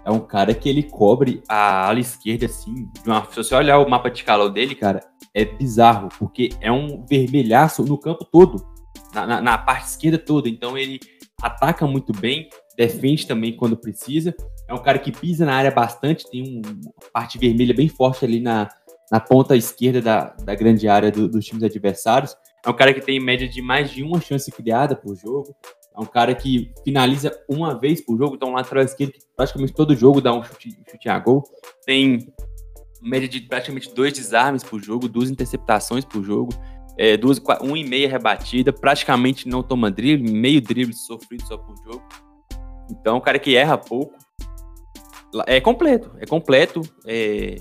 é 0.06 0.12
um 0.12 0.19
cara 0.19 0.54
que 0.54 0.69
ele 0.69 0.84
cobre 0.84 1.43
a 1.47 1.88
ala 1.88 1.99
esquerda, 1.99 2.45
assim, 2.45 2.89
uma, 3.06 3.25
se 3.25 3.36
você 3.36 3.54
olhar 3.54 3.80
o 3.80 3.89
mapa 3.89 4.10
de 4.10 4.23
calor 4.23 4.49
dele, 4.49 4.75
cara, 4.75 5.02
é 5.34 5.46
bizarro, 5.46 6.10
porque 6.18 6.50
é 6.62 6.72
um 6.72 7.06
vermelhaço 7.06 7.84
no 7.84 7.98
campo 7.98 8.26
todo, 8.26 8.65
na, 9.13 9.26
na, 9.26 9.42
na 9.42 9.58
parte 9.58 9.88
esquerda 9.88 10.18
toda. 10.18 10.50
Então 10.50 10.78
ele 10.78 11.00
ataca 11.42 11.88
muito 11.88 12.13
bem, 12.13 12.50
defende 12.76 13.28
também 13.28 13.56
quando 13.56 13.78
precisa. 13.78 14.36
É 14.68 14.74
um 14.74 14.82
cara 14.82 15.00
que 15.00 15.12
pisa 15.12 15.46
na 15.46 15.56
área 15.56 15.72
bastante, 15.72 16.30
tem 16.30 16.62
uma 16.63 16.94
parte 17.13 17.38
vermelha 17.38 17.74
bem 17.74 17.88
forte 17.88 18.26
ali 18.26 18.39
na, 18.39 18.70
na 19.12 19.20
ponta 19.20 19.56
esquerda 19.56 20.02
da, 20.02 20.24
da 20.44 20.56
grande 20.56 20.88
área 20.88 21.12
do, 21.12 21.28
dos 21.28 21.46
times 21.46 21.63
adversários. 21.63 22.36
É 22.65 22.70
um 22.70 22.74
cara 22.74 22.94
que 22.94 23.02
tem 23.02 23.20
média 23.20 23.48
de 23.48 23.62
mais 23.62 23.89
de 23.89 24.04
uma 24.04 24.20
chance 24.20 24.52
criada 24.52 24.96
por 24.96 25.15
jogo. 25.15 25.56
É 25.96 26.00
um 26.00 26.06
cara 26.06 26.36
que 26.36 26.72
finaliza 26.84 27.32
uma 27.50 27.78
vez 27.78 28.00
por 28.00 28.18
jogo, 28.18 28.36
então 28.36 28.52
lateral 28.52 28.84
esquerdo 28.84 29.12
que 29.12 29.20
praticamente 29.36 29.74
todo 29.74 29.96
jogo 29.96 30.22
dá 30.22 30.34
um 30.34 30.44
chute, 30.44 30.78
chute 30.89 31.10
a 31.10 31.20
gol. 31.20 31.44
Tem 31.86 32.32
média 33.01 33.27
de 33.27 33.41
praticamente 33.41 33.93
dois 33.93 34.13
desarmes 34.13 34.63
por 34.63 34.83
jogo, 34.83 35.07
duas 35.07 35.29
interceptações 35.29 36.05
por 36.05 36.23
jogo, 36.23 36.51
é, 36.97 37.15
duas, 37.15 37.41
um 37.62 37.77
e 37.77 37.83
meia 37.83 38.09
rebatida, 38.09 38.73
praticamente 38.73 39.47
não 39.47 39.63
toma 39.63 39.89
drible, 39.89 40.31
meio 40.31 40.62
drible 40.62 40.93
sofrido 40.93 41.45
só 41.47 41.57
por 41.57 41.75
jogo. 41.77 42.03
Então, 42.89 43.17
um 43.17 43.21
cara 43.21 43.39
que 43.39 43.55
erra 43.55 43.77
pouco. 43.77 44.13
É 45.45 45.62
completo, 45.62 46.12
é 46.19 46.25
completo. 46.25 46.81
É, 47.05 47.55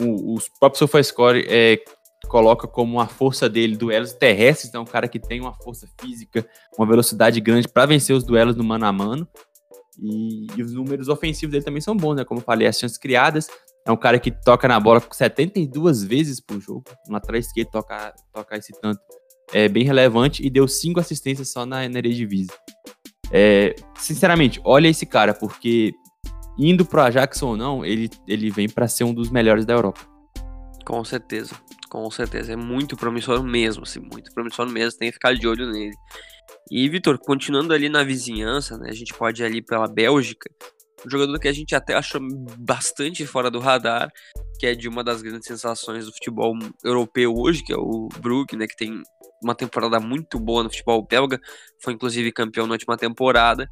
o, 0.00 0.34
os 0.34 0.48
próprios 0.58 0.80
SofaScore 0.80 1.46
é, 1.48 1.82
coloca 2.28 2.66
como 2.66 2.94
uma 2.94 3.06
força 3.06 3.48
dele 3.48 3.76
duelos 3.76 4.12
terrestres, 4.12 4.68
então 4.68 4.82
um 4.82 4.86
cara 4.86 5.08
que 5.08 5.18
tem 5.18 5.40
uma 5.40 5.54
força 5.54 5.88
física, 6.00 6.46
uma 6.76 6.86
velocidade 6.86 7.40
grande 7.40 7.68
para 7.68 7.86
vencer 7.86 8.14
os 8.14 8.24
duelos 8.24 8.56
no 8.56 8.64
mano 8.64 8.86
a 8.86 8.92
mano. 8.92 9.28
E, 9.98 10.46
e, 10.56 10.62
os 10.62 10.72
números 10.72 11.08
ofensivos 11.08 11.52
dele 11.52 11.64
também 11.64 11.80
são 11.80 11.96
bons, 11.96 12.16
né? 12.16 12.24
Como 12.24 12.40
eu 12.40 12.44
falei, 12.44 12.66
as 12.66 12.78
chances 12.78 12.98
criadas, 12.98 13.48
é 13.86 13.92
um 13.92 13.96
cara 13.96 14.18
que 14.18 14.30
toca 14.30 14.66
na 14.66 14.80
bola 14.80 15.02
72 15.10 16.02
vezes 16.02 16.40
por 16.40 16.60
jogo. 16.60 16.84
No 17.06 17.14
lateral 17.14 17.38
esquerdo 17.38 17.70
tocar 17.70 18.14
toca 18.32 18.56
esse 18.56 18.72
tanto. 18.80 19.00
É 19.52 19.68
bem 19.68 19.84
relevante 19.84 20.44
e 20.44 20.48
deu 20.48 20.66
cinco 20.66 21.00
assistências 21.00 21.50
só 21.50 21.66
na, 21.66 21.86
na 21.88 21.98
Eredivisie. 21.98 22.50
É, 23.30 23.74
sinceramente, 23.98 24.60
olha 24.64 24.88
esse 24.88 25.04
cara, 25.04 25.34
porque 25.34 25.92
indo 26.58 26.84
pro 26.86 27.02
Ajax 27.02 27.42
ou 27.42 27.56
não, 27.56 27.84
ele, 27.84 28.08
ele 28.26 28.50
vem 28.50 28.68
para 28.68 28.88
ser 28.88 29.04
um 29.04 29.12
dos 29.12 29.30
melhores 29.30 29.66
da 29.66 29.74
Europa. 29.74 30.00
Com 30.86 31.04
certeza, 31.04 31.54
com 31.90 32.10
certeza. 32.10 32.52
É 32.52 32.56
muito 32.56 32.96
promissor 32.96 33.42
mesmo, 33.42 33.82
assim, 33.82 34.00
muito 34.00 34.32
promissor 34.32 34.68
mesmo. 34.68 34.98
Tem 34.98 35.08
que 35.08 35.14
ficar 35.14 35.34
de 35.34 35.46
olho 35.46 35.70
nele. 35.70 35.94
E, 36.70 36.88
Vitor, 36.88 37.18
continuando 37.18 37.74
ali 37.74 37.88
na 37.88 38.02
vizinhança, 38.02 38.78
né, 38.78 38.88
a 38.90 38.94
gente 38.94 39.12
pode 39.12 39.42
ir 39.42 39.46
ali 39.46 39.62
pela 39.62 39.88
Bélgica, 39.88 40.50
um 41.06 41.10
jogador 41.10 41.38
que 41.38 41.48
a 41.48 41.52
gente 41.52 41.74
até 41.74 41.94
achou 41.94 42.20
bastante 42.58 43.26
fora 43.26 43.50
do 43.50 43.58
radar, 43.58 44.10
que 44.58 44.66
é 44.66 44.74
de 44.74 44.88
uma 44.88 45.04
das 45.04 45.22
grandes 45.22 45.46
sensações 45.46 46.06
do 46.06 46.12
futebol 46.12 46.56
europeu 46.82 47.34
hoje, 47.36 47.62
que 47.62 47.72
é 47.72 47.76
o 47.76 48.08
Brook, 48.20 48.56
né, 48.56 48.66
que 48.66 48.76
tem 48.76 49.02
uma 49.42 49.54
temporada 49.54 50.00
muito 50.00 50.40
boa 50.40 50.62
no 50.62 50.70
futebol 50.70 51.06
belga, 51.06 51.38
foi 51.82 51.92
inclusive 51.92 52.32
campeão 52.32 52.66
na 52.66 52.72
última 52.72 52.96
temporada. 52.96 53.68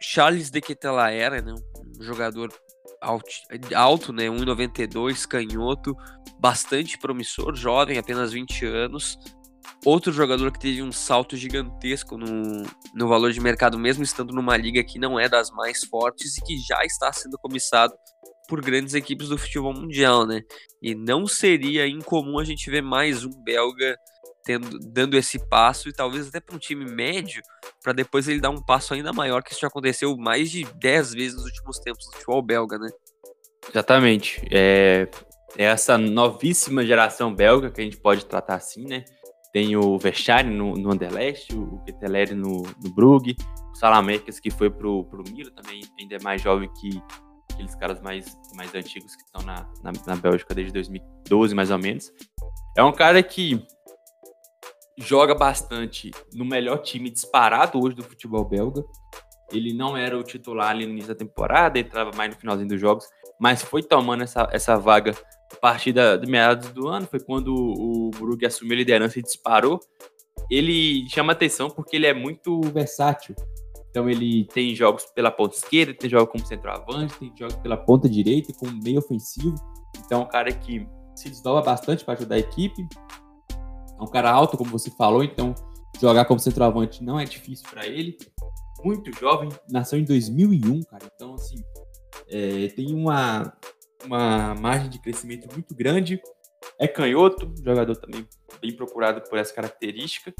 Charles 0.00 0.50
de 0.50 0.60
Ketelaere, 0.60 1.42
né, 1.42 1.52
um 1.98 2.02
jogador 2.02 2.52
alto, 3.00 3.26
alto 3.74 4.12
né, 4.12 4.26
1,92, 4.26 5.26
canhoto, 5.26 5.96
bastante 6.38 6.98
promissor, 6.98 7.54
jovem, 7.56 7.98
apenas 7.98 8.32
20 8.32 8.66
anos, 8.66 9.18
Outro 9.84 10.12
jogador 10.12 10.50
que 10.50 10.58
teve 10.58 10.82
um 10.82 10.92
salto 10.92 11.36
gigantesco 11.36 12.16
no, 12.16 12.64
no 12.94 13.08
valor 13.08 13.32
de 13.32 13.40
mercado, 13.40 13.78
mesmo 13.78 14.02
estando 14.02 14.32
numa 14.32 14.56
liga 14.56 14.82
que 14.82 14.98
não 14.98 15.18
é 15.18 15.28
das 15.28 15.50
mais 15.50 15.84
fortes 15.84 16.36
e 16.36 16.42
que 16.42 16.58
já 16.58 16.84
está 16.84 17.12
sendo 17.12 17.38
comissado 17.38 17.94
por 18.48 18.60
grandes 18.60 18.94
equipes 18.94 19.28
do 19.28 19.38
futebol 19.38 19.72
mundial, 19.72 20.26
né? 20.26 20.42
E 20.80 20.94
não 20.94 21.26
seria 21.26 21.86
incomum 21.86 22.38
a 22.38 22.44
gente 22.44 22.70
ver 22.70 22.82
mais 22.82 23.24
um 23.24 23.30
belga 23.42 23.96
tendo, 24.44 24.78
dando 24.78 25.16
esse 25.16 25.38
passo 25.48 25.88
e 25.88 25.92
talvez 25.92 26.28
até 26.28 26.40
para 26.40 26.54
um 26.54 26.58
time 26.58 26.84
médio, 26.84 27.42
para 27.82 27.92
depois 27.92 28.28
ele 28.28 28.40
dar 28.40 28.50
um 28.50 28.62
passo 28.64 28.94
ainda 28.94 29.12
maior, 29.12 29.42
que 29.42 29.52
isso 29.52 29.60
já 29.60 29.66
aconteceu 29.66 30.16
mais 30.16 30.50
de 30.50 30.64
10 30.64 31.14
vezes 31.14 31.34
nos 31.34 31.44
últimos 31.44 31.78
tempos 31.80 32.06
no 32.06 32.12
futebol 32.12 32.40
belga, 32.40 32.78
né? 32.78 32.88
Exatamente. 33.68 34.40
É, 34.50 35.08
é 35.58 35.64
essa 35.64 35.98
novíssima 35.98 36.86
geração 36.86 37.34
belga 37.34 37.70
que 37.70 37.80
a 37.80 37.84
gente 37.84 37.96
pode 37.96 38.24
tratar 38.24 38.54
assim, 38.54 38.86
né? 38.86 39.04
Tem 39.56 39.74
o 39.74 39.96
Verchari 39.96 40.50
no, 40.50 40.74
no 40.74 40.92
Anderlecht, 40.92 41.56
o 41.56 41.78
Keteleri 41.86 42.34
no, 42.34 42.60
no 42.60 42.90
Brugge, 42.94 43.34
o 43.72 43.74
Salamekas 43.74 44.38
que 44.38 44.50
foi 44.50 44.68
pro, 44.68 45.04
pro 45.04 45.24
Milo, 45.32 45.50
também 45.50 45.80
ainda 45.98 46.16
é 46.16 46.22
mais 46.22 46.42
jovem 46.42 46.70
que 46.74 47.02
aqueles 47.50 47.74
caras 47.74 47.98
mais, 48.02 48.38
mais 48.54 48.74
antigos 48.74 49.16
que 49.16 49.22
estão 49.22 49.40
na, 49.40 49.66
na, 49.82 49.92
na 50.06 50.14
Bélgica 50.14 50.54
desde 50.54 50.74
2012, 50.74 51.54
mais 51.54 51.70
ou 51.70 51.78
menos. 51.78 52.12
É 52.76 52.84
um 52.84 52.92
cara 52.92 53.22
que 53.22 53.66
joga 54.98 55.34
bastante 55.34 56.10
no 56.34 56.44
melhor 56.44 56.82
time 56.82 57.08
disparado 57.08 57.82
hoje 57.82 57.96
do 57.96 58.02
futebol 58.02 58.44
belga. 58.44 58.84
Ele 59.50 59.72
não 59.72 59.96
era 59.96 60.18
o 60.18 60.22
titular 60.22 60.68
ali 60.68 60.84
no 60.84 60.92
início 60.92 61.08
da 61.08 61.18
temporada, 61.18 61.78
entrava 61.78 62.10
mais 62.14 62.30
no 62.30 62.38
finalzinho 62.38 62.68
dos 62.68 62.78
jogos, 62.78 63.06
mas 63.40 63.62
foi 63.62 63.82
tomando 63.82 64.22
essa, 64.22 64.46
essa 64.52 64.76
vaga 64.76 65.14
a 65.52 65.56
partir 65.56 65.92
da, 65.92 66.16
de 66.16 66.30
meados 66.30 66.68
do 66.70 66.88
ano, 66.88 67.06
foi 67.06 67.20
quando 67.20 67.54
o 67.54 68.10
Brugge 68.10 68.46
assumiu 68.46 68.74
a 68.74 68.78
liderança 68.78 69.18
e 69.18 69.22
disparou. 69.22 69.80
Ele 70.50 71.08
chama 71.08 71.32
atenção 71.32 71.70
porque 71.70 71.96
ele 71.96 72.06
é 72.06 72.14
muito 72.14 72.60
versátil. 72.72 73.34
Então 73.90 74.10
ele 74.10 74.44
tem 74.52 74.74
jogos 74.74 75.06
pela 75.14 75.30
ponta 75.30 75.56
esquerda, 75.56 75.94
tem 75.94 76.10
jogos 76.10 76.30
como 76.30 76.46
centroavante, 76.46 77.18
tem 77.18 77.32
jogos 77.36 77.56
pela 77.56 77.76
ponta 77.76 78.08
direita, 78.08 78.52
como 78.52 78.72
meio 78.82 78.98
ofensivo. 78.98 79.54
Então 80.04 80.20
é 80.20 80.24
um 80.24 80.28
cara 80.28 80.52
que 80.52 80.86
se 81.14 81.30
desdobra 81.30 81.62
bastante 81.62 82.04
para 82.04 82.14
ajudar 82.14 82.34
a 82.34 82.38
equipe. 82.38 82.86
É 83.98 84.02
um 84.02 84.06
cara 84.06 84.30
alto, 84.30 84.56
como 84.56 84.70
você 84.70 84.90
falou, 84.90 85.24
então 85.24 85.54
jogar 85.98 86.26
como 86.26 86.38
centroavante 86.38 87.02
não 87.02 87.18
é 87.18 87.24
difícil 87.24 87.66
para 87.70 87.86
ele. 87.86 88.16
Muito 88.84 89.10
jovem, 89.18 89.48
nasceu 89.70 89.98
em 89.98 90.04
2001, 90.04 90.82
cara. 90.82 91.10
Então, 91.14 91.34
assim, 91.34 91.56
é, 92.28 92.68
tem 92.68 92.94
uma, 92.94 93.52
uma 94.04 94.54
margem 94.54 94.90
de 94.90 94.98
crescimento 94.98 95.52
muito 95.52 95.74
grande. 95.74 96.20
É 96.78 96.88
canhoto, 96.88 97.52
jogador 97.64 97.96
também 97.96 98.26
bem 98.60 98.74
procurado 98.74 99.22
por 99.28 99.38
essa 99.38 99.54
característica. 99.54 100.34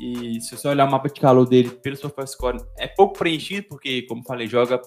E 0.00 0.40
se 0.40 0.56
você 0.56 0.68
olhar 0.68 0.86
o 0.86 0.90
mapa 0.90 1.08
de 1.08 1.20
calor 1.20 1.46
dele 1.46 1.70
pelo 1.70 1.96
SofaScore, 1.96 2.64
é 2.76 2.86
pouco 2.86 3.18
preenchido, 3.18 3.68
porque, 3.68 4.02
como 4.02 4.24
falei, 4.24 4.46
joga 4.46 4.80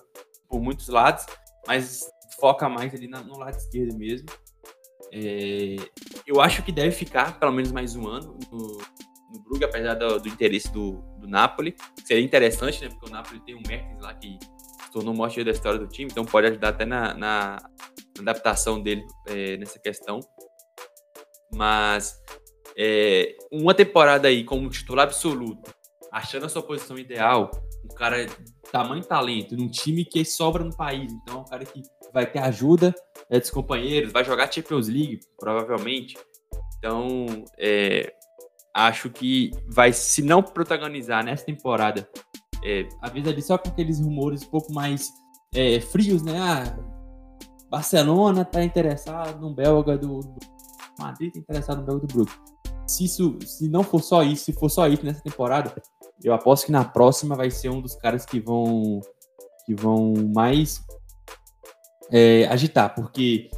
por 0.47 0.61
muitos 0.61 0.87
lados, 0.87 1.25
mas 1.67 2.09
foca 2.39 2.67
mais 2.67 2.93
ali 2.93 3.07
no 3.07 3.37
lado 3.37 3.55
esquerdo 3.55 3.97
mesmo. 3.97 4.27
É, 5.13 5.75
eu 6.25 6.39
acho 6.39 6.63
que 6.63 6.71
deve 6.71 6.91
ficar 6.91 7.37
pelo 7.37 7.51
menos 7.51 7.71
mais 7.71 7.95
um 7.95 8.07
ano 8.07 8.39
no, 8.49 8.77
no 9.33 9.43
Brugge, 9.43 9.65
apesar 9.65 9.95
do, 9.95 10.19
do 10.19 10.27
interesse 10.29 10.71
do, 10.71 10.93
do, 11.19 11.27
Napoli. 11.27 11.75
Seria 12.05 12.23
interessante, 12.23 12.81
né? 12.81 12.89
Porque 12.89 13.07
o 13.07 13.09
Napoli 13.09 13.41
tem 13.41 13.55
um 13.55 13.61
Mertens 13.67 14.01
lá 14.01 14.13
que 14.13 14.39
tornou 14.91 15.13
maior 15.13 15.43
da 15.43 15.51
história 15.51 15.79
do 15.79 15.87
time, 15.87 16.09
então 16.11 16.25
pode 16.25 16.47
ajudar 16.47 16.69
até 16.69 16.85
na, 16.85 17.13
na 17.13 17.57
adaptação 18.19 18.81
dele 18.81 19.03
é, 19.27 19.57
nessa 19.57 19.79
questão. 19.79 20.19
Mas 21.53 22.21
é, 22.77 23.35
uma 23.51 23.73
temporada 23.73 24.27
aí 24.27 24.43
como 24.43 24.69
titular 24.69 25.05
absoluto, 25.05 25.73
achando 26.11 26.45
a 26.45 26.49
sua 26.49 26.61
posição 26.61 26.97
ideal, 26.97 27.51
um 27.83 27.95
cara 27.95 28.25
de 28.25 28.35
tamanho 28.71 29.03
talento, 29.03 29.55
num 29.55 29.69
time 29.69 30.05
que 30.05 30.23
sobra 30.23 30.63
no 30.63 30.75
país, 30.75 31.11
então 31.11 31.37
é 31.37 31.39
um 31.39 31.45
cara 31.45 31.65
que 31.65 31.81
vai 32.13 32.25
ter 32.25 32.39
ajuda 32.39 32.93
é, 33.29 33.39
dos 33.39 33.49
companheiros, 33.49 34.11
vai 34.11 34.23
jogar 34.23 34.51
Champions 34.51 34.87
League, 34.87 35.19
provavelmente. 35.37 36.17
Então, 36.77 37.25
é, 37.57 38.13
acho 38.73 39.09
que 39.09 39.51
vai, 39.67 39.93
se 39.93 40.21
não 40.21 40.41
protagonizar 40.41 41.23
nessa 41.23 41.45
temporada, 41.45 42.09
é, 42.63 42.87
avisa 43.01 43.29
ali 43.29 43.41
só 43.41 43.57
com 43.57 43.69
aqueles 43.69 43.99
rumores 43.99 44.43
um 44.43 44.49
pouco 44.49 44.73
mais 44.73 45.11
é, 45.53 45.79
frios, 45.79 46.21
né? 46.21 46.39
Ah, 46.39 46.77
Barcelona 47.69 48.41
está 48.41 48.63
interessado 48.63 49.39
no 49.39 49.53
belga 49.53 49.97
do, 49.97 50.19
do 50.19 50.39
Madrid 50.99 51.29
está 51.29 51.39
interessado 51.39 51.79
no 51.79 51.85
belga 51.85 52.07
do 52.07 52.13
Brook. 52.13 52.31
Se 52.87 53.05
isso, 53.05 53.37
se 53.45 53.69
não 53.69 53.83
for 53.83 54.01
só 54.01 54.23
isso, 54.23 54.45
se 54.45 54.53
for 54.53 54.69
só 54.69 54.87
isso 54.87 55.05
nessa 55.05 55.21
temporada, 55.21 55.73
eu 56.23 56.33
aposto 56.33 56.65
que 56.65 56.71
na 56.71 56.83
próxima 56.83 57.35
vai 57.35 57.49
ser 57.49 57.69
um 57.69 57.81
dos 57.81 57.95
caras 57.95 58.25
que 58.25 58.39
vão 58.39 58.99
que 59.65 59.75
vão 59.75 60.13
mais 60.33 60.83
é, 62.11 62.45
agitar, 62.47 62.93
porque 62.93 63.49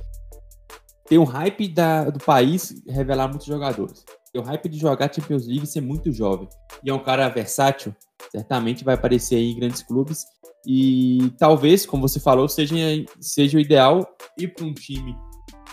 tem 1.05 1.17
um 1.17 1.23
hype 1.23 1.67
da, 1.67 2.09
do 2.09 2.19
país 2.19 2.83
revelar 2.87 3.27
muitos 3.27 3.47
jogadores. 3.47 4.05
o 4.35 4.41
hype 4.41 4.69
de 4.69 4.77
jogar 4.77 5.13
Champions 5.13 5.47
League 5.47 5.63
e 5.63 5.67
ser 5.67 5.81
muito 5.81 6.11
jovem. 6.11 6.47
E 6.83 6.89
é 6.89 6.93
um 6.93 7.03
cara 7.03 7.27
versátil, 7.29 7.95
certamente 8.33 8.83
vai 8.83 8.95
aparecer 8.95 9.37
em 9.37 9.55
grandes 9.55 9.83
clubes. 9.83 10.25
E 10.65 11.31
talvez, 11.37 11.85
como 11.85 12.07
você 12.07 12.19
falou, 12.19 12.47
seja, 12.47 12.75
seja 13.19 13.57
o 13.57 13.61
ideal 13.61 14.07
ir 14.39 14.47
para 14.47 14.65
um 14.65 14.73
time 14.73 15.15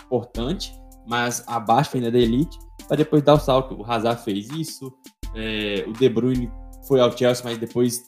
importante, 0.05 0.71
mas 1.07 1.43
abaixo 1.47 1.95
ainda 1.95 2.11
da 2.11 2.19
elite, 2.19 2.57
para 2.87 2.97
depois 2.97 3.23
dar 3.23 3.33
o 3.33 3.39
salto. 3.39 3.73
O 3.73 3.83
Hazard 3.83 4.23
fez 4.23 4.47
isso, 4.49 4.93
é, 5.33 5.83
o 5.87 5.93
De 5.93 6.07
Bruyne 6.07 6.51
foi 6.87 6.99
ao 6.99 7.15
Chelsea, 7.17 7.43
mas 7.43 7.57
depois 7.57 8.03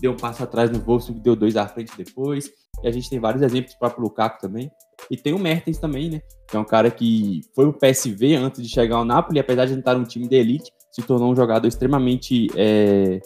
deu 0.00 0.12
um 0.12 0.16
passo 0.16 0.42
atrás 0.42 0.70
no 0.70 0.78
Wolfsburg, 0.78 1.20
deu 1.20 1.36
dois 1.36 1.56
à 1.56 1.68
frente 1.68 1.92
depois. 1.96 2.50
E 2.82 2.88
a 2.88 2.90
gente 2.90 3.10
tem 3.10 3.20
vários 3.20 3.42
exemplos, 3.42 3.74
o 3.74 3.78
próprio 3.78 4.04
Lukaku 4.04 4.40
também. 4.40 4.70
E 5.10 5.16
tem 5.16 5.34
o 5.34 5.38
Mertens 5.38 5.78
também, 5.78 6.08
né? 6.08 6.22
Que 6.48 6.56
é 6.56 6.60
um 6.60 6.64
cara 6.64 6.90
que 6.90 7.42
foi 7.54 7.66
o 7.66 7.72
PSV 7.72 8.36
antes 8.36 8.62
de 8.62 8.68
chegar 8.68 8.96
ao 8.96 9.04
Napoli, 9.04 9.38
apesar 9.38 9.66
de 9.66 9.72
não 9.72 9.80
estar 9.80 9.94
num 9.94 10.04
time 10.04 10.26
de 10.26 10.36
elite, 10.36 10.70
se 10.90 11.02
tornou 11.02 11.30
um 11.30 11.36
jogador 11.36 11.66
extremamente 11.66 12.46
é, 12.56 13.20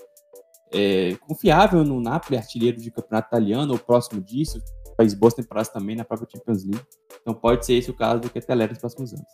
é, 0.74 1.14
confiável 1.16 1.84
no 1.84 2.00
Napoli, 2.00 2.36
artilheiro 2.36 2.78
de 2.78 2.90
campeonato 2.90 3.28
italiano, 3.28 3.72
ou 3.72 3.78
próximo 3.78 4.20
disso, 4.20 4.60
faz 4.96 5.14
boas 5.14 5.34
temporadas 5.34 5.68
também 5.68 5.96
na 5.96 6.04
própria 6.04 6.28
Champions 6.30 6.64
League. 6.64 6.84
Então 7.22 7.32
pode 7.32 7.64
ser 7.64 7.74
esse 7.74 7.90
o 7.90 7.94
caso 7.94 8.20
do 8.20 8.30
Ketelera 8.30 8.72
nos 8.72 8.80
próximos 8.80 9.12
anos. 9.12 9.26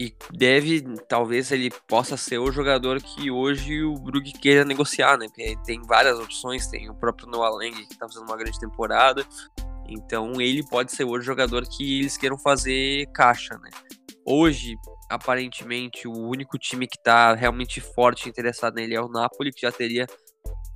E 0.00 0.16
deve, 0.32 0.82
talvez 1.08 1.52
ele 1.52 1.70
possa 1.86 2.16
ser 2.16 2.38
o 2.38 2.50
jogador 2.50 3.00
que 3.00 3.30
hoje 3.30 3.84
o 3.84 3.94
Brugge 3.94 4.32
queira 4.32 4.64
negociar, 4.64 5.16
né? 5.16 5.26
Porque 5.26 5.56
tem 5.64 5.80
várias 5.82 6.18
opções, 6.18 6.66
tem 6.66 6.90
o 6.90 6.94
próprio 6.94 7.28
Noah 7.28 7.50
Lang 7.50 7.86
que 7.86 7.96
tá 7.96 8.08
fazendo 8.08 8.26
uma 8.26 8.36
grande 8.36 8.58
temporada. 8.58 9.24
Então 9.88 10.40
ele 10.40 10.66
pode 10.68 10.90
ser 10.92 11.04
o 11.04 11.20
jogador 11.20 11.64
que 11.68 12.00
eles 12.00 12.16
queiram 12.16 12.38
fazer 12.38 13.06
caixa, 13.12 13.56
né? 13.58 13.70
Hoje, 14.26 14.76
aparentemente, 15.12 16.08
o 16.08 16.12
único 16.12 16.58
time 16.58 16.86
que 16.86 16.98
tá 16.98 17.34
realmente 17.34 17.80
forte 17.80 18.28
interessado 18.28 18.74
nele 18.74 18.94
é 18.94 19.00
o 19.00 19.08
Napoli, 19.08 19.52
que 19.52 19.60
já 19.60 19.70
teria 19.70 20.06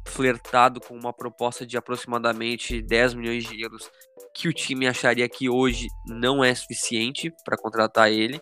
flertado 0.07 0.81
com 0.81 0.95
uma 0.95 1.13
proposta 1.13 1.67
de 1.67 1.77
aproximadamente 1.77 2.81
10 2.83 3.15
milhões 3.15 3.45
de 3.45 3.61
euros, 3.61 3.91
que 4.35 4.47
o 4.47 4.53
time 4.53 4.87
acharia 4.87 5.29
que 5.29 5.49
hoje 5.49 5.89
não 6.07 6.45
é 6.45 6.55
suficiente 6.55 7.33
para 7.45 7.57
contratar 7.57 8.13
ele. 8.13 8.41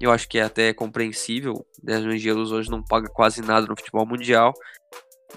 Eu 0.00 0.12
acho 0.12 0.28
que 0.28 0.38
é 0.38 0.42
até 0.42 0.72
compreensível. 0.72 1.66
10 1.82 2.00
milhões 2.02 2.22
de 2.22 2.28
euros 2.28 2.52
hoje 2.52 2.70
não 2.70 2.82
paga 2.82 3.08
quase 3.08 3.42
nada 3.42 3.66
no 3.66 3.76
futebol 3.76 4.06
mundial. 4.06 4.52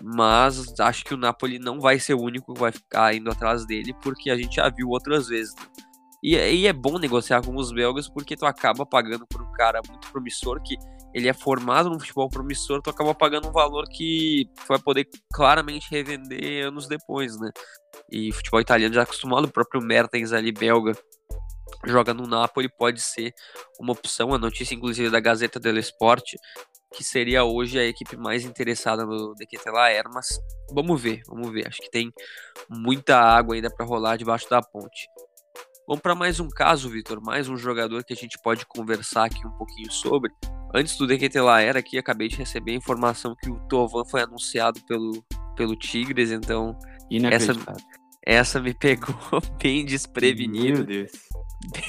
Mas 0.01 0.79
acho 0.79 1.03
que 1.03 1.13
o 1.13 1.17
Napoli 1.17 1.57
não 1.57 1.79
vai 1.79 1.99
ser 1.99 2.13
o 2.13 2.21
único 2.21 2.53
que 2.53 2.59
vai 2.59 2.71
ficar 2.71 3.15
indo 3.15 3.31
atrás 3.31 3.65
dele, 3.65 3.95
porque 4.03 4.29
a 4.29 4.37
gente 4.37 4.57
já 4.57 4.69
viu 4.69 4.89
outras 4.89 5.27
vezes. 5.27 5.55
Né? 5.55 5.86
E, 6.23 6.35
e, 6.35 6.67
é 6.67 6.73
bom 6.73 6.97
negociar 6.97 7.43
com 7.43 7.55
os 7.55 7.71
belgas, 7.71 8.09
porque 8.09 8.35
tu 8.35 8.45
acaba 8.45 8.85
pagando 8.85 9.25
por 9.27 9.41
um 9.41 9.51
cara 9.51 9.81
muito 9.87 10.11
promissor, 10.11 10.61
que 10.63 10.75
ele 11.13 11.27
é 11.27 11.33
formado 11.33 11.89
no 11.89 11.99
futebol 11.99 12.29
promissor, 12.29 12.81
tu 12.81 12.89
acaba 12.89 13.13
pagando 13.13 13.47
um 13.47 13.51
valor 13.51 13.85
que 13.89 14.49
tu 14.55 14.63
vai 14.67 14.79
poder 14.79 15.07
claramente 15.33 15.89
revender 15.89 16.67
anos 16.67 16.87
depois, 16.87 17.39
né? 17.39 17.51
E 18.11 18.31
futebol 18.31 18.59
italiano 18.59 18.93
já 18.93 19.01
é 19.01 19.03
acostumado, 19.03 19.45
o 19.45 19.51
próprio 19.51 19.81
Mertens 19.81 20.33
ali, 20.33 20.51
belga, 20.51 20.93
joga 21.85 22.13
no 22.13 22.27
Napoli, 22.27 22.69
pode 22.69 23.01
ser 23.01 23.33
uma 23.79 23.93
opção. 23.93 24.33
A 24.33 24.37
notícia, 24.37 24.75
inclusive, 24.75 25.09
da 25.09 25.19
Gazeta 25.19 25.59
dello 25.59 25.79
Sport, 25.79 26.35
que 26.93 27.03
seria 27.03 27.43
hoje 27.43 27.79
a 27.79 27.85
equipe 27.85 28.17
mais 28.17 28.45
interessada 28.45 29.05
no 29.05 29.33
Dequetelaer, 29.35 30.05
mas 30.13 30.27
vamos 30.71 31.01
ver, 31.01 31.21
vamos 31.27 31.51
ver. 31.51 31.67
Acho 31.67 31.81
que 31.81 31.91
tem 31.91 32.11
muita 32.69 33.17
água 33.19 33.55
ainda 33.55 33.69
para 33.69 33.85
rolar 33.85 34.17
debaixo 34.17 34.49
da 34.49 34.61
ponte. 34.61 35.07
Vamos 35.87 36.01
para 36.01 36.13
mais 36.13 36.39
um 36.41 36.49
caso, 36.49 36.89
Vitor, 36.89 37.21
mais 37.23 37.47
um 37.47 37.55
jogador 37.55 38.03
que 38.03 38.11
a 38.11 38.15
gente 38.15 38.37
pode 38.43 38.65
conversar 38.65 39.25
aqui 39.25 39.47
um 39.47 39.51
pouquinho 39.51 39.89
sobre. 39.89 40.33
Antes 40.75 40.97
do 40.97 41.07
Dequetelaer 41.07 41.77
aqui, 41.77 41.97
acabei 41.97 42.27
de 42.27 42.35
receber 42.35 42.73
a 42.73 42.75
informação 42.75 43.33
que 43.41 43.49
o 43.49 43.57
Tovan 43.69 44.03
foi 44.03 44.21
anunciado 44.21 44.81
pelo, 44.85 45.23
pelo 45.55 45.77
Tigres, 45.77 46.29
então 46.29 46.77
essa, 47.31 47.53
essa 48.25 48.59
me 48.59 48.73
pegou 48.73 49.15
bem 49.63 49.85
desprevenido. 49.85 50.79
Meu 50.79 50.85
Deus 50.85 51.11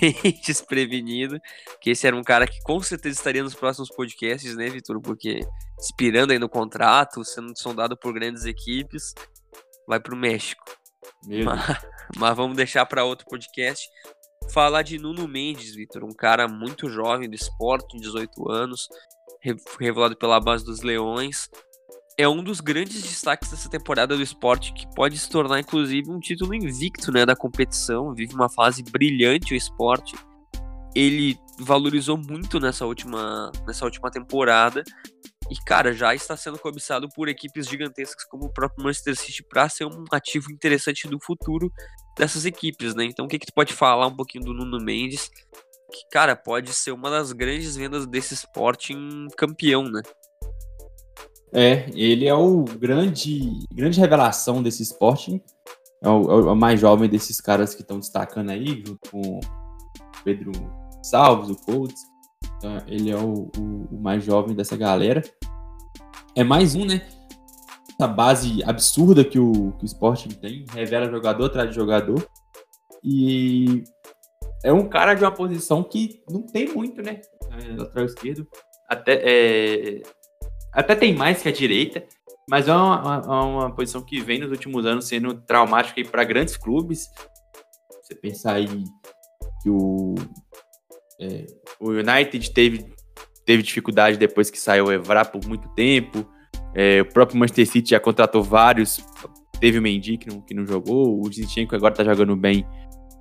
bem 0.00 0.14
desprevenido, 0.46 1.38
que 1.80 1.90
esse 1.90 2.06
era 2.06 2.16
um 2.16 2.22
cara 2.22 2.46
que 2.46 2.60
com 2.62 2.80
certeza 2.80 3.18
estaria 3.18 3.42
nos 3.42 3.54
próximos 3.54 3.90
podcasts, 3.90 4.56
né, 4.56 4.68
Vitor? 4.68 5.00
Porque 5.00 5.40
inspirando 5.78 6.32
aí 6.32 6.38
no 6.38 6.48
contrato, 6.48 7.24
sendo 7.24 7.52
sondado 7.56 7.96
por 7.96 8.14
grandes 8.14 8.44
equipes, 8.44 9.14
vai 9.86 10.00
para 10.00 10.14
o 10.14 10.18
México. 10.18 10.64
Mas, 11.26 11.78
mas, 12.16 12.36
vamos 12.36 12.56
deixar 12.56 12.86
para 12.86 13.04
outro 13.04 13.26
podcast. 13.26 13.86
Falar 14.52 14.82
de 14.82 14.98
Nuno 14.98 15.28
Mendes, 15.28 15.74
Vitor, 15.74 16.04
um 16.04 16.14
cara 16.14 16.48
muito 16.48 16.88
jovem 16.88 17.28
do 17.28 17.34
esporte, 17.34 17.98
18 17.98 18.50
anos, 18.50 18.88
revelado 19.78 20.16
pela 20.16 20.40
base 20.40 20.64
dos 20.64 20.80
Leões, 20.80 21.50
é 22.18 22.28
um 22.28 22.42
dos 22.42 22.60
grandes 22.60 23.00
destaques 23.00 23.48
dessa 23.48 23.70
temporada 23.70 24.16
do 24.16 24.22
esporte, 24.22 24.72
que 24.72 24.92
pode 24.92 25.16
se 25.16 25.30
tornar, 25.30 25.60
inclusive, 25.60 26.10
um 26.10 26.18
título 26.18 26.52
invicto 26.52 27.12
né, 27.12 27.24
da 27.24 27.36
competição. 27.36 28.12
Vive 28.12 28.34
uma 28.34 28.48
fase 28.48 28.82
brilhante 28.82 29.54
o 29.54 29.56
esporte. 29.56 30.16
Ele 30.96 31.38
valorizou 31.60 32.18
muito 32.18 32.58
nessa 32.58 32.84
última, 32.84 33.52
nessa 33.64 33.84
última 33.84 34.10
temporada. 34.10 34.82
E, 35.50 35.56
cara, 35.64 35.94
já 35.94 36.14
está 36.14 36.36
sendo 36.36 36.58
cobiçado 36.58 37.08
por 37.08 37.28
equipes 37.28 37.66
gigantescas 37.66 38.24
como 38.24 38.44
o 38.44 38.52
próprio 38.52 38.84
Manchester 38.84 39.16
City 39.16 39.42
para 39.42 39.68
ser 39.68 39.86
um 39.86 40.04
ativo 40.12 40.52
interessante 40.52 41.08
do 41.08 41.18
futuro 41.18 41.72
dessas 42.16 42.44
equipes, 42.44 42.94
né? 42.94 43.04
Então, 43.04 43.24
o 43.24 43.28
que, 43.28 43.38
que 43.38 43.46
tu 43.46 43.54
pode 43.54 43.72
falar 43.72 44.06
um 44.06 44.16
pouquinho 44.16 44.44
do 44.44 44.52
Nuno 44.52 44.78
Mendes? 44.84 45.30
Que, 45.90 46.06
cara, 46.12 46.36
pode 46.36 46.72
ser 46.74 46.92
uma 46.92 47.08
das 47.08 47.32
grandes 47.32 47.76
vendas 47.76 48.06
desse 48.06 48.34
esporte 48.34 48.92
em 48.92 49.28
campeão, 49.36 49.84
né? 49.84 50.02
É, 51.50 51.86
ele 51.94 52.26
é 52.26 52.34
o 52.34 52.64
grande, 52.64 53.66
grande 53.72 53.98
revelação 53.98 54.62
desse 54.62 54.82
esporte. 54.82 55.42
É 56.02 56.08
o, 56.08 56.30
é 56.30 56.52
o 56.52 56.56
mais 56.56 56.78
jovem 56.78 57.08
desses 57.08 57.40
caras 57.40 57.74
que 57.74 57.80
estão 57.80 57.98
destacando 57.98 58.50
aí, 58.50 58.82
junto 58.86 59.10
com 59.10 59.40
Pedro 60.22 60.52
Salves, 61.02 61.48
o 61.50 61.56
Colts. 61.56 62.00
Então, 62.58 62.82
ele 62.88 63.10
é 63.10 63.16
o, 63.16 63.50
o, 63.56 63.88
o, 63.92 64.00
mais 64.00 64.24
jovem 64.24 64.54
dessa 64.54 64.76
galera. 64.76 65.22
É 66.34 66.42
mais 66.42 66.74
um, 66.74 66.84
né? 66.84 67.08
Essa 67.88 68.08
base 68.08 68.62
absurda 68.64 69.24
que 69.24 69.38
o, 69.38 69.72
que 69.78 69.84
o 69.84 69.86
Sporting 69.86 70.30
tem, 70.30 70.64
revela 70.72 71.10
jogador 71.10 71.46
atrás 71.46 71.70
de 71.70 71.76
jogador. 71.76 72.28
E 73.02 73.84
é 74.64 74.72
um 74.72 74.88
cara 74.88 75.14
de 75.14 75.22
uma 75.22 75.30
posição 75.30 75.84
que 75.84 76.20
não 76.28 76.42
tem 76.42 76.68
muito, 76.72 77.00
né? 77.00 77.20
É, 77.52 77.76
lateral 77.76 78.04
esquerdo. 78.04 78.46
Até 78.88 79.20
é, 79.22 80.02
até 80.72 80.94
tem 80.94 81.14
mais 81.14 81.42
que 81.42 81.48
a 81.48 81.52
direita, 81.52 82.04
mas 82.48 82.66
é 82.68 82.72
uma, 82.72 83.20
uma, 83.20 83.44
uma 83.44 83.74
posição 83.74 84.02
que 84.02 84.20
vem 84.20 84.40
nos 84.40 84.50
últimos 84.50 84.84
anos 84.84 85.06
sendo 85.06 85.34
traumática 85.34 86.02
para 86.10 86.24
grandes 86.24 86.56
clubes. 86.56 87.08
Você 88.02 88.14
pensar 88.14 88.54
aí 88.54 88.84
que 89.62 89.70
o, 89.70 90.14
é, 91.20 91.46
o 91.80 91.90
United 91.90 92.52
teve, 92.52 92.84
teve 93.44 93.62
dificuldade 93.62 94.16
depois 94.16 94.50
que 94.50 94.58
saiu 94.58 94.86
o 94.86 94.92
Evra 94.92 95.24
por 95.24 95.44
muito 95.46 95.68
tempo. 95.70 96.28
É, 96.74 97.00
o 97.00 97.06
próprio 97.06 97.38
Manchester 97.38 97.66
City 97.66 97.90
já 97.90 98.00
contratou 98.00 98.42
vários. 98.42 99.00
Teve 99.60 99.78
o 99.78 99.82
Mendy 99.82 100.18
que 100.18 100.28
não, 100.28 100.40
que 100.40 100.54
não 100.54 100.66
jogou. 100.66 101.20
O 101.20 101.32
Zinchenko 101.32 101.74
agora 101.74 101.94
tá 101.94 102.04
jogando 102.04 102.36
bem, 102.36 102.66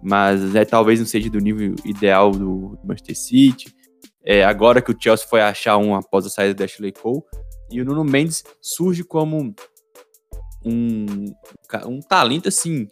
mas 0.03 0.55
é, 0.55 0.65
talvez 0.65 0.99
não 0.99 1.05
seja 1.05 1.29
do 1.29 1.39
nível 1.39 1.75
ideal 1.85 2.31
do, 2.31 2.77
do 2.77 2.87
Manchester 2.87 3.17
City. 3.17 3.73
É, 4.23 4.43
agora 4.43 4.81
que 4.81 4.91
o 4.91 4.97
Chelsea 4.99 5.27
foi 5.27 5.41
achar 5.41 5.77
um 5.77 5.95
após 5.95 6.25
a 6.25 6.29
saída 6.29 6.53
da 6.53 6.65
Ashley 6.65 6.91
Cole. 6.91 7.21
E 7.71 7.81
o 7.81 7.85
Nuno 7.85 8.03
Mendes 8.03 8.43
surge 8.61 9.03
como 9.03 9.53
um, 10.65 11.25
um 11.85 11.99
talento, 12.01 12.47
assim, 12.47 12.87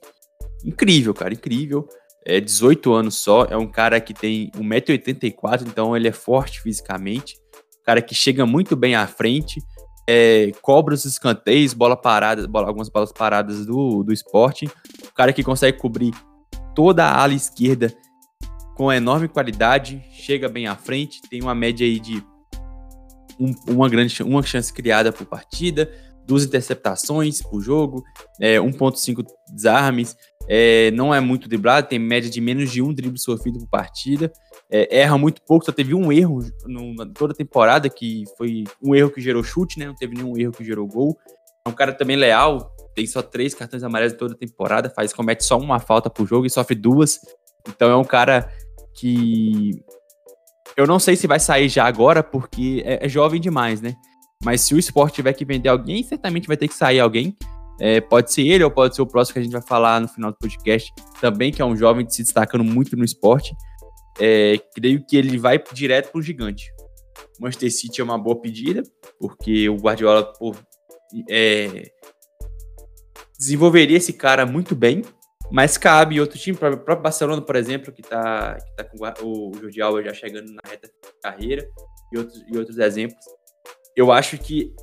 incrível, 0.64 1.14
cara, 1.14 1.34
incrível. 1.34 1.88
É 2.26 2.40
18 2.40 2.92
anos 2.92 3.16
só, 3.16 3.46
é 3.46 3.56
um 3.56 3.68
cara 3.68 4.02
que 4.02 4.14
tem 4.14 4.50
1,84m, 4.52 5.68
então 5.68 5.96
ele 5.96 6.08
é 6.08 6.12
forte 6.12 6.60
fisicamente. 6.62 7.38
Cara 7.84 8.02
que 8.02 8.16
chega 8.16 8.46
muito 8.46 8.76
bem 8.76 8.96
à 8.96 9.06
frente, 9.06 9.62
é, 10.08 10.52
cobra 10.62 10.96
os 10.96 11.06
escanteios, 11.06 11.74
bola 11.74 11.96
parada, 11.96 12.48
bola, 12.48 12.68
algumas 12.68 12.90
bolas 12.90 13.12
paradas 13.12 13.66
do, 13.66 14.04
do 14.04 14.12
esporte. 14.12 14.66
Um 14.66 15.14
cara 15.16 15.32
que 15.32 15.44
consegue 15.44 15.78
cobrir 15.78 16.14
toda 16.74 17.06
a 17.06 17.22
ala 17.22 17.34
esquerda 17.34 17.96
com 18.76 18.92
enorme 18.92 19.28
qualidade, 19.28 20.04
chega 20.12 20.50
bem 20.50 20.68
à 20.68 20.76
frente, 20.76 21.22
tem 21.30 21.42
uma 21.42 21.56
média 21.56 21.86
aí 21.86 22.00
de 22.00 22.24
um, 23.40 23.54
uma 23.70 23.88
grande 23.90 24.22
uma 24.22 24.44
chance 24.44 24.72
criada 24.72 25.12
por 25.12 25.26
partida, 25.26 25.90
duas 26.26 26.44
interceptações 26.44 27.42
por 27.42 27.62
jogo, 27.62 28.04
é, 28.40 28.58
1.5 28.58 29.26
desarmes, 29.54 30.16
é, 30.48 30.92
não 30.92 31.14
é 31.14 31.20
muito 31.20 31.48
driblado, 31.48 31.88
tem 31.88 32.00
média 32.00 32.30
de 32.30 32.42
menos 32.42 32.72
de 32.72 32.82
um 32.82 32.94
drible 32.94 33.20
sofrido 33.20 33.60
por 33.60 33.70
partida, 33.70 34.32
é, 34.70 35.00
erra 35.00 35.18
muito 35.18 35.42
pouco, 35.44 35.66
só 35.66 35.72
teve 35.72 35.94
um 35.94 36.12
erro 36.12 36.40
no, 36.66 36.96
toda 37.14 37.34
a 37.34 37.36
temporada, 37.36 37.90
que 37.90 38.24
foi 38.38 38.64
um 38.82 38.96
erro 38.96 39.12
que 39.12 39.22
gerou 39.22 39.44
chute, 39.44 39.78
né? 39.78 39.86
Não 39.88 39.96
teve 39.96 40.16
nenhum 40.16 40.38
erro 40.38 40.52
que 40.52 40.66
gerou 40.66 40.88
gol. 40.88 41.18
É 41.66 41.70
um 41.70 41.74
cara 41.74 41.94
também 41.94 42.16
leal, 42.16 42.76
tem 42.96 43.06
só 43.06 43.22
três 43.22 43.54
cartões 43.54 43.84
amarelos 43.84 44.18
toda 44.18 44.34
a 44.34 44.38
temporada, 44.38 44.90
faz, 44.90 45.14
comete 45.14 45.44
só 45.44 45.58
uma 45.58 45.80
falta 45.80 46.10
por 46.10 46.28
jogo 46.28 46.46
e 46.46 46.50
sofre 46.50 46.76
duas. 46.76 47.20
Então 47.68 47.90
é 47.90 47.96
um 47.96 48.04
cara 48.04 48.50
que 48.94 49.84
Eu 50.78 50.88
não 50.88 51.00
sei 51.00 51.16
se 51.16 51.28
vai 51.28 51.40
sair 51.40 51.70
já 51.70 51.86
agora, 51.86 52.24
porque 52.24 52.84
é, 52.86 53.06
é 53.06 53.10
jovem 53.10 53.40
demais, 53.40 53.82
né? 53.82 53.96
Mas 54.44 54.62
se 54.62 54.76
o 54.76 54.80
esporte 54.80 55.16
tiver 55.16 55.34
que 55.34 55.46
vender 55.46 55.70
alguém, 55.70 56.04
certamente 56.04 56.48
vai 56.48 56.58
ter 56.58 56.68
que 56.68 56.74
sair 56.74 57.00
alguém. 57.00 57.36
É, 57.80 58.00
pode 58.00 58.32
ser 58.32 58.48
ele 58.48 58.64
ou 58.64 58.72
pode 58.72 58.96
ser 58.96 59.02
o 59.02 59.08
próximo 59.08 59.34
que 59.34 59.40
a 59.40 59.44
gente 59.44 59.52
vai 59.52 59.62
falar 59.62 60.00
no 60.00 60.08
final 60.08 60.32
do 60.32 60.38
podcast, 60.38 60.94
também, 61.20 61.52
que 61.52 61.62
é 61.62 61.66
um 61.66 61.76
jovem 61.76 62.08
se 62.10 62.24
destacando 62.24 62.64
muito 62.64 62.96
no 62.96 63.04
esporte. 63.04 63.54
É, 64.20 64.58
creio 64.74 65.06
que 65.06 65.18
ele 65.18 65.38
vai 65.38 65.62
direto 65.74 66.12
para 66.12 66.20
o 66.20 66.22
gigante. 66.22 66.72
Manchester 67.40 67.72
City 67.72 68.02
é 68.02 68.04
uma 68.04 68.18
boa 68.18 68.40
pedida, 68.40 68.84
porque 69.20 69.68
o 69.68 69.76
Guardiola 69.76 70.24
pô, 70.40 70.56
é, 71.30 71.92
desenvolveria 73.38 73.98
esse 73.98 74.14
cara 74.14 74.46
muito 74.46 74.74
bem, 74.74 75.02
mas 75.52 75.78
cabe 75.78 76.20
outro 76.20 76.40
time, 76.40 76.56
o 76.56 76.60
próprio 76.60 77.02
Barcelona, 77.02 77.42
por 77.42 77.56
exemplo, 77.56 77.92
que 77.92 78.02
está 78.02 78.56
que 78.56 78.76
tá 78.76 78.84
com 78.84 78.98
o 79.28 79.52
Jordi 79.60 79.82
Alba 79.82 80.04
já 80.04 80.14
chegando 80.14 80.52
na 80.52 80.62
reta 80.66 80.88
de 80.88 81.22
carreira, 81.22 81.68
e 82.12 82.18
outros, 82.18 82.44
e 82.48 82.58
outros 82.58 82.78
exemplos. 82.78 83.20
Eu 83.96 84.12
acho 84.12 84.38
que, 84.38 84.76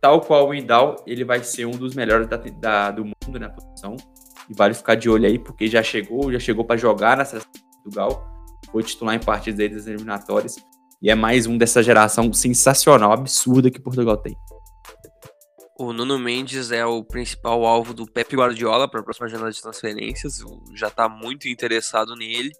tal 0.00 0.22
qual 0.22 0.48
o 0.48 0.54
Indal, 0.54 0.96
ele 1.06 1.22
vai 1.22 1.44
ser 1.44 1.66
um 1.66 1.72
dos 1.72 1.94
melhores 1.94 2.26
da, 2.26 2.36
da, 2.36 2.90
do 2.90 3.04
mundo 3.04 3.38
na 3.38 3.50
posição. 3.50 3.96
E 4.48 4.54
vale 4.54 4.74
ficar 4.74 4.94
de 4.94 5.08
olho 5.08 5.26
aí, 5.26 5.38
porque 5.38 5.68
já 5.68 5.82
chegou, 5.82 6.32
já 6.32 6.38
chegou 6.38 6.64
para 6.64 6.76
jogar 6.76 7.16
na 7.16 7.24
seleção 7.24 7.50
de 7.52 7.60
Portugal, 7.82 8.26
foi 8.70 8.82
titular 8.82 9.14
em 9.14 9.20
partidas 9.20 9.70
das 9.70 9.86
eliminatórias. 9.86 10.56
E 11.02 11.10
é 11.10 11.14
mais 11.14 11.46
um 11.46 11.58
dessa 11.58 11.82
geração 11.82 12.32
sensacional, 12.32 13.12
absurda 13.12 13.70
que 13.70 13.80
Portugal 13.80 14.16
tem. 14.16 14.34
O 15.78 15.92
Nuno 15.92 16.18
Mendes 16.18 16.70
é 16.70 16.86
o 16.86 17.02
principal 17.02 17.66
alvo 17.66 17.92
do 17.92 18.06
Pep 18.06 18.36
Guardiola 18.36 18.88
para 18.88 19.00
a 19.00 19.02
próxima 19.02 19.28
janela 19.28 19.50
de 19.50 19.60
transferências. 19.60 20.38
Já 20.74 20.88
está 20.88 21.08
muito 21.08 21.48
interessado 21.48 22.14
nele. 22.14 22.52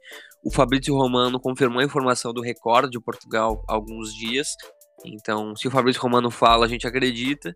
O 0.44 0.50
Fabrício 0.50 0.94
Romano 0.94 1.40
confirmou 1.40 1.80
a 1.80 1.84
informação 1.84 2.34
do 2.34 2.42
Record 2.42 2.90
de 2.90 3.00
Portugal 3.00 3.64
há 3.68 3.74
alguns 3.74 4.12
dias. 4.12 4.48
Então, 5.04 5.54
se 5.54 5.68
o 5.68 5.70
Fabrício 5.70 6.02
Romano 6.02 6.30
fala, 6.30 6.66
a 6.66 6.68
gente 6.68 6.86
acredita. 6.86 7.54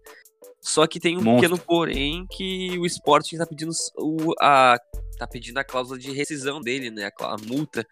Só 0.60 0.86
que 0.86 0.98
tem 0.98 1.16
um 1.16 1.22
Monstro. 1.22 1.40
pequeno 1.40 1.58
porém 1.58 2.26
que 2.30 2.78
o 2.78 2.86
Sporting 2.86 3.36
está 3.36 3.46
pedindo 3.46 3.70
o, 3.96 4.34
a 4.40 4.76
tá 5.18 5.26
pedindo 5.26 5.58
a 5.58 5.64
cláusula 5.64 5.98
de 5.98 6.12
rescisão 6.12 6.60
dele, 6.60 6.90
né? 6.90 7.10
A, 7.20 7.34
a 7.34 7.36
multa 7.46 7.86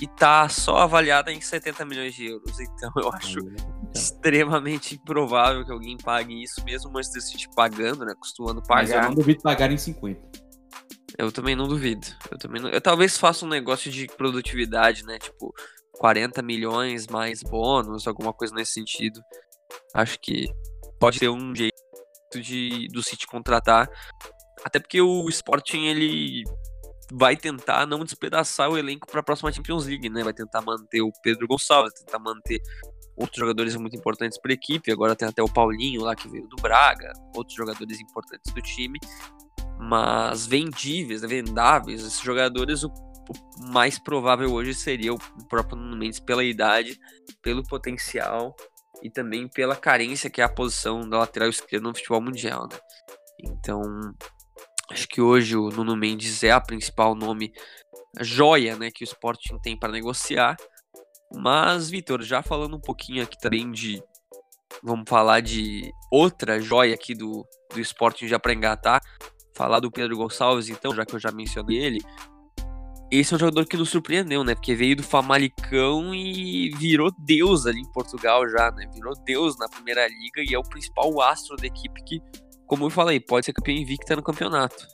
e 0.00 0.06
tá 0.06 0.48
só 0.48 0.78
avaliada 0.78 1.30
em 1.30 1.40
70 1.40 1.84
milhões 1.84 2.14
de 2.14 2.26
euros. 2.26 2.56
Então 2.60 2.90
eu 2.96 3.12
acho 3.12 3.38
então. 3.40 3.90
extremamente 3.94 4.94
improvável 4.94 5.64
que 5.64 5.72
alguém 5.72 5.96
pague 5.98 6.42
isso, 6.42 6.64
mesmo 6.64 6.88
o 6.88 6.92
Manchester 6.92 7.22
City 7.22 7.48
pagando, 7.54 8.04
né? 8.04 8.14
Costumando 8.18 8.62
pagar. 8.62 8.82
Mas 8.82 8.90
eu 8.90 9.02
não 9.02 9.14
duvido 9.14 9.42
pagar 9.42 9.70
em 9.70 9.76
50. 9.76 10.20
Eu 11.18 11.30
também 11.30 11.54
não 11.54 11.68
duvido. 11.68 12.06
Eu 12.30 12.38
também 12.38 12.62
não... 12.62 12.70
Eu 12.70 12.80
talvez 12.80 13.18
faça 13.18 13.44
um 13.44 13.48
negócio 13.48 13.90
de 13.90 14.06
produtividade, 14.06 15.04
né? 15.04 15.18
Tipo, 15.18 15.52
40 16.00 16.40
milhões 16.40 17.06
mais 17.06 17.42
bônus, 17.42 18.08
alguma 18.08 18.32
coisa 18.32 18.54
nesse 18.54 18.72
sentido. 18.72 19.20
Acho 19.92 20.18
que 20.18 20.50
pode 20.98 21.18
ter 21.18 21.28
um 21.28 21.54
jeito 21.54 21.76
de 22.36 22.88
do 22.88 23.02
City 23.02 23.26
contratar. 23.26 23.86
Até 24.64 24.80
porque 24.80 24.98
o 25.02 25.28
Sporting 25.28 25.84
ele 25.84 26.44
vai 27.12 27.36
tentar 27.36 27.86
não 27.86 28.02
despedaçar 28.02 28.70
o 28.70 28.78
elenco 28.78 29.06
para 29.06 29.20
a 29.20 29.22
próxima 29.22 29.52
Champions 29.52 29.84
League, 29.84 30.08
né? 30.08 30.24
Vai 30.24 30.32
tentar 30.32 30.62
manter 30.62 31.02
o 31.02 31.12
Pedro 31.22 31.46
Gonçalves, 31.46 31.92
tentar 31.92 32.18
manter 32.18 32.62
outros 33.14 33.38
jogadores 33.38 33.76
muito 33.76 33.94
importantes 33.94 34.40
para 34.40 34.52
a 34.52 34.54
equipe. 34.54 34.90
Agora 34.90 35.14
tem 35.14 35.28
até 35.28 35.42
o 35.42 35.52
Paulinho 35.52 36.00
lá 36.00 36.16
que 36.16 36.30
veio 36.30 36.48
do 36.48 36.56
Braga, 36.62 37.12
outros 37.36 37.54
jogadores 37.54 38.00
importantes 38.00 38.50
do 38.54 38.62
time. 38.62 38.98
Mas 39.78 40.46
vendíveis, 40.46 41.20
vendáveis, 41.20 42.00
esses 42.00 42.20
jogadores, 42.20 42.84
o, 42.84 42.90
mais 43.72 43.98
provável 43.98 44.52
hoje 44.52 44.74
seria 44.74 45.12
o 45.12 45.18
próprio 45.48 45.76
Nuno 45.76 45.96
Mendes 45.96 46.20
pela 46.20 46.44
idade, 46.44 46.98
pelo 47.42 47.62
potencial 47.62 48.54
e 49.02 49.10
também 49.10 49.48
pela 49.48 49.76
carência 49.76 50.30
que 50.30 50.40
é 50.40 50.44
a 50.44 50.48
posição 50.48 51.08
da 51.08 51.18
lateral 51.18 51.48
esquerda 51.48 51.88
no 51.88 51.94
futebol 51.94 52.20
mundial, 52.20 52.68
né? 52.70 52.78
Então, 53.42 53.82
Acho 54.90 55.06
que 55.06 55.20
hoje 55.20 55.56
o 55.56 55.68
Nuno 55.68 55.96
Mendes 55.96 56.42
é 56.42 56.50
a 56.50 56.60
principal 56.60 57.14
nome 57.14 57.52
a 58.18 58.24
joia 58.24 58.76
né, 58.76 58.90
que 58.90 59.04
o 59.04 59.06
Sporting 59.06 59.56
tem 59.62 59.78
para 59.78 59.92
negociar. 59.92 60.56
Mas, 61.32 61.88
Vitor, 61.88 62.22
já 62.22 62.42
falando 62.42 62.76
um 62.76 62.80
pouquinho 62.80 63.22
aqui 63.22 63.38
também 63.38 63.70
de. 63.70 64.02
Vamos 64.82 65.08
falar 65.08 65.40
de 65.40 65.92
outra 66.10 66.60
joia 66.60 66.94
aqui 66.94 67.14
do, 67.14 67.46
do 67.72 67.80
Sporting 67.80 68.26
já 68.26 68.38
para 68.38 68.52
engatar. 68.52 69.00
Falar 69.54 69.78
do 69.78 69.92
Pedro 69.92 70.16
Gonçalves, 70.16 70.68
então, 70.68 70.92
já 70.92 71.06
que 71.06 71.14
eu 71.14 71.20
já 71.20 71.30
mencionei 71.30 71.78
ele. 71.78 72.00
Esse 73.10 73.32
é 73.32 73.36
um 73.36 73.40
jogador 73.40 73.66
que 73.66 73.76
nos 73.76 73.90
surpreendeu, 73.90 74.44
né? 74.44 74.54
Porque 74.54 74.74
veio 74.74 74.96
do 74.96 75.02
Famalicão 75.02 76.14
e 76.14 76.70
virou 76.76 77.10
Deus 77.18 77.66
ali 77.66 77.80
em 77.80 77.92
Portugal 77.92 78.48
já, 78.48 78.70
né? 78.70 78.88
Virou 78.94 79.14
Deus 79.24 79.58
na 79.58 79.68
primeira 79.68 80.06
liga 80.06 80.42
e 80.48 80.54
é 80.54 80.58
o 80.58 80.62
principal 80.62 81.20
astro 81.20 81.56
da 81.56 81.66
equipe 81.66 82.04
que 82.04 82.20
como 82.70 82.84
eu 82.84 82.90
falei, 82.90 83.18
pode 83.18 83.44
ser 83.44 83.52
campeão 83.52 83.76
invicta 83.76 84.14
no 84.14 84.22
campeonato. 84.22 84.86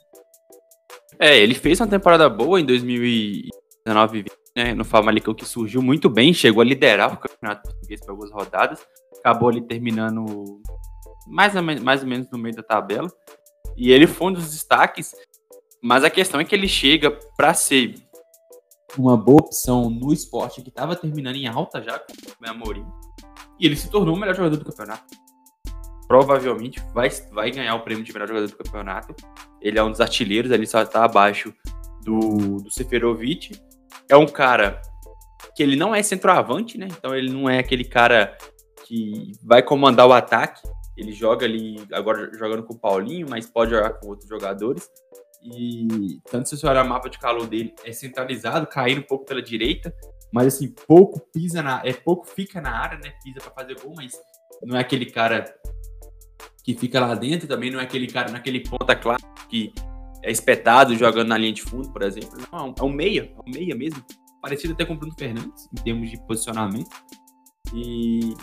É, 1.19 1.37
ele 1.37 1.53
fez 1.53 1.79
uma 1.79 1.85
temporada 1.85 2.27
boa 2.27 2.59
em 2.59 2.65
2019 2.65 4.25
né, 4.55 4.73
no 4.73 4.83
Famalicão, 4.83 5.35
que 5.35 5.45
surgiu 5.45 5.79
muito 5.79 6.09
bem, 6.09 6.33
chegou 6.33 6.61
a 6.61 6.65
liderar 6.65 7.13
o 7.13 7.17
campeonato 7.17 7.69
português 7.69 7.99
por 8.01 8.09
algumas 8.09 8.31
rodadas, 8.31 8.83
acabou 9.19 9.49
ali 9.49 9.61
terminando 9.61 10.59
mais 11.27 11.55
ou, 11.55 11.61
menos, 11.61 11.83
mais 11.83 12.01
ou 12.01 12.07
menos 12.07 12.31
no 12.31 12.39
meio 12.39 12.55
da 12.55 12.63
tabela, 12.63 13.11
e 13.77 13.91
ele 13.91 14.07
foi 14.07 14.29
um 14.29 14.33
dos 14.33 14.49
destaques, 14.49 15.15
mas 15.79 16.03
a 16.03 16.09
questão 16.09 16.39
é 16.39 16.43
que 16.43 16.55
ele 16.55 16.67
chega 16.67 17.11
para 17.37 17.53
ser 17.53 17.93
uma 18.97 19.17
boa 19.17 19.39
opção 19.39 19.89
no 19.89 20.13
esporte 20.13 20.61
que 20.61 20.69
estava 20.69 20.95
terminando 20.95 21.35
em 21.35 21.47
alta 21.47 21.81
já 21.81 21.99
com 21.99 22.13
o 22.13 22.49
Amorim, 22.49 22.85
e 23.59 23.65
ele 23.65 23.75
se 23.75 23.89
tornou 23.89 24.15
o 24.15 24.19
melhor 24.19 24.35
jogador 24.35 24.57
do 24.57 24.65
campeonato 24.65 25.27
provavelmente 26.07 26.81
vai, 26.93 27.09
vai 27.31 27.51
ganhar 27.51 27.75
o 27.75 27.81
prêmio 27.81 28.03
de 28.03 28.13
melhor 28.13 28.27
jogador 28.27 28.47
do 28.47 28.55
campeonato. 28.55 29.15
Ele 29.61 29.77
é 29.77 29.83
um 29.83 29.91
dos 29.91 29.99
artilheiros, 29.99 30.51
ele 30.51 30.65
só 30.65 30.81
está 30.81 31.03
abaixo 31.03 31.53
do, 32.03 32.61
do 32.61 32.71
Seferovic. 32.71 33.59
É 34.09 34.15
um 34.15 34.25
cara 34.25 34.81
que 35.55 35.61
ele 35.61 35.75
não 35.75 35.93
é 35.93 36.01
centroavante, 36.01 36.77
né? 36.77 36.87
Então 36.89 37.13
ele 37.13 37.31
não 37.31 37.49
é 37.49 37.59
aquele 37.59 37.83
cara 37.83 38.37
que 38.85 39.33
vai 39.43 39.61
comandar 39.61 40.07
o 40.07 40.13
ataque. 40.13 40.61
Ele 40.95 41.11
joga 41.11 41.45
ali, 41.45 41.75
agora 41.91 42.31
jogando 42.33 42.63
com 42.63 42.73
o 42.73 42.79
Paulinho, 42.79 43.27
mas 43.29 43.45
pode 43.45 43.71
jogar 43.71 43.91
com 43.91 44.07
outros 44.07 44.29
jogadores. 44.29 44.89
E 45.41 46.19
tanto 46.29 46.49
se 46.49 46.57
você 46.57 46.67
olhar 46.67 46.85
o 46.85 46.89
mapa 46.89 47.09
de 47.09 47.19
calor 47.19 47.47
dele, 47.47 47.73
é 47.85 47.91
centralizado, 47.91 48.67
caindo 48.67 48.99
um 48.99 49.03
pouco 49.03 49.25
pela 49.25 49.41
direita, 49.41 49.93
mas 50.31 50.47
assim, 50.47 50.73
pouco 50.87 51.19
pisa 51.31 51.61
na. 51.61 51.81
É 51.85 51.93
pouco 51.93 52.25
fica 52.27 52.59
na 52.59 52.71
área, 52.71 52.97
né? 52.97 53.13
Pisa 53.23 53.39
para 53.39 53.51
fazer 53.51 53.79
gol, 53.79 53.93
mas 53.95 54.13
não 54.63 54.75
é 54.77 54.81
aquele 54.81 55.05
cara 55.05 55.45
que 56.63 56.75
fica 56.75 56.99
lá 56.99 57.15
dentro, 57.15 57.47
também 57.47 57.71
não 57.71 57.79
é 57.79 57.83
aquele 57.83 58.07
cara 58.07 58.29
naquele 58.29 58.59
ponta 58.61 58.95
clássico 58.95 59.47
que 59.47 59.73
é 60.21 60.31
espetado 60.31 60.95
jogando 60.95 61.29
na 61.29 61.37
linha 61.37 61.53
de 61.53 61.61
fundo, 61.61 61.89
por 61.91 62.01
exemplo. 62.01 62.37
Não, 62.51 62.75
é 62.77 62.83
um 62.83 62.91
meia, 62.91 63.31
é 63.33 63.49
um 63.49 63.51
meia 63.53 63.75
mesmo. 63.75 64.03
Parecido 64.41 64.73
até 64.73 64.83
com 64.85 64.93
o 64.93 64.97
Bruno 64.97 65.15
Fernandes, 65.17 65.69
em 65.71 65.81
termos 65.81 66.09
de 66.09 66.17
posicionamento. 66.27 66.89
E 67.73 68.33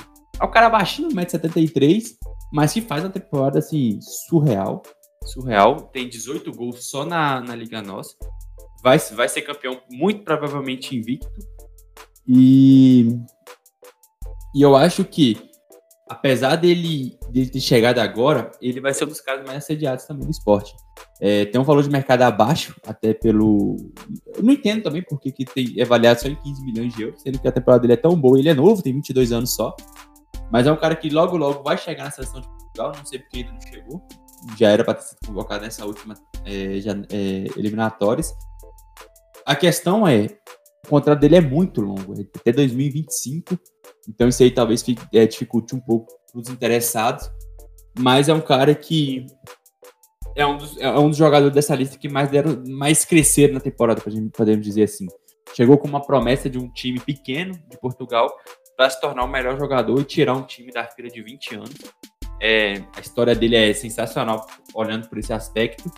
é 0.40 0.44
um 0.44 0.50
cara 0.50 0.70
baixinho, 0.70 1.10
1,73m, 1.10 2.16
mas 2.52 2.72
que 2.72 2.80
faz 2.80 3.04
uma 3.04 3.10
temporada 3.10 3.58
assim, 3.58 3.98
surreal. 4.28 4.82
Surreal. 5.24 5.82
Tem 5.92 6.08
18 6.08 6.52
gols 6.52 6.88
só 6.88 7.04
na, 7.04 7.40
na 7.40 7.54
Liga 7.54 7.82
Nossa. 7.82 8.14
Vai, 8.82 8.98
vai 8.98 9.28
ser 9.28 9.42
campeão 9.42 9.80
muito 9.90 10.22
provavelmente 10.22 10.96
invicto. 10.96 11.28
E, 12.26 13.18
e 14.54 14.62
eu 14.62 14.76
acho 14.76 15.04
que 15.04 15.50
apesar 16.08 16.56
dele, 16.56 17.18
dele 17.30 17.48
ter 17.48 17.60
chegado 17.60 17.98
agora, 17.98 18.52
ele 18.60 18.80
vai 18.80 18.92
ser 18.92 19.04
um 19.04 19.08
dos 19.08 19.20
caras 19.20 19.44
mais 19.44 19.58
assediados 19.58 20.04
também 20.04 20.24
do 20.24 20.30
esporte. 20.30 20.74
É, 21.20 21.44
tem 21.46 21.60
um 21.60 21.64
valor 21.64 21.82
de 21.82 21.90
mercado 21.90 22.22
abaixo, 22.22 22.74
até 22.86 23.14
pelo. 23.14 23.76
Eu 24.34 24.42
não 24.42 24.52
entendo 24.52 24.82
também 24.82 25.02
porque 25.02 25.32
que 25.32 25.44
tem, 25.44 25.74
é 25.78 25.82
avaliado 25.82 26.20
só 26.20 26.28
em 26.28 26.34
15 26.34 26.64
milhões 26.64 26.94
de 26.94 27.02
euros, 27.02 27.22
sendo 27.22 27.38
que 27.38 27.48
a 27.48 27.52
temporada 27.52 27.82
dele 27.82 27.94
é 27.94 27.96
tão 27.96 28.14
boa. 28.18 28.38
Ele 28.38 28.48
é 28.48 28.54
novo, 28.54 28.82
tem 28.82 28.92
22 28.92 29.32
anos 29.32 29.54
só. 29.54 29.74
Mas 30.52 30.66
é 30.66 30.72
um 30.72 30.76
cara 30.76 30.94
que 30.94 31.08
logo, 31.08 31.36
logo 31.36 31.62
vai 31.62 31.78
chegar 31.78 32.04
na 32.04 32.10
seleção 32.10 32.40
de 32.40 32.48
Portugal. 32.48 32.92
Não 32.96 33.06
sei 33.06 33.18
porque 33.18 33.38
ainda 33.38 33.52
não 33.52 33.60
chegou. 33.60 34.06
Já 34.58 34.70
era 34.70 34.84
para 34.84 34.94
ter 34.94 35.04
sido 35.04 35.26
convocado 35.26 35.62
nessa 35.62 35.84
última 35.84 36.14
é, 36.44 36.80
já, 36.80 36.92
é, 36.92 37.46
eliminatórias. 37.56 38.32
A 39.46 39.56
questão 39.56 40.06
é: 40.06 40.26
o 40.84 40.88
contrato 40.88 41.20
dele 41.20 41.36
é 41.36 41.40
muito 41.40 41.80
longo, 41.80 42.14
é 42.18 42.24
até 42.38 42.52
2025. 42.52 43.58
Então 44.08 44.28
isso 44.28 44.42
aí 44.42 44.50
talvez 44.50 44.84
é, 45.12 45.26
dificulte 45.26 45.74
um 45.74 45.80
pouco 45.80 46.12
para 46.30 46.40
os 46.40 46.48
interessados. 46.48 47.30
Mas 47.98 48.28
é 48.28 48.34
um 48.34 48.40
cara 48.40 48.74
que 48.74 49.26
é 50.36 50.44
um, 50.44 50.56
dos, 50.56 50.76
é 50.78 50.90
um 50.98 51.08
dos 51.08 51.16
jogadores 51.16 51.54
dessa 51.54 51.74
lista 51.74 51.96
que 51.96 52.08
mais 52.08 52.28
deram, 52.28 52.62
mais 52.66 53.04
cresceram 53.04 53.54
na 53.54 53.60
temporada, 53.60 54.02
podemos 54.32 54.64
dizer 54.66 54.84
assim. 54.84 55.06
Chegou 55.54 55.78
com 55.78 55.86
uma 55.86 56.02
promessa 56.02 56.50
de 56.50 56.58
um 56.58 56.68
time 56.68 56.98
pequeno 56.98 57.54
de 57.68 57.78
Portugal 57.78 58.28
para 58.76 58.90
se 58.90 59.00
tornar 59.00 59.24
o 59.24 59.28
melhor 59.28 59.56
jogador 59.56 60.00
e 60.00 60.04
tirar 60.04 60.34
um 60.34 60.42
time 60.42 60.72
da 60.72 60.84
fila 60.84 61.08
de 61.08 61.22
20 61.22 61.54
anos. 61.54 61.74
É, 62.46 62.84
a 62.94 63.00
história 63.00 63.34
dele 63.34 63.56
é 63.56 63.72
sensacional 63.72 64.46
olhando 64.74 65.08
por 65.08 65.16
esse 65.16 65.32
aspecto. 65.32 65.90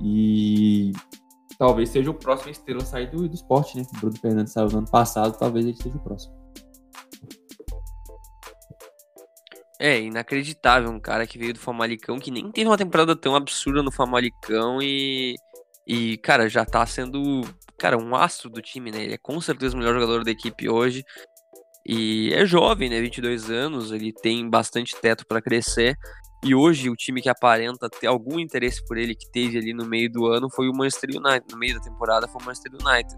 E 0.00 0.92
talvez 1.58 1.88
seja 1.88 2.08
o 2.08 2.14
próximo 2.14 2.52
estrela 2.52 2.84
sair 2.84 3.10
do, 3.10 3.28
do 3.28 3.34
esporte, 3.34 3.76
né? 3.76 3.84
O 3.96 3.98
Bruno 3.98 4.16
Fernandes 4.16 4.52
saiu 4.52 4.68
no 4.68 4.78
ano 4.78 4.88
passado, 4.88 5.36
talvez 5.36 5.66
ele 5.66 5.76
seja 5.76 5.96
o 5.96 6.00
próximo. 6.00 6.32
É 9.80 10.00
inacreditável 10.00 10.88
um 10.90 11.00
cara 11.00 11.26
que 11.26 11.38
veio 11.38 11.54
do 11.54 11.58
Famalicão, 11.58 12.20
que 12.20 12.30
nem 12.30 12.52
teve 12.52 12.70
uma 12.70 12.78
temporada 12.78 13.16
tão 13.16 13.34
absurda 13.34 13.82
no 13.82 13.90
Famalicão 13.90 14.80
e, 14.80 15.34
e 15.84 16.18
cara, 16.18 16.48
já 16.48 16.64
tá 16.64 16.86
sendo, 16.86 17.42
cara, 17.76 17.98
um 17.98 18.14
astro 18.14 18.48
do 18.48 18.62
time, 18.62 18.92
né? 18.92 19.02
Ele 19.02 19.14
é 19.14 19.18
com 19.18 19.40
certeza 19.40 19.74
o 19.74 19.78
melhor 19.78 19.94
jogador 19.94 20.22
da 20.22 20.30
equipe 20.30 20.68
hoje. 20.68 21.04
E 21.86 22.32
é 22.34 22.44
jovem, 22.44 22.90
né? 22.90 23.00
22 23.00 23.50
anos, 23.50 23.90
ele 23.90 24.12
tem 24.12 24.48
bastante 24.48 24.94
teto 25.00 25.26
para 25.26 25.40
crescer. 25.40 25.96
E 26.42 26.54
hoje 26.54 26.88
o 26.88 26.96
time 26.96 27.20
que 27.20 27.28
aparenta 27.28 27.88
ter 27.88 28.06
algum 28.06 28.38
interesse 28.38 28.84
por 28.86 28.96
ele 28.96 29.14
que 29.14 29.30
teve 29.30 29.58
ali 29.58 29.74
no 29.74 29.84
meio 29.84 30.10
do 30.10 30.26
ano 30.26 30.48
foi 30.50 30.68
o 30.68 30.72
Manchester 30.72 31.10
United. 31.10 31.44
No 31.50 31.58
meio 31.58 31.74
da 31.74 31.80
temporada 31.80 32.26
foi 32.26 32.40
o 32.40 32.44
Manchester 32.44 32.72
United. 32.72 33.14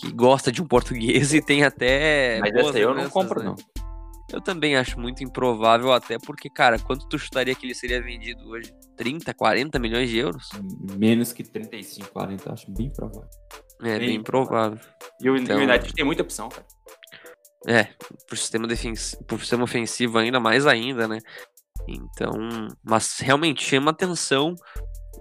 Que 0.00 0.12
gosta 0.12 0.50
de 0.50 0.62
um 0.62 0.66
português 0.68 1.34
e 1.34 1.42
tem 1.42 1.64
até. 1.64 2.38
Mas 2.40 2.54
essa 2.54 2.78
eu 2.78 2.94
não 2.94 3.08
compro, 3.10 3.40
né? 3.40 3.46
não. 3.46 3.56
Eu 4.30 4.42
também 4.42 4.76
acho 4.76 5.00
muito 5.00 5.24
improvável, 5.24 5.90
até 5.90 6.18
porque, 6.18 6.50
cara, 6.50 6.78
quanto 6.78 7.08
tu 7.08 7.18
chutaria 7.18 7.54
que 7.54 7.64
ele 7.64 7.74
seria 7.74 8.00
vendido 8.02 8.46
hoje? 8.46 8.70
30, 8.94 9.32
40 9.32 9.78
milhões 9.78 10.10
de 10.10 10.18
euros? 10.18 10.50
Menos 10.98 11.32
que 11.32 11.42
35, 11.42 12.10
40, 12.10 12.52
acho 12.52 12.70
bem 12.70 12.90
provável. 12.90 13.28
É, 13.82 13.98
bem, 13.98 14.08
bem 14.08 14.22
provável. 14.22 14.78
E 15.22 15.30
o 15.30 15.36
então, 15.36 15.56
United 15.56 15.94
tem 15.94 16.04
muita 16.04 16.22
opção, 16.22 16.50
cara. 16.50 16.66
É, 17.70 17.84
pro 18.26 18.34
sistema 18.34 18.66
defensivo, 18.66 19.38
sistema 19.38 19.64
ofensivo 19.64 20.16
ainda 20.16 20.40
mais 20.40 20.66
ainda, 20.66 21.06
né? 21.06 21.18
Então, 21.86 22.32
mas 22.82 23.18
realmente 23.18 23.62
chama 23.62 23.90
atenção 23.90 24.56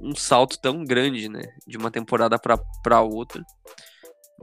um 0.01 0.15
salto 0.15 0.57
tão 0.57 0.85
grande, 0.85 1.27
né, 1.27 1.41
de 1.67 1.75
uma 1.77 1.91
temporada 1.91 2.39
para 2.39 3.01
outra. 3.01 3.43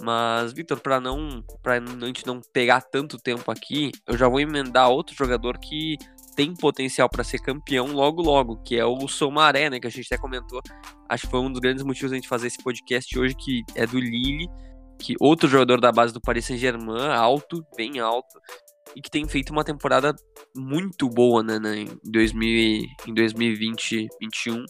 Mas, 0.02 0.52
Vitor, 0.52 0.80
para 0.80 1.00
não 1.00 1.42
para 1.62 1.78
a 1.78 2.06
gente 2.06 2.26
não 2.26 2.42
pegar 2.52 2.82
tanto 2.82 3.16
tempo 3.16 3.50
aqui, 3.50 3.90
eu 4.06 4.18
já 4.18 4.28
vou 4.28 4.40
emendar 4.40 4.90
outro 4.90 5.16
jogador 5.16 5.58
que 5.58 5.96
tem 6.36 6.52
potencial 6.52 7.08
para 7.08 7.24
ser 7.24 7.38
campeão 7.38 7.86
logo 7.86 8.20
logo, 8.20 8.60
que 8.64 8.76
é 8.76 8.84
o 8.84 9.08
Somaré, 9.08 9.70
né, 9.70 9.80
que 9.80 9.86
a 9.86 9.90
gente 9.90 10.12
até 10.12 10.20
comentou. 10.20 10.60
Acho 11.08 11.24
que 11.24 11.30
foi 11.30 11.40
um 11.40 11.50
dos 11.50 11.60
grandes 11.60 11.82
motivos 11.82 12.12
a 12.12 12.16
gente 12.16 12.28
fazer 12.28 12.48
esse 12.48 12.62
podcast 12.62 13.18
hoje, 13.18 13.34
que 13.34 13.64
é 13.74 13.86
do 13.86 13.98
Lille, 13.98 14.46
que 14.98 15.14
outro 15.20 15.48
jogador 15.48 15.80
da 15.80 15.92
base 15.92 16.12
do 16.12 16.20
Paris 16.20 16.46
Saint-Germain, 16.46 17.08
alto, 17.08 17.64
bem 17.76 17.98
alto, 18.00 18.40
e 18.94 19.02
que 19.02 19.10
tem 19.10 19.26
feito 19.26 19.50
uma 19.50 19.64
temporada 19.64 20.14
muito 20.56 21.08
boa 21.08 21.42
né, 21.42 21.58
né, 21.58 21.78
em, 21.80 21.98
2000, 22.04 22.86
em 23.08 23.14
2020 23.14 24.08
2021 24.20 24.64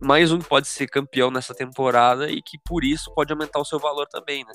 mais 0.00 0.30
um 0.30 0.38
que 0.38 0.48
pode 0.48 0.68
ser 0.68 0.86
campeão 0.86 1.30
nessa 1.30 1.54
temporada 1.54 2.30
e 2.30 2.42
que 2.42 2.58
por 2.66 2.84
isso 2.84 3.12
pode 3.14 3.32
aumentar 3.32 3.60
o 3.60 3.64
seu 3.64 3.78
valor 3.78 4.06
também, 4.06 4.44
né? 4.44 4.52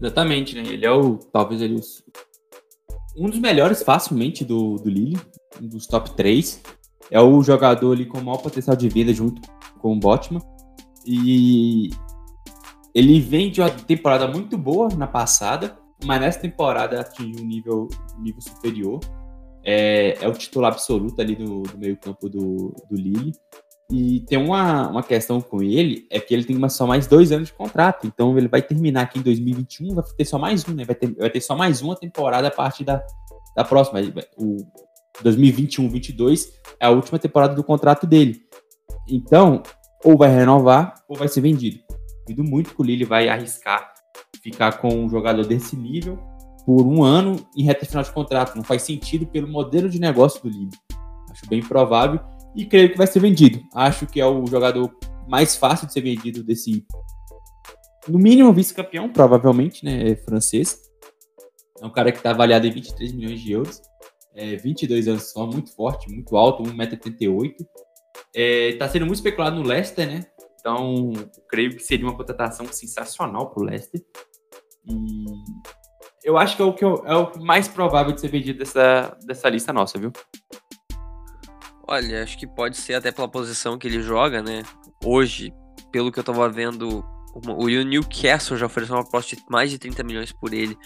Exatamente, 0.00 0.54
né? 0.54 0.62
Ele 0.68 0.84
é 0.84 0.90
o, 0.90 1.16
talvez 1.16 1.60
ele 1.60 1.80
um 3.16 3.28
dos 3.28 3.38
melhores 3.38 3.82
facilmente 3.82 4.44
do, 4.44 4.76
do 4.76 4.88
Lille, 4.88 5.20
um 5.60 5.66
dos 5.66 5.86
top 5.86 6.14
3. 6.14 6.62
É 7.10 7.20
o 7.20 7.42
jogador 7.42 7.92
ali 7.92 8.06
com 8.06 8.18
o 8.18 8.24
maior 8.24 8.38
potencial 8.38 8.76
de 8.76 8.88
vida 8.88 9.12
junto 9.12 9.40
com 9.80 9.92
o 9.92 9.98
Botman. 9.98 10.40
E 11.04 11.90
ele 12.94 13.20
vem 13.20 13.50
de 13.50 13.60
uma 13.60 13.70
temporada 13.70 14.26
muito 14.26 14.58
boa 14.58 14.88
na 14.96 15.06
passada, 15.06 15.76
mas 16.04 16.20
nessa 16.20 16.40
temporada 16.40 17.00
atingiu 17.00 17.44
um 17.44 17.46
nível, 17.46 17.88
nível 18.18 18.40
superior. 18.40 19.00
É, 19.62 20.16
é 20.20 20.28
o 20.28 20.32
titular 20.32 20.72
absoluto 20.72 21.20
ali 21.20 21.36
do, 21.36 21.62
do 21.62 21.78
meio 21.78 21.96
campo 21.96 22.28
do, 22.28 22.74
do 22.88 22.96
Lille. 22.96 23.32
E 23.92 24.20
tem 24.20 24.38
uma, 24.38 24.88
uma 24.88 25.02
questão 25.02 25.40
com 25.40 25.62
ele, 25.62 26.06
é 26.10 26.20
que 26.20 26.32
ele 26.32 26.44
tem 26.44 26.68
só 26.68 26.86
mais 26.86 27.08
dois 27.08 27.32
anos 27.32 27.48
de 27.48 27.54
contrato. 27.54 28.06
Então 28.06 28.36
ele 28.38 28.48
vai 28.48 28.62
terminar 28.62 29.02
aqui 29.02 29.18
em 29.18 29.22
2021, 29.22 29.94
vai 29.94 30.04
ter 30.16 30.24
só 30.24 30.38
mais 30.38 30.66
um, 30.66 30.72
né? 30.72 30.84
Vai 30.84 30.94
ter, 30.94 31.12
vai 31.14 31.28
ter 31.30 31.40
só 31.40 31.56
mais 31.56 31.82
uma 31.82 31.96
temporada 31.96 32.48
a 32.48 32.50
partir 32.50 32.84
da, 32.84 33.04
da 33.56 33.64
próxima. 33.64 34.00
O 34.36 34.58
2021-22 35.24 36.46
é 36.78 36.86
a 36.86 36.90
última 36.90 37.18
temporada 37.18 37.54
do 37.54 37.64
contrato 37.64 38.06
dele. 38.06 38.40
Então, 39.08 39.62
ou 40.04 40.16
vai 40.16 40.30
renovar, 40.30 40.94
ou 41.08 41.16
vai 41.16 41.26
ser 41.26 41.40
vendido. 41.40 41.80
Duvido 42.30 42.44
muito 42.44 42.74
que 42.74 42.80
o 42.80 42.84
Lille 42.84 43.04
vai 43.04 43.28
arriscar 43.28 43.92
ficar 44.42 44.78
com 44.78 44.88
um 44.88 45.08
jogador 45.08 45.44
desse 45.44 45.76
nível 45.76 46.16
por 46.64 46.86
um 46.86 47.02
ano 47.02 47.44
em 47.56 47.64
reta 47.64 47.84
final 47.84 48.02
de 48.02 48.12
contrato. 48.12 48.56
Não 48.56 48.62
faz 48.62 48.82
sentido 48.82 49.26
pelo 49.26 49.48
modelo 49.48 49.88
de 49.88 49.98
negócio 49.98 50.40
do 50.42 50.48
Lille. 50.48 50.70
Acho 51.30 51.46
bem 51.48 51.60
provável 51.60 52.20
e 52.54 52.64
creio 52.64 52.90
que 52.90 52.98
vai 52.98 53.06
ser 53.06 53.20
vendido. 53.20 53.60
Acho 53.74 54.06
que 54.06 54.20
é 54.20 54.26
o 54.26 54.46
jogador 54.46 54.90
mais 55.28 55.56
fácil 55.56 55.86
de 55.86 55.92
ser 55.92 56.02
vendido 56.02 56.42
desse, 56.42 56.86
no 58.08 58.18
mínimo, 58.18 58.52
vice-campeão, 58.52 59.08
provavelmente, 59.12 59.84
né? 59.84 60.10
É 60.10 60.16
francês. 60.16 60.78
É 61.80 61.86
um 61.86 61.90
cara 61.90 62.12
que 62.12 62.18
está 62.18 62.30
avaliado 62.30 62.66
em 62.66 62.70
23 62.70 63.12
milhões 63.12 63.40
de 63.40 63.52
euros. 63.52 63.80
É, 64.34 64.56
22 64.56 65.08
anos 65.08 65.30
só, 65.30 65.46
muito 65.46 65.74
forte, 65.74 66.10
muito 66.12 66.36
alto, 66.36 66.62
1,88m. 66.62 67.54
Está 68.34 68.84
é, 68.84 68.88
sendo 68.88 69.06
muito 69.06 69.16
especulado 69.16 69.56
no 69.56 69.66
Leicester, 69.66 70.06
né? 70.06 70.24
Então, 70.60 71.12
creio 71.48 71.74
que 71.74 71.82
seria 71.82 72.06
uma 72.06 72.16
contratação 72.16 72.66
sensacional 72.66 73.50
para 73.50 73.62
o 73.62 73.66
Leicester. 73.66 74.04
E 74.86 75.24
eu 76.22 76.36
acho 76.36 76.54
que 76.54 76.62
é 76.62 76.64
o, 76.64 76.72
que 76.72 76.84
eu, 76.84 77.02
é 77.06 77.16
o 77.16 77.42
mais 77.42 77.66
provável 77.66 78.12
de 78.12 78.20
ser 78.20 78.28
vendido 78.28 78.58
dessa, 78.58 79.16
dessa 79.24 79.48
lista 79.48 79.72
nossa, 79.72 79.98
viu? 79.98 80.12
Olha, 81.88 82.22
acho 82.22 82.38
que 82.38 82.46
pode 82.46 82.76
ser 82.76 82.94
até 82.94 83.10
pela 83.10 83.28
posição 83.28 83.78
que 83.78 83.88
ele 83.88 84.02
joga, 84.02 84.42
né? 84.42 84.62
Hoje, 85.04 85.52
pelo 85.90 86.12
que 86.12 86.20
eu 86.20 86.24
tava 86.24 86.48
vendo, 86.48 87.04
o 87.34 87.66
Newcastle 87.66 88.56
já 88.56 88.66
ofereceu 88.66 88.94
uma 88.94 89.02
proposta 89.02 89.34
de 89.34 89.42
mais 89.50 89.70
de 89.70 89.78
30 89.78 90.04
milhões 90.04 90.32
por 90.32 90.52
ele 90.52 90.76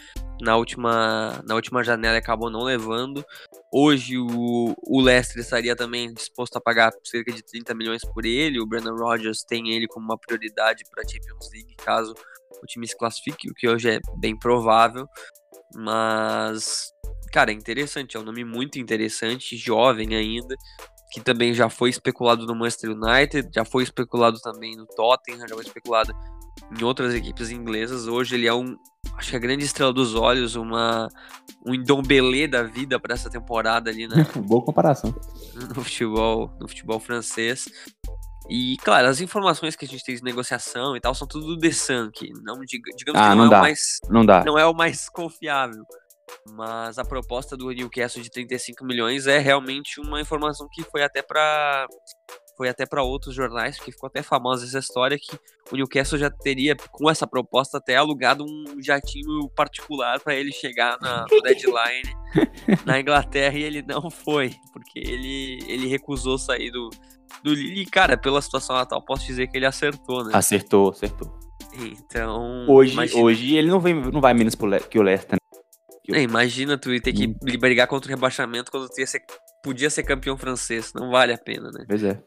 na 0.40 0.56
última, 0.56 1.42
na 1.46 1.54
última 1.54 1.82
janela 1.82 2.14
e 2.14 2.18
acabou 2.18 2.50
não 2.50 2.62
levando. 2.62 3.24
Hoje 3.76 4.16
o, 4.16 4.72
o 4.86 5.00
Leicester 5.00 5.42
estaria 5.42 5.74
também 5.74 6.14
disposto 6.14 6.56
a 6.56 6.60
pagar 6.60 6.92
cerca 7.02 7.32
de 7.32 7.42
30 7.42 7.74
milhões 7.74 8.02
por 8.04 8.24
ele. 8.24 8.60
O 8.60 8.66
Brandon 8.66 8.94
Rodgers 8.94 9.42
tem 9.42 9.72
ele 9.72 9.88
como 9.88 10.04
uma 10.04 10.16
prioridade 10.16 10.84
para 10.88 11.02
a 11.02 11.08
Champions 11.08 11.50
League 11.52 11.74
caso 11.84 12.14
o 12.62 12.66
time 12.66 12.86
se 12.86 12.96
classifique, 12.96 13.50
o 13.50 13.54
que 13.54 13.68
hoje 13.68 13.90
é 13.90 14.00
bem 14.16 14.38
provável. 14.38 15.08
Mas, 15.74 16.92
cara, 17.32 17.50
é 17.50 17.54
interessante, 17.54 18.16
é 18.16 18.20
um 18.20 18.22
nome 18.22 18.44
muito 18.44 18.78
interessante, 18.78 19.56
jovem 19.56 20.14
ainda 20.14 20.54
que 21.10 21.20
também 21.20 21.54
já 21.54 21.68
foi 21.68 21.90
especulado 21.90 22.44
no 22.44 22.56
Manchester 22.56 22.90
United, 22.90 23.48
já 23.54 23.64
foi 23.64 23.84
especulado 23.84 24.40
também 24.40 24.76
no 24.76 24.84
Tottenham, 24.84 25.46
já 25.46 25.54
foi 25.54 25.64
especulado 25.64 26.12
em 26.76 26.82
outras 26.82 27.14
equipes 27.14 27.50
inglesas. 27.50 28.08
Hoje 28.08 28.34
ele 28.34 28.48
é 28.48 28.52
um, 28.52 28.76
acho 29.16 29.30
que 29.30 29.36
a 29.36 29.38
grande 29.40 29.64
estrela 29.64 29.92
dos 29.92 30.14
olhos, 30.14 30.54
uma 30.54 31.08
um 31.64 31.74
Ndombele 31.74 32.46
da 32.46 32.62
vida 32.62 33.00
para 33.00 33.14
essa 33.14 33.30
temporada 33.30 33.90
ali 33.90 34.06
na 34.06 34.16
boa 34.36 34.62
comparação 34.62 35.14
no 35.54 35.82
futebol, 35.82 36.50
no 36.60 36.68
futebol 36.68 37.00
francês. 37.00 37.66
E, 38.48 38.76
claro, 38.78 39.08
as 39.08 39.20
informações 39.20 39.74
que 39.74 39.86
a 39.86 39.88
gente 39.88 40.04
tem 40.04 40.14
de 40.14 40.22
negociação 40.22 40.94
e 40.94 41.00
tal 41.00 41.14
são 41.14 41.26
tudo 41.26 41.46
do 41.46 41.58
The 41.58 41.72
Sun, 41.72 42.10
que 42.10 42.30
não, 42.42 42.60
digamos 42.60 43.20
ah, 43.20 43.30
que 43.30 43.36
não, 43.36 43.46
não 43.46 43.54
é 43.54 43.58
o 43.58 43.60
mais 43.60 43.98
não, 44.10 44.26
dá. 44.26 44.44
não 44.44 44.58
é 44.58 44.66
o 44.66 44.74
mais 44.74 45.08
confiável. 45.08 45.84
Mas 46.46 46.98
a 46.98 47.04
proposta 47.04 47.56
do 47.56 47.70
Newcastle 47.70 48.22
de 48.22 48.30
35 48.30 48.84
milhões 48.84 49.26
é 49.26 49.38
realmente 49.38 50.00
uma 50.00 50.20
informação 50.20 50.68
que 50.70 50.82
foi 50.82 51.02
até 51.02 51.22
para 51.22 51.86
foi 52.56 52.68
até 52.68 52.86
para 52.86 53.02
outros 53.02 53.34
jornais, 53.34 53.76
porque 53.76 53.92
ficou 53.92 54.06
até 54.06 54.22
famosa 54.22 54.64
essa 54.64 54.78
história 54.78 55.18
que 55.18 55.36
o 55.72 55.76
Newcastle 55.76 56.18
já 56.18 56.30
teria 56.30 56.76
com 56.90 57.10
essa 57.10 57.26
proposta 57.26 57.78
até 57.78 57.96
alugado 57.96 58.44
um 58.44 58.82
jatinho 58.82 59.48
particular 59.50 60.20
para 60.20 60.34
ele 60.34 60.52
chegar 60.52 60.98
na 61.00 61.24
deadline 61.42 62.14
na 62.84 63.00
Inglaterra 63.00 63.56
e 63.56 63.62
ele 63.62 63.82
não 63.82 64.10
foi, 64.10 64.54
porque 64.72 64.98
ele 64.98 65.58
ele 65.68 65.86
recusou 65.86 66.38
sair 66.38 66.70
do 66.70 66.90
do 67.42 67.52
Lille, 67.52 67.82
e, 67.82 67.86
cara, 67.86 68.16
pela 68.16 68.40
situação 68.40 68.76
atual, 68.76 69.02
posso 69.02 69.26
dizer 69.26 69.48
que 69.48 69.56
ele 69.56 69.66
acertou, 69.66 70.24
né? 70.24 70.30
Acertou, 70.34 70.90
acertou. 70.90 71.38
Então, 71.76 72.66
hoje, 72.68 72.92
imagina... 72.92 73.22
hoje 73.22 73.56
ele 73.56 73.68
não 73.68 73.80
vem 73.80 73.94
não 73.94 74.20
vai 74.20 74.32
menos 74.32 74.54
que 74.88 74.98
o 74.98 75.02
Leicester. 75.02 75.38
É, 76.10 76.20
imagina 76.20 76.76
tu 76.76 76.90
ter 77.00 77.12
que 77.12 77.28
hum. 77.28 77.58
brigar 77.58 77.86
contra 77.86 78.10
o 78.10 78.14
rebaixamento 78.14 78.70
quando 78.70 78.88
tu 78.88 78.94
ser, 78.94 79.22
podia 79.64 79.88
ser 79.88 80.02
campeão 80.02 80.36
francês. 80.36 80.92
Não 80.94 81.10
vale 81.10 81.32
a 81.32 81.38
pena, 81.38 81.70
né? 81.72 81.86
Pois 81.88 82.04
é. 82.04 82.22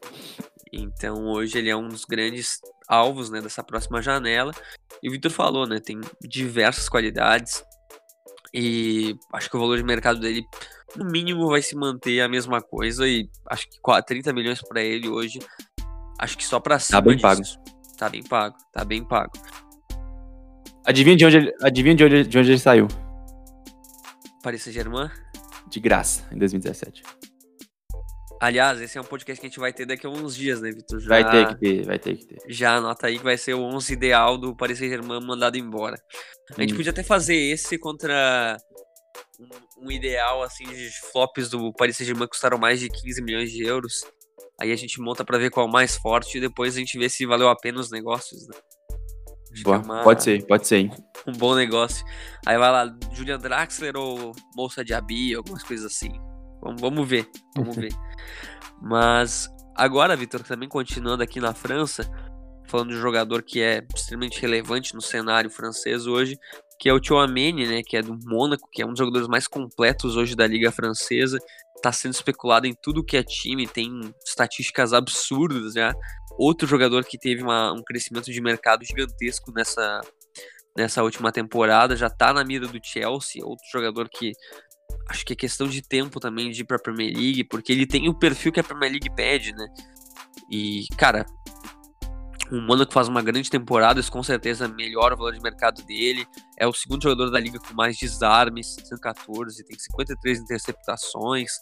Então 0.72 1.24
hoje 1.26 1.56
ele 1.56 1.70
é 1.70 1.76
um 1.76 1.88
dos 1.88 2.04
grandes 2.04 2.58
alvos 2.86 3.30
né, 3.30 3.40
dessa 3.40 3.62
próxima 3.62 4.02
janela. 4.02 4.52
E 5.00 5.08
o 5.08 5.12
Vitor 5.12 5.30
falou, 5.30 5.66
né? 5.66 5.78
Tem 5.78 6.00
diversas 6.20 6.88
qualidades. 6.88 7.64
E 8.52 9.14
acho 9.32 9.48
que 9.48 9.56
o 9.56 9.60
valor 9.60 9.76
de 9.76 9.84
mercado 9.84 10.18
dele, 10.18 10.44
no 10.96 11.04
mínimo, 11.04 11.48
vai 11.48 11.62
se 11.62 11.76
manter 11.76 12.20
a 12.20 12.28
mesma 12.28 12.60
coisa. 12.60 13.06
E 13.06 13.30
acho 13.46 13.68
que 13.70 13.78
30 14.06 14.32
milhões 14.32 14.60
para 14.60 14.82
ele 14.82 15.08
hoje. 15.08 15.38
Acho 16.18 16.36
que 16.36 16.44
só 16.44 16.58
para 16.58 16.78
cima. 16.78 17.00
Tá 17.00 17.06
bem 17.06 17.16
disso. 17.16 17.56
pago. 17.56 17.78
Tá 17.96 18.08
bem 18.08 18.22
pago, 18.22 18.56
tá 18.72 18.84
bem 18.84 19.04
pago. 19.04 19.32
Adivinha 20.84 21.16
de 21.16 21.26
onde 21.26 21.36
ele, 21.36 21.54
adivinha 21.60 21.94
de 21.94 22.04
onde, 22.04 22.24
de 22.24 22.38
onde 22.38 22.50
ele 22.50 22.58
saiu? 22.58 22.88
Paris 24.42 24.62
Saint-Germain? 24.62 25.10
De 25.68 25.80
graça, 25.80 26.26
em 26.32 26.38
2017. 26.38 27.02
Aliás, 28.40 28.80
esse 28.80 28.96
é 28.96 29.00
um 29.00 29.04
podcast 29.04 29.40
que 29.40 29.46
a 29.46 29.50
gente 29.50 29.58
vai 29.58 29.72
ter 29.72 29.84
daqui 29.84 30.06
a 30.06 30.10
uns 30.10 30.36
dias, 30.36 30.60
né, 30.60 30.70
Vitor? 30.70 31.00
Já... 31.00 31.08
Vai 31.08 31.30
ter 31.30 31.48
que 31.48 31.60
ter, 31.60 31.86
vai 31.86 31.98
ter 31.98 32.16
que 32.16 32.26
ter. 32.26 32.38
Já 32.48 32.76
anota 32.76 33.08
aí 33.08 33.18
que 33.18 33.24
vai 33.24 33.36
ser 33.36 33.54
o 33.54 33.62
11 33.62 33.92
ideal 33.92 34.38
do 34.38 34.54
Paris 34.54 34.78
Saint-Germain 34.78 35.20
mandado 35.20 35.58
embora. 35.58 35.96
A 36.56 36.60
gente 36.60 36.72
hum. 36.72 36.76
podia 36.76 36.92
até 36.92 37.02
fazer 37.02 37.34
esse 37.34 37.76
contra 37.78 38.56
um, 39.40 39.86
um, 39.86 39.90
ideal 39.90 40.42
assim 40.42 40.64
de 40.64 40.88
flops 41.10 41.50
do 41.50 41.72
Paris 41.72 41.96
Saint-Germain 41.96 42.28
custaram 42.28 42.58
mais 42.58 42.78
de 42.78 42.88
15 42.88 43.22
milhões 43.22 43.50
de 43.50 43.64
euros. 43.64 44.04
Aí 44.60 44.72
a 44.72 44.76
gente 44.76 45.00
monta 45.00 45.24
para 45.24 45.38
ver 45.38 45.50
qual 45.50 45.66
é 45.66 45.68
o 45.68 45.72
mais 45.72 45.96
forte 45.96 46.38
e 46.38 46.40
depois 46.40 46.76
a 46.76 46.78
gente 46.78 46.96
vê 46.96 47.08
se 47.08 47.26
valeu 47.26 47.48
a 47.48 47.56
pena 47.56 47.80
os 47.80 47.90
negócios, 47.90 48.46
né? 48.46 48.56
Boa, 49.62 49.76
é 49.76 49.78
uma, 49.80 50.02
pode 50.04 50.22
ser, 50.22 50.46
pode 50.46 50.66
ser. 50.66 50.90
Um 51.26 51.32
bom 51.32 51.54
negócio. 51.54 52.04
Aí 52.46 52.56
vai 52.56 52.70
lá, 52.70 52.96
Julian 53.12 53.38
Draxler 53.38 53.96
ou 53.96 54.32
Moça 54.54 54.84
de 54.84 54.94
Abi, 54.94 55.34
algumas 55.34 55.62
coisas 55.62 55.86
assim. 55.86 56.12
Vamos, 56.60 56.80
vamos 56.80 57.08
ver, 57.08 57.28
vamos 57.56 57.76
ver. 57.76 57.92
Mas 58.80 59.48
agora, 59.74 60.16
Vitor, 60.16 60.42
também 60.42 60.68
continuando 60.68 61.22
aqui 61.22 61.40
na 61.40 61.54
França, 61.54 62.10
falando 62.68 62.90
de 62.90 62.96
um 62.96 63.00
jogador 63.00 63.42
que 63.42 63.60
é 63.60 63.84
extremamente 63.94 64.40
relevante 64.40 64.94
no 64.94 65.00
cenário 65.00 65.50
francês 65.50 66.06
hoje, 66.06 66.38
que 66.78 66.88
é 66.88 66.92
o 66.92 67.02
Chouameni, 67.02 67.66
né, 67.66 67.82
que 67.82 67.96
é 67.96 68.02
do 68.02 68.16
Mônaco, 68.24 68.68
que 68.70 68.82
é 68.82 68.86
um 68.86 68.90
dos 68.90 68.98
jogadores 68.98 69.26
mais 69.26 69.48
completos 69.48 70.16
hoje 70.16 70.36
da 70.36 70.46
liga 70.46 70.70
francesa, 70.70 71.38
está 71.76 71.90
sendo 71.90 72.14
especulado 72.14 72.66
em 72.66 72.74
tudo 72.80 73.04
que 73.04 73.16
é 73.16 73.22
time, 73.22 73.66
tem 73.66 74.00
estatísticas 74.24 74.92
absurdas 74.92 75.74
já. 75.74 75.94
Outro 76.38 76.68
jogador 76.68 77.04
que 77.04 77.18
teve 77.18 77.42
uma, 77.42 77.72
um 77.72 77.82
crescimento 77.82 78.30
de 78.30 78.40
mercado 78.40 78.84
gigantesco 78.84 79.52
nessa, 79.52 80.00
nessa 80.76 81.02
última 81.02 81.32
temporada, 81.32 81.96
já 81.96 82.06
está 82.06 82.32
na 82.32 82.44
mira 82.44 82.66
do 82.68 82.78
Chelsea, 82.82 83.44
outro 83.44 83.64
jogador 83.72 84.08
que 84.08 84.32
acho 85.08 85.24
que 85.24 85.32
é 85.32 85.36
questão 85.36 85.66
de 85.66 85.82
tempo 85.82 86.20
também 86.20 86.50
de 86.50 86.62
ir 86.62 86.64
para 86.64 86.76
a 86.76 86.80
Premier 86.80 87.12
League, 87.14 87.44
porque 87.44 87.72
ele 87.72 87.86
tem 87.86 88.08
o 88.08 88.14
perfil 88.14 88.52
que 88.52 88.60
a 88.60 88.64
Premier 88.64 88.90
League 88.90 89.10
pede, 89.14 89.52
né? 89.52 89.66
E, 90.50 90.86
cara, 90.96 91.26
o 92.50 92.60
Mônaco 92.60 92.92
faz 92.92 93.08
uma 93.08 93.22
grande 93.22 93.50
temporada, 93.50 94.00
isso 94.00 94.10
com 94.10 94.22
certeza 94.22 94.66
melhora 94.68 95.14
o 95.14 95.18
valor 95.18 95.34
de 95.34 95.40
mercado 95.40 95.82
dele. 95.82 96.26
É 96.58 96.66
o 96.66 96.72
segundo 96.72 97.02
jogador 97.02 97.30
da 97.30 97.38
liga 97.38 97.58
com 97.58 97.74
mais 97.74 97.96
desarmes, 97.96 98.74
114, 98.84 99.64
tem 99.64 99.78
53 99.78 100.40
interceptações. 100.40 101.52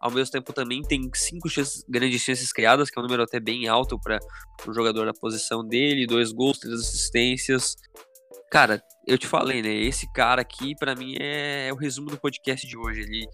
Ao 0.00 0.10
mesmo 0.10 0.32
tempo 0.32 0.52
também 0.52 0.82
tem 0.82 1.08
cinco 1.14 1.48
chances, 1.48 1.84
grandes 1.88 2.20
chances 2.20 2.52
criadas, 2.52 2.90
que 2.90 2.98
é 2.98 3.00
um 3.00 3.04
número 3.04 3.22
até 3.22 3.38
bem 3.38 3.68
alto 3.68 3.98
para 4.00 4.18
um 4.66 4.74
jogador 4.74 5.06
da 5.06 5.12
posição 5.12 5.64
dele, 5.64 6.08
dois 6.08 6.32
gols, 6.32 6.58
três 6.58 6.80
assistências. 6.80 7.76
Cara, 8.52 8.82
eu 9.06 9.16
te 9.16 9.26
falei, 9.26 9.62
né? 9.62 9.72
Esse 9.72 10.06
cara 10.12 10.42
aqui, 10.42 10.76
para 10.76 10.94
mim, 10.94 11.16
é, 11.18 11.68
é, 11.68 11.72
o 11.72 11.76
resumo 11.76 12.10
do 12.10 12.18
podcast 12.18 12.66
de 12.66 12.76
hoje. 12.76 13.00
Ele 13.00 13.26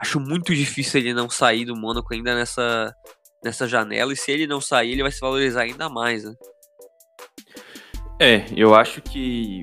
acho 0.00 0.20
muito 0.20 0.54
difícil 0.54 1.00
ele 1.00 1.12
não 1.12 1.28
sair 1.28 1.64
do 1.64 1.74
Mônaco 1.74 2.14
ainda 2.14 2.32
nessa 2.32 2.94
nessa 3.44 3.66
janela, 3.66 4.12
e 4.12 4.16
se 4.16 4.30
ele 4.30 4.46
não 4.46 4.60
sair, 4.60 4.92
ele 4.92 5.02
vai 5.02 5.10
se 5.10 5.18
valorizar 5.18 5.62
ainda 5.62 5.88
mais, 5.88 6.22
né? 6.22 6.32
É, 8.20 8.46
eu 8.56 8.72
acho 8.72 9.02
que 9.02 9.62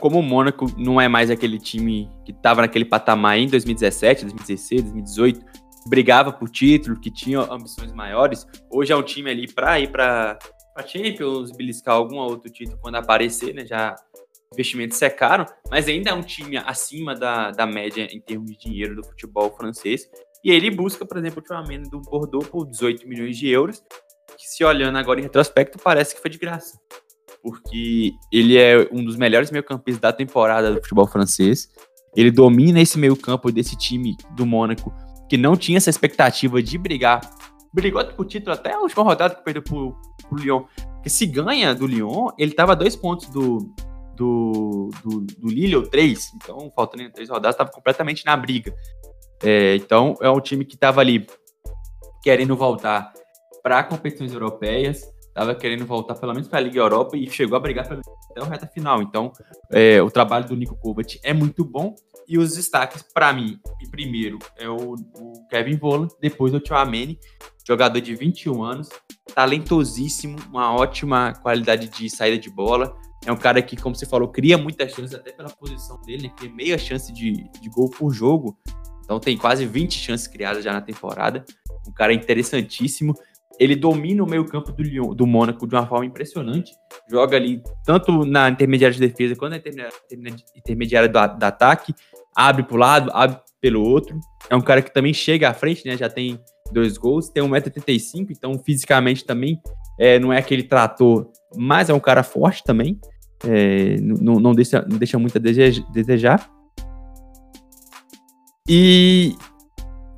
como 0.00 0.18
o 0.18 0.22
Mônaco 0.22 0.66
não 0.76 1.00
é 1.00 1.06
mais 1.06 1.30
aquele 1.30 1.60
time 1.60 2.10
que 2.24 2.32
estava 2.32 2.62
naquele 2.62 2.84
patamar 2.84 3.38
em 3.38 3.46
2017, 3.46 4.22
2016, 4.22 4.82
2018, 4.82 5.46
brigava 5.86 6.32
por 6.32 6.50
título, 6.50 6.98
que 6.98 7.08
tinha 7.08 7.38
ambições 7.38 7.92
maiores, 7.92 8.44
hoje 8.68 8.92
é 8.92 8.96
um 8.96 9.02
time 9.04 9.30
ali 9.30 9.46
para 9.46 9.78
ir 9.78 9.92
para 9.92 10.36
a 10.74 10.82
Champions, 10.82 11.52
beliscar 11.52 11.94
algum 11.94 12.16
outro 12.16 12.50
título 12.50 12.76
quando 12.82 12.96
aparecer, 12.96 13.54
né? 13.54 13.64
Já 13.64 13.94
investimentos 14.54 14.96
secaram, 14.96 15.44
mas 15.70 15.86
ainda 15.88 16.10
é 16.10 16.14
um 16.14 16.22
time 16.22 16.56
acima 16.56 17.14
da, 17.14 17.50
da 17.50 17.66
média 17.66 18.08
em 18.10 18.20
termos 18.20 18.50
de 18.50 18.58
dinheiro 18.58 18.96
do 18.96 19.04
futebol 19.04 19.54
francês. 19.56 20.08
E 20.44 20.50
ele 20.50 20.70
busca, 20.70 21.06
por 21.06 21.16
exemplo, 21.16 21.40
o 21.40 21.42
Tchouameni 21.42 21.88
do 21.88 22.00
Bordeaux 22.00 22.46
por 22.46 22.66
18 22.66 23.08
milhões 23.08 23.36
de 23.36 23.48
euros, 23.48 23.82
que 24.36 24.46
se 24.46 24.62
olhando 24.62 24.98
agora 24.98 25.18
em 25.18 25.22
retrospecto, 25.22 25.78
parece 25.78 26.14
que 26.14 26.20
foi 26.20 26.30
de 26.30 26.38
graça. 26.38 26.78
Porque 27.42 28.12
ele 28.30 28.58
é 28.58 28.88
um 28.92 29.02
dos 29.02 29.16
melhores 29.16 29.50
meio-campistas 29.50 30.00
da 30.00 30.12
temporada 30.12 30.72
do 30.72 30.82
futebol 30.82 31.06
francês. 31.06 31.68
Ele 32.14 32.30
domina 32.30 32.80
esse 32.80 32.98
meio-campo 32.98 33.50
desse 33.50 33.76
time 33.76 34.16
do 34.36 34.44
Mônaco, 34.44 34.92
que 35.28 35.36
não 35.36 35.56
tinha 35.56 35.78
essa 35.78 35.90
expectativa 35.90 36.62
de 36.62 36.76
brigar. 36.76 37.20
Brigou 37.72 38.04
por 38.04 38.26
título 38.26 38.52
até 38.52 38.72
a 38.72 38.80
última 38.80 39.02
rodada 39.02 39.34
que 39.34 39.44
perdeu 39.44 39.62
pro, 39.62 39.96
pro 40.28 40.38
Lyon. 40.38 40.64
Porque 40.94 41.08
se 41.08 41.26
ganha 41.26 41.74
do 41.74 41.86
Lyon, 41.86 42.28
ele 42.38 42.52
tava 42.52 42.72
a 42.72 42.74
dois 42.74 42.94
pontos 42.94 43.28
do, 43.28 43.74
do, 44.14 44.90
do, 45.02 45.20
do 45.20 45.48
Lille, 45.48 45.76
ou 45.76 45.88
três. 45.88 46.30
Então, 46.36 46.70
faltando 46.74 47.10
três 47.10 47.28
rodadas, 47.28 47.54
estava 47.54 47.70
completamente 47.70 48.24
na 48.24 48.36
briga. 48.36 48.74
É, 49.42 49.76
então, 49.76 50.14
é 50.20 50.30
um 50.30 50.40
time 50.40 50.64
que 50.64 50.74
estava 50.74 51.00
ali 51.00 51.26
querendo 52.22 52.56
voltar 52.56 53.12
para 53.62 53.82
competições 53.84 54.32
europeias, 54.32 55.02
estava 55.20 55.54
querendo 55.54 55.84
voltar 55.84 56.14
pelo 56.14 56.32
menos 56.32 56.48
para 56.48 56.58
a 56.58 56.62
Liga 56.62 56.78
Europa 56.78 57.16
e 57.16 57.28
chegou 57.28 57.56
a 57.56 57.60
brigar 57.60 57.86
até 58.30 58.40
o 58.40 58.44
reta 58.44 58.66
final. 58.66 59.02
Então, 59.02 59.32
é, 59.70 60.00
o 60.00 60.10
trabalho 60.10 60.46
do 60.46 60.56
Nico 60.56 60.76
Kovac 60.76 61.18
é 61.22 61.32
muito 61.32 61.64
bom. 61.64 61.94
E 62.26 62.38
os 62.38 62.54
destaques, 62.54 63.02
para 63.02 63.32
mim, 63.34 63.58
primeiro 63.90 64.38
é 64.56 64.68
o, 64.68 64.94
o 64.94 65.46
Kevin 65.50 65.76
Volland, 65.76 66.14
depois 66.20 66.54
o 66.54 66.60
Tio 66.60 66.74
Amene, 66.74 67.18
jogador 67.66 68.00
de 68.00 68.14
21 68.14 68.62
anos, 68.62 68.88
talentosíssimo, 69.34 70.38
uma 70.48 70.74
ótima 70.74 71.34
qualidade 71.34 71.88
de 71.88 72.08
saída 72.08 72.38
de 72.38 72.50
bola. 72.50 72.96
É 73.26 73.32
um 73.32 73.36
cara 73.36 73.62
que, 73.62 73.76
como 73.76 73.94
você 73.94 74.06
falou, 74.06 74.28
cria 74.28 74.58
muitas 74.58 74.92
chances, 74.92 75.14
até 75.14 75.32
pela 75.32 75.48
posição 75.48 76.00
dele, 76.02 76.24
né? 76.24 76.34
cria 76.36 76.52
meia 76.52 76.78
chance 76.78 77.12
de, 77.12 77.48
de 77.60 77.68
gol 77.70 77.88
por 77.88 78.12
jogo. 78.12 78.58
Então 79.02 79.18
tem 79.18 79.36
quase 79.36 79.66
20 79.66 79.92
chances 79.98 80.26
criadas 80.26 80.62
já 80.62 80.72
na 80.72 80.80
temporada. 80.80 81.44
Um 81.86 81.92
cara 81.92 82.12
interessantíssimo. 82.12 83.14
Ele 83.58 83.76
domina 83.76 84.22
o 84.22 84.28
meio-campo 84.28 84.72
do, 84.72 84.82
Lyon, 84.82 85.14
do 85.14 85.26
Mônaco 85.26 85.66
de 85.66 85.74
uma 85.74 85.86
forma 85.86 86.04
impressionante. 86.04 86.72
Joga 87.08 87.36
ali 87.36 87.62
tanto 87.84 88.24
na 88.24 88.48
intermediária 88.48 88.94
de 88.94 89.00
defesa 89.00 89.36
quanto 89.36 89.52
na 89.52 90.30
intermediária 90.56 91.08
do, 91.08 91.38
do 91.38 91.44
ataque. 91.44 91.94
Abre 92.34 92.64
para 92.64 92.74
o 92.74 92.78
lado, 92.78 93.10
abre 93.14 93.38
pelo 93.60 93.82
outro. 93.82 94.18
É 94.50 94.56
um 94.56 94.60
cara 94.60 94.82
que 94.82 94.92
também 94.92 95.14
chega 95.14 95.48
à 95.48 95.54
frente, 95.54 95.86
né? 95.86 95.96
Já 95.96 96.08
tem 96.08 96.38
dois 96.72 96.98
gols, 96.98 97.28
tem 97.28 97.42
1,85m, 97.42 98.26
então 98.30 98.58
fisicamente 98.58 99.24
também 99.24 99.60
é, 99.98 100.18
não 100.18 100.32
é 100.32 100.38
aquele 100.38 100.64
trator, 100.64 101.30
mas 101.56 101.88
é 101.88 101.94
um 101.94 102.00
cara 102.00 102.22
forte 102.22 102.62
também. 102.64 102.98
É, 103.46 103.96
não, 104.00 104.36
não, 104.36 104.52
deixa, 104.52 104.84
não 104.88 104.96
deixa 104.98 105.18
muito 105.18 105.38
a 105.38 105.40
desejar. 105.40 106.48
E 108.68 109.34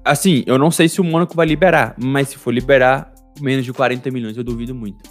assim, 0.04 0.44
eu 0.46 0.56
não 0.56 0.70
sei 0.70 0.88
se 0.88 1.00
o 1.00 1.04
Mônaco 1.04 1.34
vai 1.34 1.46
liberar, 1.46 1.96
mas 1.98 2.28
se 2.28 2.38
for 2.38 2.52
liberar 2.52 3.12
menos 3.40 3.64
de 3.64 3.72
40 3.72 4.10
milhões, 4.10 4.36
eu 4.36 4.44
duvido 4.44 4.74
muito. 4.74 5.02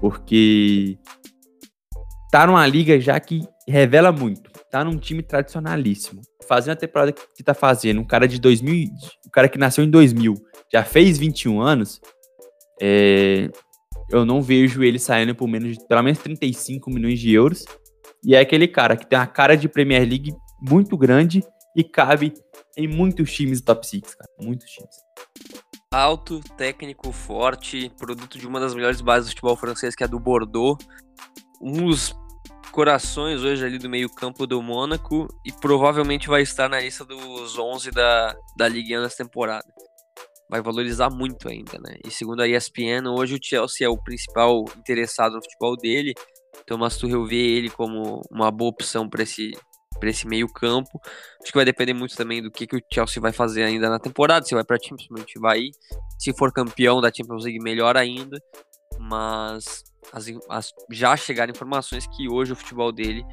Porque 0.00 0.96
tá 2.30 2.46
numa 2.46 2.66
liga 2.66 3.00
já 3.00 3.18
que 3.18 3.42
revela 3.66 4.12
muito. 4.12 4.50
Tá 4.70 4.84
num 4.84 4.96
time 4.96 5.22
tradicionalíssimo. 5.22 6.20
Fazendo 6.46 6.74
a 6.74 6.76
temporada 6.76 7.12
que 7.12 7.42
tá 7.42 7.52
fazendo, 7.52 8.00
um 8.00 8.04
cara 8.04 8.28
de 8.28 8.40
2000, 8.40 8.88
um 9.26 9.30
cara 9.30 9.48
que 9.48 9.58
nasceu 9.58 9.84
em 9.84 9.90
2000, 9.90 10.34
já 10.72 10.84
fez 10.84 11.18
21 11.18 11.60
anos, 11.60 12.00
é, 12.80 13.50
eu 14.10 14.24
não 14.24 14.40
vejo 14.42 14.82
ele 14.82 14.98
saindo 14.98 15.34
por 15.34 15.46
menos 15.46 15.76
de 15.76 15.86
pelo 15.86 16.02
menos 16.02 16.18
35 16.18 16.90
milhões 16.90 17.18
de 17.18 17.32
euros. 17.32 17.64
E 18.24 18.34
é 18.34 18.40
aquele 18.40 18.66
cara 18.66 18.96
que 18.96 19.06
tem 19.06 19.18
uma 19.18 19.26
cara 19.26 19.56
de 19.56 19.68
Premier 19.68 20.06
League 20.06 20.34
muito 20.60 20.96
grande 20.96 21.42
e 21.76 21.84
cabe 21.84 22.34
em 22.76 22.88
muitos 22.88 23.32
times 23.32 23.60
do 23.60 23.66
top 23.66 23.86
6, 23.86 24.02
cara. 24.14 24.30
Muitos 24.40 24.68
times. 24.68 24.96
Alto, 25.92 26.40
técnico, 26.56 27.12
forte, 27.12 27.90
produto 27.96 28.38
de 28.38 28.46
uma 28.46 28.60
das 28.60 28.74
melhores 28.74 29.00
bases 29.00 29.26
do 29.26 29.30
futebol 29.30 29.56
francês, 29.56 29.94
que 29.94 30.02
é 30.02 30.06
a 30.06 30.10
do 30.10 30.18
Bordeaux. 30.18 30.76
Um 31.60 31.86
dos 31.86 32.14
corações 32.70 33.42
hoje 33.42 33.64
ali 33.64 33.78
do 33.78 33.88
meio-campo 33.88 34.46
do 34.46 34.62
Mônaco 34.62 35.26
e 35.44 35.52
provavelmente 35.52 36.28
vai 36.28 36.42
estar 36.42 36.68
na 36.68 36.80
lista 36.80 37.04
dos 37.04 37.58
11 37.58 37.90
da, 37.90 38.36
da 38.56 38.68
Ligue 38.68 38.96
1 38.96 39.02
nessa 39.02 39.24
temporada. 39.24 39.64
Vai 40.50 40.62
valorizar 40.62 41.10
muito 41.10 41.48
ainda, 41.48 41.78
né? 41.78 41.96
E 42.04 42.10
segundo 42.10 42.40
a 42.40 42.48
ESPN, 42.48 43.06
hoje 43.08 43.34
o 43.34 43.38
Chelsea 43.42 43.86
é 43.86 43.90
o 43.90 44.02
principal 44.02 44.64
interessado 44.78 45.34
no 45.34 45.42
futebol 45.42 45.76
dele. 45.76 46.14
Thomas 46.66 46.96
Tuchel 46.96 47.24
vê 47.26 47.36
ele 47.36 47.70
como 47.70 48.22
uma 48.30 48.50
boa 48.50 48.70
opção 48.70 49.08
para 49.08 49.22
esse 49.22 49.52
para 49.98 50.10
esse 50.10 50.26
meio 50.26 50.46
campo. 50.46 51.00
Acho 51.42 51.50
que 51.50 51.58
vai 51.58 51.64
depender 51.64 51.92
muito 51.92 52.16
também 52.16 52.42
do 52.42 52.50
que, 52.50 52.66
que 52.66 52.76
o 52.76 52.82
Chelsea 52.92 53.20
vai 53.20 53.32
fazer 53.32 53.64
ainda 53.64 53.90
na 53.90 53.98
temporada, 53.98 54.46
se 54.46 54.54
vai 54.54 54.64
para 54.64 54.78
Champions 54.80 55.10
vai. 55.40 55.70
Se 56.18 56.32
for 56.32 56.52
campeão 56.52 57.00
da 57.00 57.12
Champions 57.12 57.44
League, 57.44 57.58
melhor 57.60 57.96
ainda. 57.96 58.40
Mas 58.98 59.84
as, 60.12 60.26
as, 60.48 60.72
já 60.90 61.16
chegaram 61.16 61.50
informações 61.50 62.06
que 62.06 62.28
hoje 62.28 62.52
o 62.52 62.56
futebol 62.56 62.92
dele 62.92 63.24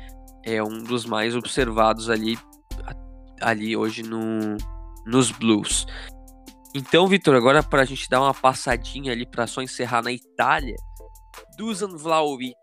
é 0.44 0.62
um 0.62 0.84
dos 0.84 1.06
mais 1.06 1.36
observados 1.36 2.10
ali, 2.10 2.38
ali 3.42 3.76
hoje 3.76 4.04
no, 4.04 4.58
nos 5.06 5.32
Blues. 5.32 5.86
Então, 6.76 7.08
Vitor, 7.08 7.36
agora 7.36 7.64
para 7.64 7.84
a 7.84 7.86
gente 7.86 8.10
dar 8.10 8.22
uma 8.22 8.34
passadinha 8.34 9.14
ali 9.14 9.26
para 9.26 9.48
só 9.48 9.62
encerrar 9.62 10.04
na 10.04 10.12
Itália, 10.12 10.76
Dusan 11.58 11.96
Vlaovic 11.96 12.54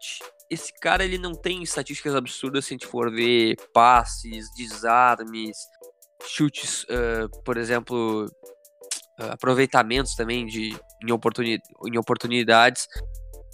esse 0.53 0.71
cara 0.75 1.03
ele 1.03 1.17
não 1.17 1.33
tem 1.33 1.63
estatísticas 1.63 2.15
absurdas 2.15 2.67
se 2.67 2.75
a 2.75 2.77
gente 2.77 2.87
for 2.87 3.11
ver 3.11 3.57
passes, 3.73 4.53
desarmes, 4.55 5.57
chutes, 6.27 6.85
uh, 6.85 7.43
por 7.43 7.57
exemplo, 7.57 8.27
uh, 9.19 9.31
aproveitamentos 9.31 10.15
também 10.15 10.45
de, 10.45 10.79
em, 11.03 11.11
oportuni 11.11 11.59
em 11.87 11.97
oportunidades. 11.97 12.87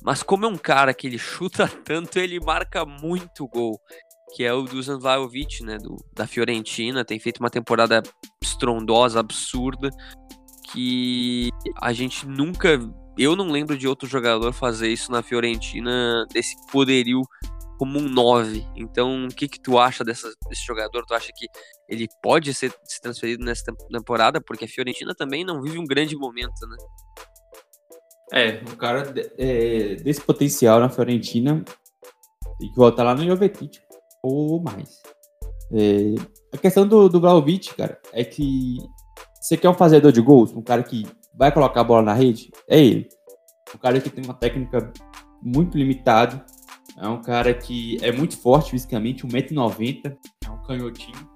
Mas 0.03 0.25
como 0.25 0.45
é 0.45 0.49
um 0.49 0.59
cara 0.59 0.93
que 0.93 1.07
ele 1.07 1.19
chuta 1.23 1.69
tanto, 1.69 2.19
ele 2.19 2.41
marca 2.41 2.85
muito 2.85 3.47
gol. 3.47 3.81
que 4.35 4.43
é 4.43 4.53
o 4.53 4.63
Dusan 4.63 4.99
Vlahovic, 4.99 5.63
né, 5.63 5.79
do, 5.79 5.97
da 6.13 6.27
Fiorentina, 6.27 7.05
tem 7.05 7.21
feito 7.21 7.39
uma 7.39 7.49
temporada 7.49 8.03
estrondosa, 8.43 9.21
absurda, 9.21 9.89
que 10.73 11.51
a 11.81 11.93
gente 11.93 12.27
nunca, 12.27 12.79
eu 13.17 13.35
não 13.35 13.51
lembro 13.51 13.77
de 13.77 13.89
outro 13.89 14.09
jogador 14.09 14.53
fazer 14.53 14.89
isso 14.89 15.11
na 15.11 15.23
Fiorentina, 15.23 16.27
desse 16.33 16.55
poderio 16.71 17.23
como 17.79 17.99
um 17.99 18.09
9. 18.09 18.67
Então, 18.77 19.27
o 19.27 19.29
que 19.29 19.49
que 19.49 19.61
tu 19.61 19.79
acha 19.79 20.05
dessa, 20.05 20.29
desse 20.49 20.65
jogador? 20.67 21.07
Tu 21.07 21.15
acha 21.15 21.33
que 21.35 21.47
ele 21.89 22.09
pode 22.23 22.53
ser, 22.53 22.75
transferido 23.01 23.45
nessa 23.45 23.73
temporada? 23.91 24.41
Porque 24.41 24.65
a 24.65 24.69
Fiorentina 24.69 25.15
também 25.15 25.45
não 25.45 25.63
vive 25.63 25.79
um 25.79 25.87
grande 25.87 26.17
momento, 26.17 26.67
né? 26.67 26.77
É, 28.33 28.63
o 28.71 28.77
cara 28.77 29.15
é, 29.39 29.95
desse 29.97 30.21
potencial 30.21 30.81
na 30.81 30.91
Fiorentina 30.91 31.65
tem 32.59 32.69
que 32.69 32.77
voltar 32.77 33.05
lá 33.05 33.15
no 33.15 33.25
Jovetic 33.25 33.81
ou 34.23 34.61
mais. 34.61 35.01
É, 35.73 36.15
a 36.53 36.59
questão 36.59 36.87
do, 36.87 37.09
do 37.09 37.21
Vlaovic, 37.21 37.75
cara, 37.75 38.01
é 38.13 38.25
que 38.25 38.79
você 39.41 39.57
quer 39.57 39.69
um 39.69 39.75
fazedor 39.75 40.13
de 40.13 40.21
gols, 40.21 40.53
um 40.53 40.63
cara 40.63 40.83
que 40.83 41.07
vai 41.35 41.53
colocar 41.53 41.81
a 41.81 41.85
bola 41.85 42.03
na 42.03 42.13
rede, 42.13 42.51
é 42.69 42.81
ele. 42.81 43.09
Um 43.75 43.79
cara 43.79 44.01
que 44.01 44.11
tem 44.11 44.25
uma 44.25 44.35
técnica 44.35 44.93
muito 45.43 45.77
limitada, 45.77 46.45
é 46.97 47.07
um 47.07 47.23
cara 47.23 47.55
que 47.55 47.97
é 48.03 48.11
muito 48.11 48.37
forte 48.37 48.73
fisicamente, 48.73 49.25
1,90m, 49.25 50.17
é 50.45 50.51
um 50.51 50.63
canhotinho. 50.63 51.29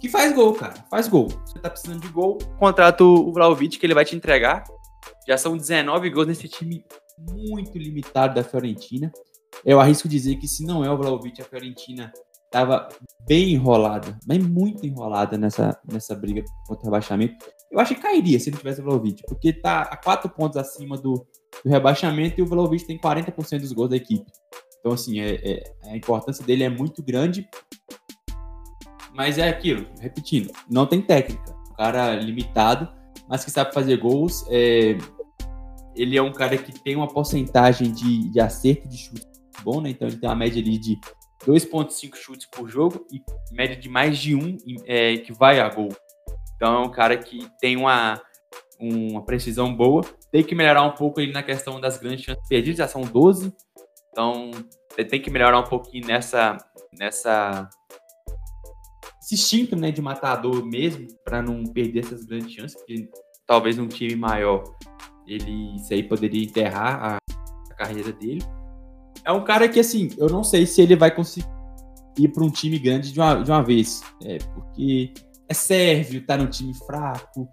Que 0.00 0.08
faz 0.08 0.34
gol, 0.34 0.52
cara. 0.52 0.74
Faz 0.90 1.08
gol. 1.08 1.28
Você 1.46 1.58
tá 1.58 1.70
precisando 1.70 2.00
de 2.00 2.08
gol, 2.08 2.36
contrata 2.58 3.02
o 3.02 3.32
Vlaovic 3.32 3.78
que 3.78 3.86
ele 3.86 3.94
vai 3.94 4.04
te 4.04 4.14
entregar. 4.14 4.62
Já 5.26 5.38
são 5.38 5.56
19 5.56 6.10
gols 6.10 6.26
nesse 6.26 6.48
time 6.48 6.84
muito 7.18 7.78
limitado 7.78 8.34
da 8.34 8.44
Fiorentina. 8.44 9.10
Eu 9.64 9.80
arrisco 9.80 10.08
dizer 10.08 10.36
que 10.36 10.46
se 10.46 10.66
não 10.66 10.84
é 10.84 10.90
o 10.90 10.96
Vlaovic, 10.98 11.40
a 11.40 11.44
Fiorentina 11.44 12.12
estava 12.54 12.88
bem 13.26 13.52
enrolada, 13.52 14.16
mas 14.28 14.38
muito 14.38 14.86
enrolada 14.86 15.36
nessa, 15.36 15.76
nessa 15.90 16.14
briga 16.14 16.44
contra 16.68 16.82
o 16.82 16.84
rebaixamento. 16.84 17.44
Eu 17.70 17.80
acho 17.80 17.96
que 17.96 18.00
cairia 18.00 18.38
se 18.38 18.48
ele 18.48 18.56
tivesse 18.56 18.80
o 18.80 18.84
Vlaovic, 18.84 19.24
porque 19.26 19.52
tá 19.52 19.82
a 19.82 19.96
quatro 19.96 20.30
pontos 20.30 20.56
acima 20.56 20.96
do, 20.96 21.26
do 21.64 21.68
rebaixamento 21.68 22.38
e 22.38 22.42
o 22.42 22.46
Vlaovic 22.46 22.86
tem 22.86 22.96
40% 22.96 23.60
dos 23.60 23.72
gols 23.72 23.90
da 23.90 23.96
equipe. 23.96 24.30
Então, 24.78 24.92
assim, 24.92 25.18
é, 25.18 25.34
é, 25.34 25.62
a 25.90 25.96
importância 25.96 26.44
dele 26.44 26.62
é 26.62 26.68
muito 26.68 27.02
grande. 27.02 27.48
Mas 29.12 29.38
é 29.38 29.48
aquilo, 29.48 29.86
repetindo, 30.00 30.52
não 30.70 30.86
tem 30.86 31.02
técnica. 31.02 31.56
Um 31.72 31.74
cara 31.74 32.14
limitado, 32.14 32.88
mas 33.28 33.44
que 33.44 33.50
sabe 33.50 33.74
fazer 33.74 33.96
gols. 33.96 34.44
É, 34.48 34.96
ele 35.96 36.16
é 36.16 36.22
um 36.22 36.32
cara 36.32 36.56
que 36.56 36.72
tem 36.80 36.94
uma 36.94 37.08
porcentagem 37.08 37.92
de, 37.92 38.30
de 38.30 38.40
acerto 38.40 38.88
de 38.88 38.96
chute 38.96 39.34
bom, 39.64 39.80
né? 39.80 39.90
Então 39.90 40.06
ele 40.06 40.18
tem 40.18 40.28
uma 40.28 40.36
média 40.36 40.60
ali 40.60 40.78
de 40.78 41.00
2,5 41.46 42.14
chutes 42.16 42.46
por 42.46 42.68
jogo 42.68 43.06
e 43.12 43.22
média 43.52 43.76
de 43.76 43.88
mais 43.88 44.18
de 44.18 44.34
um 44.34 44.56
é, 44.84 45.16
que 45.18 45.32
vai 45.32 45.60
a 45.60 45.68
gol. 45.68 45.90
Então 46.56 46.82
é 46.82 46.86
um 46.86 46.90
cara 46.90 47.16
que 47.16 47.48
tem 47.60 47.76
uma, 47.76 48.20
uma 48.78 49.24
precisão 49.24 49.74
boa. 49.74 50.02
Tem 50.30 50.42
que 50.42 50.54
melhorar 50.54 50.82
um 50.82 50.92
pouco 50.92 51.20
ele 51.20 51.32
na 51.32 51.42
questão 51.42 51.80
das 51.80 51.98
grandes 51.98 52.24
chances 52.24 52.48
perdidas, 52.48 52.78
já 52.78 52.88
são 52.88 53.02
12. 53.02 53.52
Então, 54.10 54.52
tem 55.10 55.20
que 55.20 55.30
melhorar 55.30 55.58
um 55.58 55.64
pouquinho 55.64 56.06
nessa. 56.06 56.56
nessa 56.96 57.68
esse 59.20 59.34
instinto 59.34 59.74
né, 59.74 59.90
de 59.90 60.02
matador 60.02 60.64
mesmo, 60.64 61.08
para 61.24 61.40
não 61.40 61.64
perder 61.64 62.00
essas 62.00 62.24
grandes 62.24 62.52
chances, 62.52 62.76
porque 62.76 63.08
talvez 63.46 63.78
um 63.78 63.88
time 63.88 64.14
maior 64.14 64.62
ele 65.26 65.76
isso 65.76 65.92
aí 65.94 66.02
poderia 66.02 66.44
enterrar 66.44 67.02
a, 67.02 67.16
a 67.70 67.74
carreira 67.74 68.12
dele. 68.12 68.42
É 69.24 69.32
um 69.32 69.42
cara 69.42 69.68
que, 69.68 69.80
assim, 69.80 70.10
eu 70.18 70.28
não 70.28 70.44
sei 70.44 70.66
se 70.66 70.82
ele 70.82 70.96
vai 70.96 71.14
conseguir 71.14 71.46
ir 72.18 72.28
para 72.28 72.44
um 72.44 72.50
time 72.50 72.78
grande 72.78 73.12
de 73.12 73.18
uma, 73.18 73.42
de 73.42 73.50
uma 73.50 73.62
vez. 73.62 74.02
É, 74.22 74.38
porque 74.38 75.12
é 75.48 75.54
sérvio, 75.54 76.24
tá 76.26 76.36
num 76.36 76.46
time 76.46 76.74
fraco, 76.86 77.48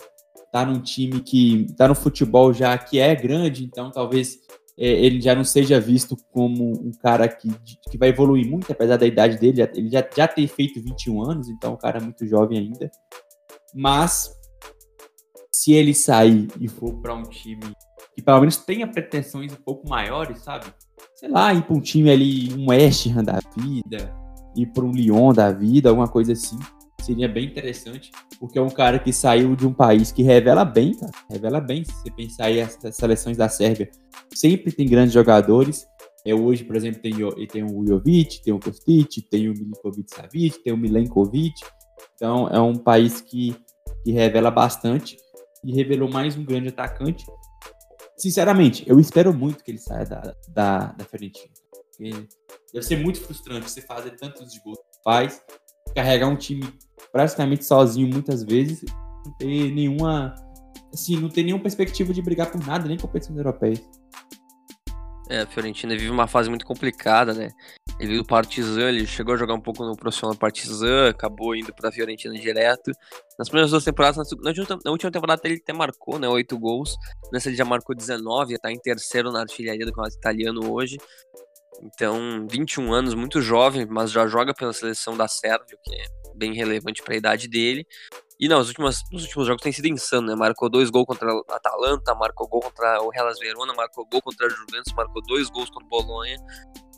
tá 0.52 0.66
num 0.66 0.82
time 0.82 1.22
que 1.22 1.68
tá 1.78 1.88
no 1.88 1.96
futebol 1.96 2.54
já 2.54 2.78
que 2.78 3.00
é 3.00 3.16
grande, 3.16 3.64
então 3.64 3.90
talvez 3.90 4.38
é, 4.78 4.88
ele 4.88 5.22
já 5.22 5.34
não 5.34 5.44
seja 5.44 5.80
visto 5.80 6.16
como 6.32 6.72
um 6.72 6.92
cara 7.02 7.28
que, 7.28 7.50
que 7.90 7.98
vai 7.98 8.10
evoluir 8.10 8.50
muito, 8.50 8.72
apesar 8.72 8.98
da 8.98 9.06
idade 9.06 9.38
dele, 9.38 9.62
ele 9.76 9.90
já, 9.90 10.08
já 10.16 10.28
ter 10.28 10.48
feito 10.48 10.82
21 10.82 11.24
anos, 11.24 11.50
então 11.50 11.72
é 11.72 11.74
um 11.74 11.78
cara 11.78 12.00
muito 12.00 12.26
jovem 12.28 12.58
ainda. 12.58 12.92
Mas 13.74 14.32
se 15.52 15.74
ele 15.74 15.94
sair 15.94 16.48
e 16.60 16.68
for 16.68 16.94
para 17.02 17.14
um 17.14 17.24
time 17.24 17.74
que 18.16 18.22
pelo 18.22 18.40
menos 18.40 18.58
tenha 18.58 18.88
pretensões 18.88 19.54
um 19.54 19.64
pouco 19.64 19.88
maiores, 19.88 20.40
sabe? 20.40 20.66
Sei 21.16 21.30
lá, 21.30 21.54
ir 21.54 21.64
para 21.64 21.76
um 21.76 21.82
time 21.82 22.10
ali, 22.10 22.54
um 22.54 22.70
West 22.70 23.08
Ham 23.08 23.24
da 23.24 23.40
vida, 23.58 24.14
ir 24.56 24.66
para 24.68 24.84
um 24.84 24.92
Lyon 24.92 25.34
da 25.34 25.52
vida, 25.52 25.90
alguma 25.90 26.08
coisa 26.08 26.34
assim 26.34 26.58
seria 27.02 27.28
bem 27.28 27.46
interessante, 27.46 28.12
porque 28.40 28.58
é 28.58 28.62
um 28.62 28.70
cara 28.70 29.00
que 29.00 29.12
saiu 29.12 29.56
de 29.56 29.68
um 29.68 29.74
país 29.74 30.12
que 30.12 30.24
revela 30.24 30.64
bem, 30.64 30.94
cara, 30.94 31.12
revela 31.30 31.60
bem. 31.60 31.84
Se 31.84 31.92
você 31.92 32.12
pensar 32.12 32.46
aí 32.46 32.62
as, 32.62 32.84
as 32.86 32.96
seleções 32.96 33.38
da 33.38 33.50
Sérvia, 33.50 33.90
sempre 34.34 34.72
tem 34.72 34.88
grandes 34.88 35.14
jogadores. 35.14 35.86
É, 36.26 36.34
hoje, 36.34 36.64
por 36.64 36.76
exemplo, 36.76 37.02
tem, 37.02 37.14
tem 37.48 37.64
o 37.64 37.86
Jovic, 37.86 38.44
tem 38.44 38.54
o 38.54 38.60
Kostic, 38.60 39.28
tem 39.30 39.50
o 39.50 39.54
Milinkovic 39.54 40.14
Savic, 40.14 40.64
tem 40.64 40.72
o 40.72 40.78
Milenkovic. 40.78 41.54
Então, 42.16 42.48
é 42.50 42.60
um 42.60 42.76
país 42.76 43.22
que, 43.22 43.56
que 44.04 44.12
revela 44.12 44.52
bastante 44.52 45.18
e 45.64 45.74
revelou 45.74 46.10
mais 46.10 46.38
um 46.38 46.46
grande 46.46 46.70
atacante. 46.70 47.26
Sinceramente, 48.22 48.88
eu 48.88 49.00
espero 49.00 49.34
muito 49.34 49.64
que 49.64 49.72
ele 49.72 49.80
saia 49.80 50.06
da, 50.06 50.36
da, 50.50 50.78
da 50.92 51.06
Fiorentina. 51.06 51.52
Deve 52.72 52.86
ser 52.86 52.98
muito 52.98 53.20
frustrante 53.20 53.68
você 53.68 53.82
fazer 53.82 54.12
tantos 54.12 54.56
gols 54.64 54.78
faz, 55.04 55.42
carregar 55.96 56.28
um 56.28 56.36
time 56.36 56.72
praticamente 57.12 57.66
sozinho 57.66 58.08
muitas 58.08 58.44
vezes, 58.44 58.86
não 59.26 59.34
ter 59.40 59.72
nenhuma. 59.72 60.36
Assim, 60.94 61.20
não 61.20 61.30
ter 61.30 61.42
nenhuma 61.42 61.64
perspectiva 61.64 62.14
de 62.14 62.22
brigar 62.22 62.52
por 62.52 62.64
nada, 62.64 62.88
nem 62.88 62.98
competições 62.98 63.38
europeias. 63.40 63.82
É, 65.28 65.42
a 65.42 65.48
Fiorentina 65.48 65.96
vive 65.96 66.12
uma 66.12 66.28
fase 66.28 66.48
muito 66.48 66.66
complicada, 66.66 67.34
né? 67.34 67.50
Ele 68.02 68.18
do 68.18 68.26
Partizan, 68.26 68.90
ele 68.90 69.06
chegou 69.06 69.36
a 69.36 69.38
jogar 69.38 69.54
um 69.54 69.62
pouco 69.62 69.86
no 69.86 69.96
profissional 69.96 70.36
Partizan, 70.36 71.10
acabou 71.10 71.56
indo 71.56 71.72
pra 71.72 71.92
Fiorentina 71.92 72.34
direto. 72.34 72.92
Nas 73.38 73.48
primeiras 73.48 73.70
duas 73.70 73.84
temporadas, 73.84 74.18
na 74.84 74.90
última, 74.90 75.12
temporada 75.12 75.40
ele 75.46 75.62
até 75.62 75.72
marcou, 75.72 76.18
né? 76.18 76.28
Oito 76.28 76.58
gols. 76.58 76.96
Nessa 77.32 77.50
ele 77.50 77.56
já 77.56 77.64
marcou 77.64 77.96
19, 77.96 78.58
tá 78.58 78.72
em 78.72 78.80
terceiro 78.80 79.32
na 79.32 79.42
artilharia 79.42 79.86
do 79.86 79.92
campeonato 79.92 80.18
italiano 80.18 80.74
hoje. 80.74 80.98
Então, 81.84 82.48
21 82.50 82.92
anos, 82.92 83.14
muito 83.14 83.40
jovem, 83.40 83.86
mas 83.86 84.10
já 84.10 84.26
joga 84.26 84.52
pela 84.52 84.74
seleção 84.74 85.16
da 85.16 85.28
Sérvia, 85.28 85.78
que 85.84 85.96
é 85.96 86.06
bem 86.36 86.54
relevante 86.56 87.04
para 87.04 87.14
a 87.14 87.18
idade 87.18 87.48
dele. 87.48 87.86
E 88.40 88.48
não, 88.48 88.58
nos 88.58 88.70
últimos, 88.70 89.04
nos 89.12 89.24
últimos 89.26 89.46
jogos 89.46 89.62
tem 89.62 89.72
sido 89.72 89.88
insano, 89.88 90.26
né? 90.26 90.36
Marcou 90.36 90.68
dois 90.72 90.90
gols 90.90 91.06
contra 91.06 91.32
a 91.32 91.56
Atalanta, 91.56 92.16
marcou 92.16 92.48
gol 92.48 92.62
contra 92.62 93.00
o 93.04 93.14
Hellas 93.14 93.38
Verona, 93.38 93.76
marcou 93.76 94.08
gol 94.12 94.24
contra 94.24 94.48
a 94.48 94.50
Juventus, 94.50 94.92
marcou 94.96 95.22
dois 95.22 95.52
gols 95.52 95.70
contra 95.70 95.86
o 95.86 95.90
Bolonha. 95.90 96.38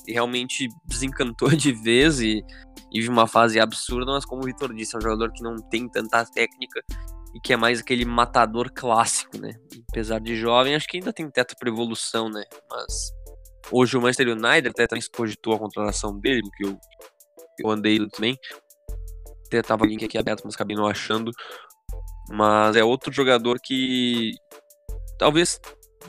Realmente 0.08 0.68
desencantou 0.86 1.50
de 1.50 1.72
vez 1.72 2.20
e, 2.20 2.44
vive 2.92 3.10
uma 3.10 3.28
fase 3.28 3.60
absurda, 3.60 4.12
mas 4.12 4.26
como 4.26 4.42
o 4.42 4.46
Vitor 4.46 4.74
disse, 4.74 4.96
é 4.96 4.98
um 4.98 5.02
jogador 5.02 5.32
que 5.32 5.44
não 5.44 5.56
tem 5.58 5.90
tanta 5.90 6.26
técnica 6.26 6.82
e 7.36 7.40
que 7.40 7.54
é 7.54 7.58
mais 7.58 7.80
aquele 7.80 8.06
matador 8.06 8.72
clássico, 8.72 9.38
né? 9.40 9.52
apesar 9.90 10.20
de 10.20 10.36
jovem, 10.36 10.76
acho 10.76 10.88
que 10.88 10.98
ainda 10.98 11.12
tem 11.12 11.30
teto 11.30 11.56
para 11.58 11.70
evolução, 11.70 12.30
né? 12.30 12.44
Mas 12.70 13.12
Hoje 13.72 13.98
o 13.98 14.02
Manchester 14.02 14.30
United 14.30 14.70
até 14.70 14.88
também 14.88 15.04
a 15.04 15.60
contratação 15.60 16.20
dele, 16.20 16.42
que 16.56 16.66
eu, 16.66 16.78
eu 17.60 17.70
andei 17.70 17.98
também. 18.10 18.38
Até 19.48 19.62
tava 19.62 19.84
o 19.84 19.88
link 19.88 20.04
aqui 20.04 20.18
aberto, 20.18 20.42
mas 20.44 20.56
acabei 20.56 20.76
não 20.76 20.86
achando. 20.86 21.32
Mas 22.30 22.76
é 22.76 22.84
outro 22.84 23.12
jogador 23.12 23.60
que 23.60 24.32
talvez 25.18 25.60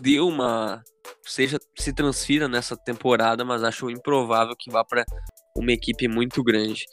deu 0.00 0.28
uma. 0.28 0.82
seja 1.24 1.58
se 1.78 1.92
transfira 1.92 2.48
nessa 2.48 2.76
temporada, 2.76 3.44
mas 3.44 3.62
acho 3.62 3.90
improvável 3.90 4.54
que 4.58 4.70
vá 4.70 4.84
para 4.84 5.04
uma 5.56 5.72
equipe 5.72 6.08
muito 6.08 6.42
grande. 6.42 6.84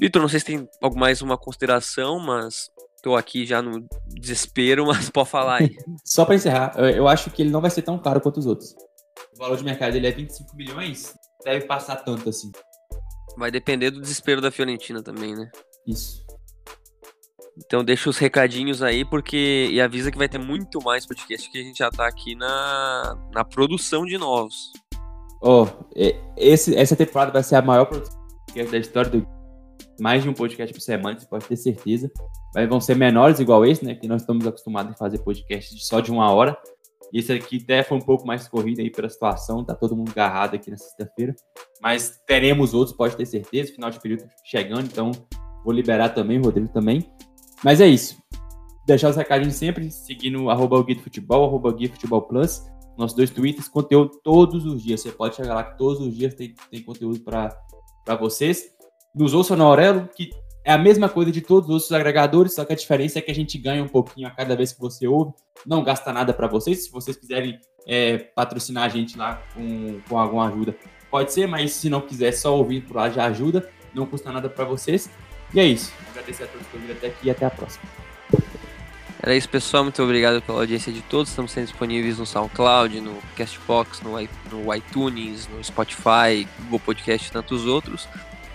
Vitor, 0.00 0.22
não 0.22 0.28
sei 0.28 0.40
se 0.40 0.46
tem 0.46 0.68
algo 0.82 0.98
mais 0.98 1.20
uma 1.20 1.36
consideração, 1.36 2.18
mas 2.18 2.70
tô 3.02 3.16
aqui 3.16 3.44
já 3.44 3.60
no 3.60 3.86
desespero, 4.06 4.86
mas 4.88 5.10
pode 5.10 5.28
falar 5.28 5.60
aí. 5.60 5.76
Só 6.04 6.24
para 6.24 6.34
encerrar, 6.34 6.74
eu 6.78 7.06
acho 7.06 7.30
que 7.30 7.42
ele 7.42 7.50
não 7.50 7.60
vai 7.60 7.70
ser 7.70 7.82
tão 7.82 7.98
caro 7.98 8.20
quanto 8.20 8.38
os 8.38 8.46
outros 8.46 8.74
o 9.34 9.38
valor 9.38 9.56
de 9.56 9.64
mercado 9.64 9.92
dele 9.92 10.06
é 10.06 10.12
25 10.12 10.56
milhões, 10.56 11.14
deve 11.44 11.66
passar 11.66 11.96
tanto 11.96 12.28
assim. 12.28 12.50
Vai 13.36 13.50
depender 13.50 13.90
do 13.90 14.00
desespero 14.00 14.40
da 14.40 14.50
Fiorentina 14.50 15.02
também, 15.02 15.34
né? 15.34 15.50
Isso. 15.86 16.24
Então 17.56 17.84
deixa 17.84 18.08
os 18.08 18.18
recadinhos 18.18 18.82
aí, 18.82 19.04
porque. 19.04 19.68
E 19.70 19.80
avisa 19.80 20.10
que 20.10 20.18
vai 20.18 20.28
ter 20.28 20.38
muito 20.38 20.82
mais 20.82 21.06
podcast 21.06 21.50
que 21.50 21.58
a 21.58 21.62
gente 21.62 21.78
já 21.78 21.90
tá 21.90 22.06
aqui 22.06 22.34
na, 22.34 23.16
na 23.32 23.44
produção 23.44 24.04
de 24.04 24.16
novos. 24.18 24.72
Oh, 25.42 25.66
esse, 26.36 26.76
essa 26.76 26.94
temporada 26.94 27.32
vai 27.32 27.42
ser 27.42 27.56
a 27.56 27.62
maior 27.62 27.86
produção 27.86 28.20
da 28.70 28.78
história 28.78 29.10
do. 29.10 29.26
Mais 29.98 30.22
de 30.22 30.28
um 30.28 30.32
podcast 30.32 30.72
por 30.72 30.80
semana, 30.80 31.18
você 31.18 31.26
pode 31.26 31.44
ter 31.44 31.56
certeza. 31.56 32.10
Mas 32.54 32.68
vão 32.68 32.80
ser 32.80 32.96
menores 32.96 33.38
igual 33.38 33.64
esse, 33.64 33.84
né? 33.84 33.94
Que 33.94 34.08
nós 34.08 34.22
estamos 34.22 34.46
acostumados 34.46 34.92
a 34.92 34.96
fazer 34.96 35.18
podcasts 35.18 35.86
só 35.86 36.00
de 36.00 36.10
uma 36.10 36.30
hora. 36.32 36.56
Esse 37.12 37.32
aqui 37.32 37.60
até 37.62 37.82
foi 37.82 37.98
um 37.98 38.00
pouco 38.00 38.26
mais 38.26 38.46
corrido 38.46 38.80
aí 38.80 38.90
pela 38.90 39.08
situação, 39.08 39.64
tá 39.64 39.74
todo 39.74 39.96
mundo 39.96 40.10
agarrado 40.10 40.54
aqui 40.54 40.70
na 40.70 40.76
sexta-feira. 40.76 41.34
Mas 41.82 42.20
teremos 42.26 42.72
outros, 42.72 42.96
pode 42.96 43.16
ter 43.16 43.26
certeza, 43.26 43.72
final 43.72 43.90
de 43.90 44.00
período 44.00 44.24
chegando, 44.44 44.82
então 44.82 45.10
vou 45.64 45.72
liberar 45.72 46.10
também, 46.10 46.40
Rodrigo 46.40 46.68
também. 46.68 47.10
Mas 47.64 47.80
é 47.80 47.86
isso. 47.86 48.18
Deixar 48.86 49.10
os 49.10 49.16
recadinhos 49.16 49.54
sempre, 49.54 49.90
seguindo 49.90 50.50
arroba 50.50 50.78
o 50.78 51.00
Futebol, 51.00 51.46
arroba 51.46 51.72
Guia 51.72 51.90
Futebol 51.90 52.22
Plus, 52.22 52.64
nossos 52.96 53.16
dois 53.16 53.30
tweets, 53.30 53.68
conteúdo 53.68 54.12
todos 54.22 54.64
os 54.66 54.82
dias. 54.82 55.00
Você 55.00 55.12
pode 55.12 55.36
chegar 55.36 55.54
lá 55.54 55.64
que 55.64 55.78
todos 55.78 56.00
os 56.00 56.14
dias 56.14 56.34
tem, 56.34 56.54
tem 56.70 56.82
conteúdo 56.82 57.20
para 57.20 58.16
vocês. 58.16 58.64
Nos 59.14 59.34
ouça 59.34 59.56
no 59.56 59.64
Aurelo, 59.64 60.08
que 60.08 60.30
é 60.64 60.72
a 60.72 60.78
mesma 60.78 61.08
coisa 61.08 61.32
de 61.32 61.40
todos 61.40 61.68
os 61.68 61.74
outros 61.74 61.92
agregadores, 61.92 62.54
só 62.54 62.64
que 62.64 62.72
a 62.72 62.76
diferença 62.76 63.18
é 63.18 63.22
que 63.22 63.30
a 63.30 63.34
gente 63.34 63.56
ganha 63.58 63.82
um 63.82 63.88
pouquinho 63.88 64.28
a 64.28 64.30
cada 64.30 64.54
vez 64.54 64.72
que 64.72 64.80
você 64.80 65.06
ouve, 65.06 65.32
não 65.66 65.82
gasta 65.82 66.12
nada 66.12 66.32
para 66.32 66.46
vocês. 66.46 66.84
Se 66.84 66.92
vocês 66.92 67.16
quiserem 67.16 67.58
é, 67.86 68.18
patrocinar 68.18 68.84
a 68.84 68.88
gente 68.88 69.16
lá 69.16 69.42
com, 69.54 70.00
com 70.08 70.18
alguma 70.18 70.48
ajuda, 70.48 70.76
pode 71.10 71.32
ser, 71.32 71.46
mas 71.46 71.72
se 71.72 71.88
não 71.88 72.00
quiser, 72.00 72.32
só 72.32 72.56
ouvir 72.56 72.82
por 72.82 72.96
lá 72.96 73.08
já 73.08 73.24
ajuda, 73.26 73.68
não 73.94 74.06
custa 74.06 74.30
nada 74.30 74.48
para 74.48 74.64
vocês. 74.64 75.10
E 75.52 75.60
é 75.60 75.64
isso. 75.64 75.92
Agradecer 76.10 76.44
a 76.44 76.46
todos 76.46 76.66
por 76.68 76.80
vir 76.80 76.92
até 76.92 77.08
aqui 77.08 77.26
e 77.26 77.30
até 77.30 77.46
a 77.46 77.50
próxima. 77.50 77.84
Era 79.22 79.36
isso, 79.36 79.48
pessoal. 79.48 79.82
Muito 79.82 80.02
obrigado 80.02 80.40
pela 80.40 80.60
audiência 80.60 80.92
de 80.92 81.02
todos. 81.02 81.28
Estamos 81.28 81.52
sendo 81.52 81.66
disponíveis 81.66 82.18
no 82.18 82.24
SoundCloud, 82.24 83.00
no 83.00 83.18
Castbox, 83.36 84.00
no, 84.02 84.74
iTunes, 84.74 85.46
no 85.48 85.62
Spotify, 85.62 86.48
Google 86.60 86.80
Podcast 86.80 87.28
e 87.28 87.32
tantos 87.32 87.66
outros. 87.66 88.08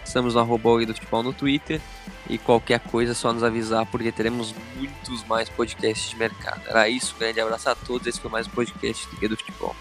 Estamos 0.03 0.33
no 0.33 0.39
arroba 0.39 0.85
do 0.85 0.93
futebol 0.93 1.21
no 1.21 1.33
Twitter. 1.33 1.79
E 2.27 2.39
qualquer 2.39 2.79
coisa 2.79 3.11
é 3.11 3.15
só 3.15 3.31
nos 3.31 3.43
avisar, 3.43 3.85
porque 3.85 4.11
teremos 4.11 4.55
muitos 4.75 5.23
mais 5.25 5.47
podcasts 5.49 6.09
de 6.09 6.15
mercado. 6.15 6.61
Era 6.67 6.89
isso, 6.89 7.15
grande 7.19 7.39
abraço 7.39 7.69
a 7.69 7.75
todos. 7.75 8.07
Esse 8.07 8.19
foi 8.19 8.31
mais 8.31 8.47
um 8.47 8.51
podcast 8.51 9.07
do 9.09 9.17
Guia 9.17 9.29
do 9.29 9.37
Futebol. 9.37 9.75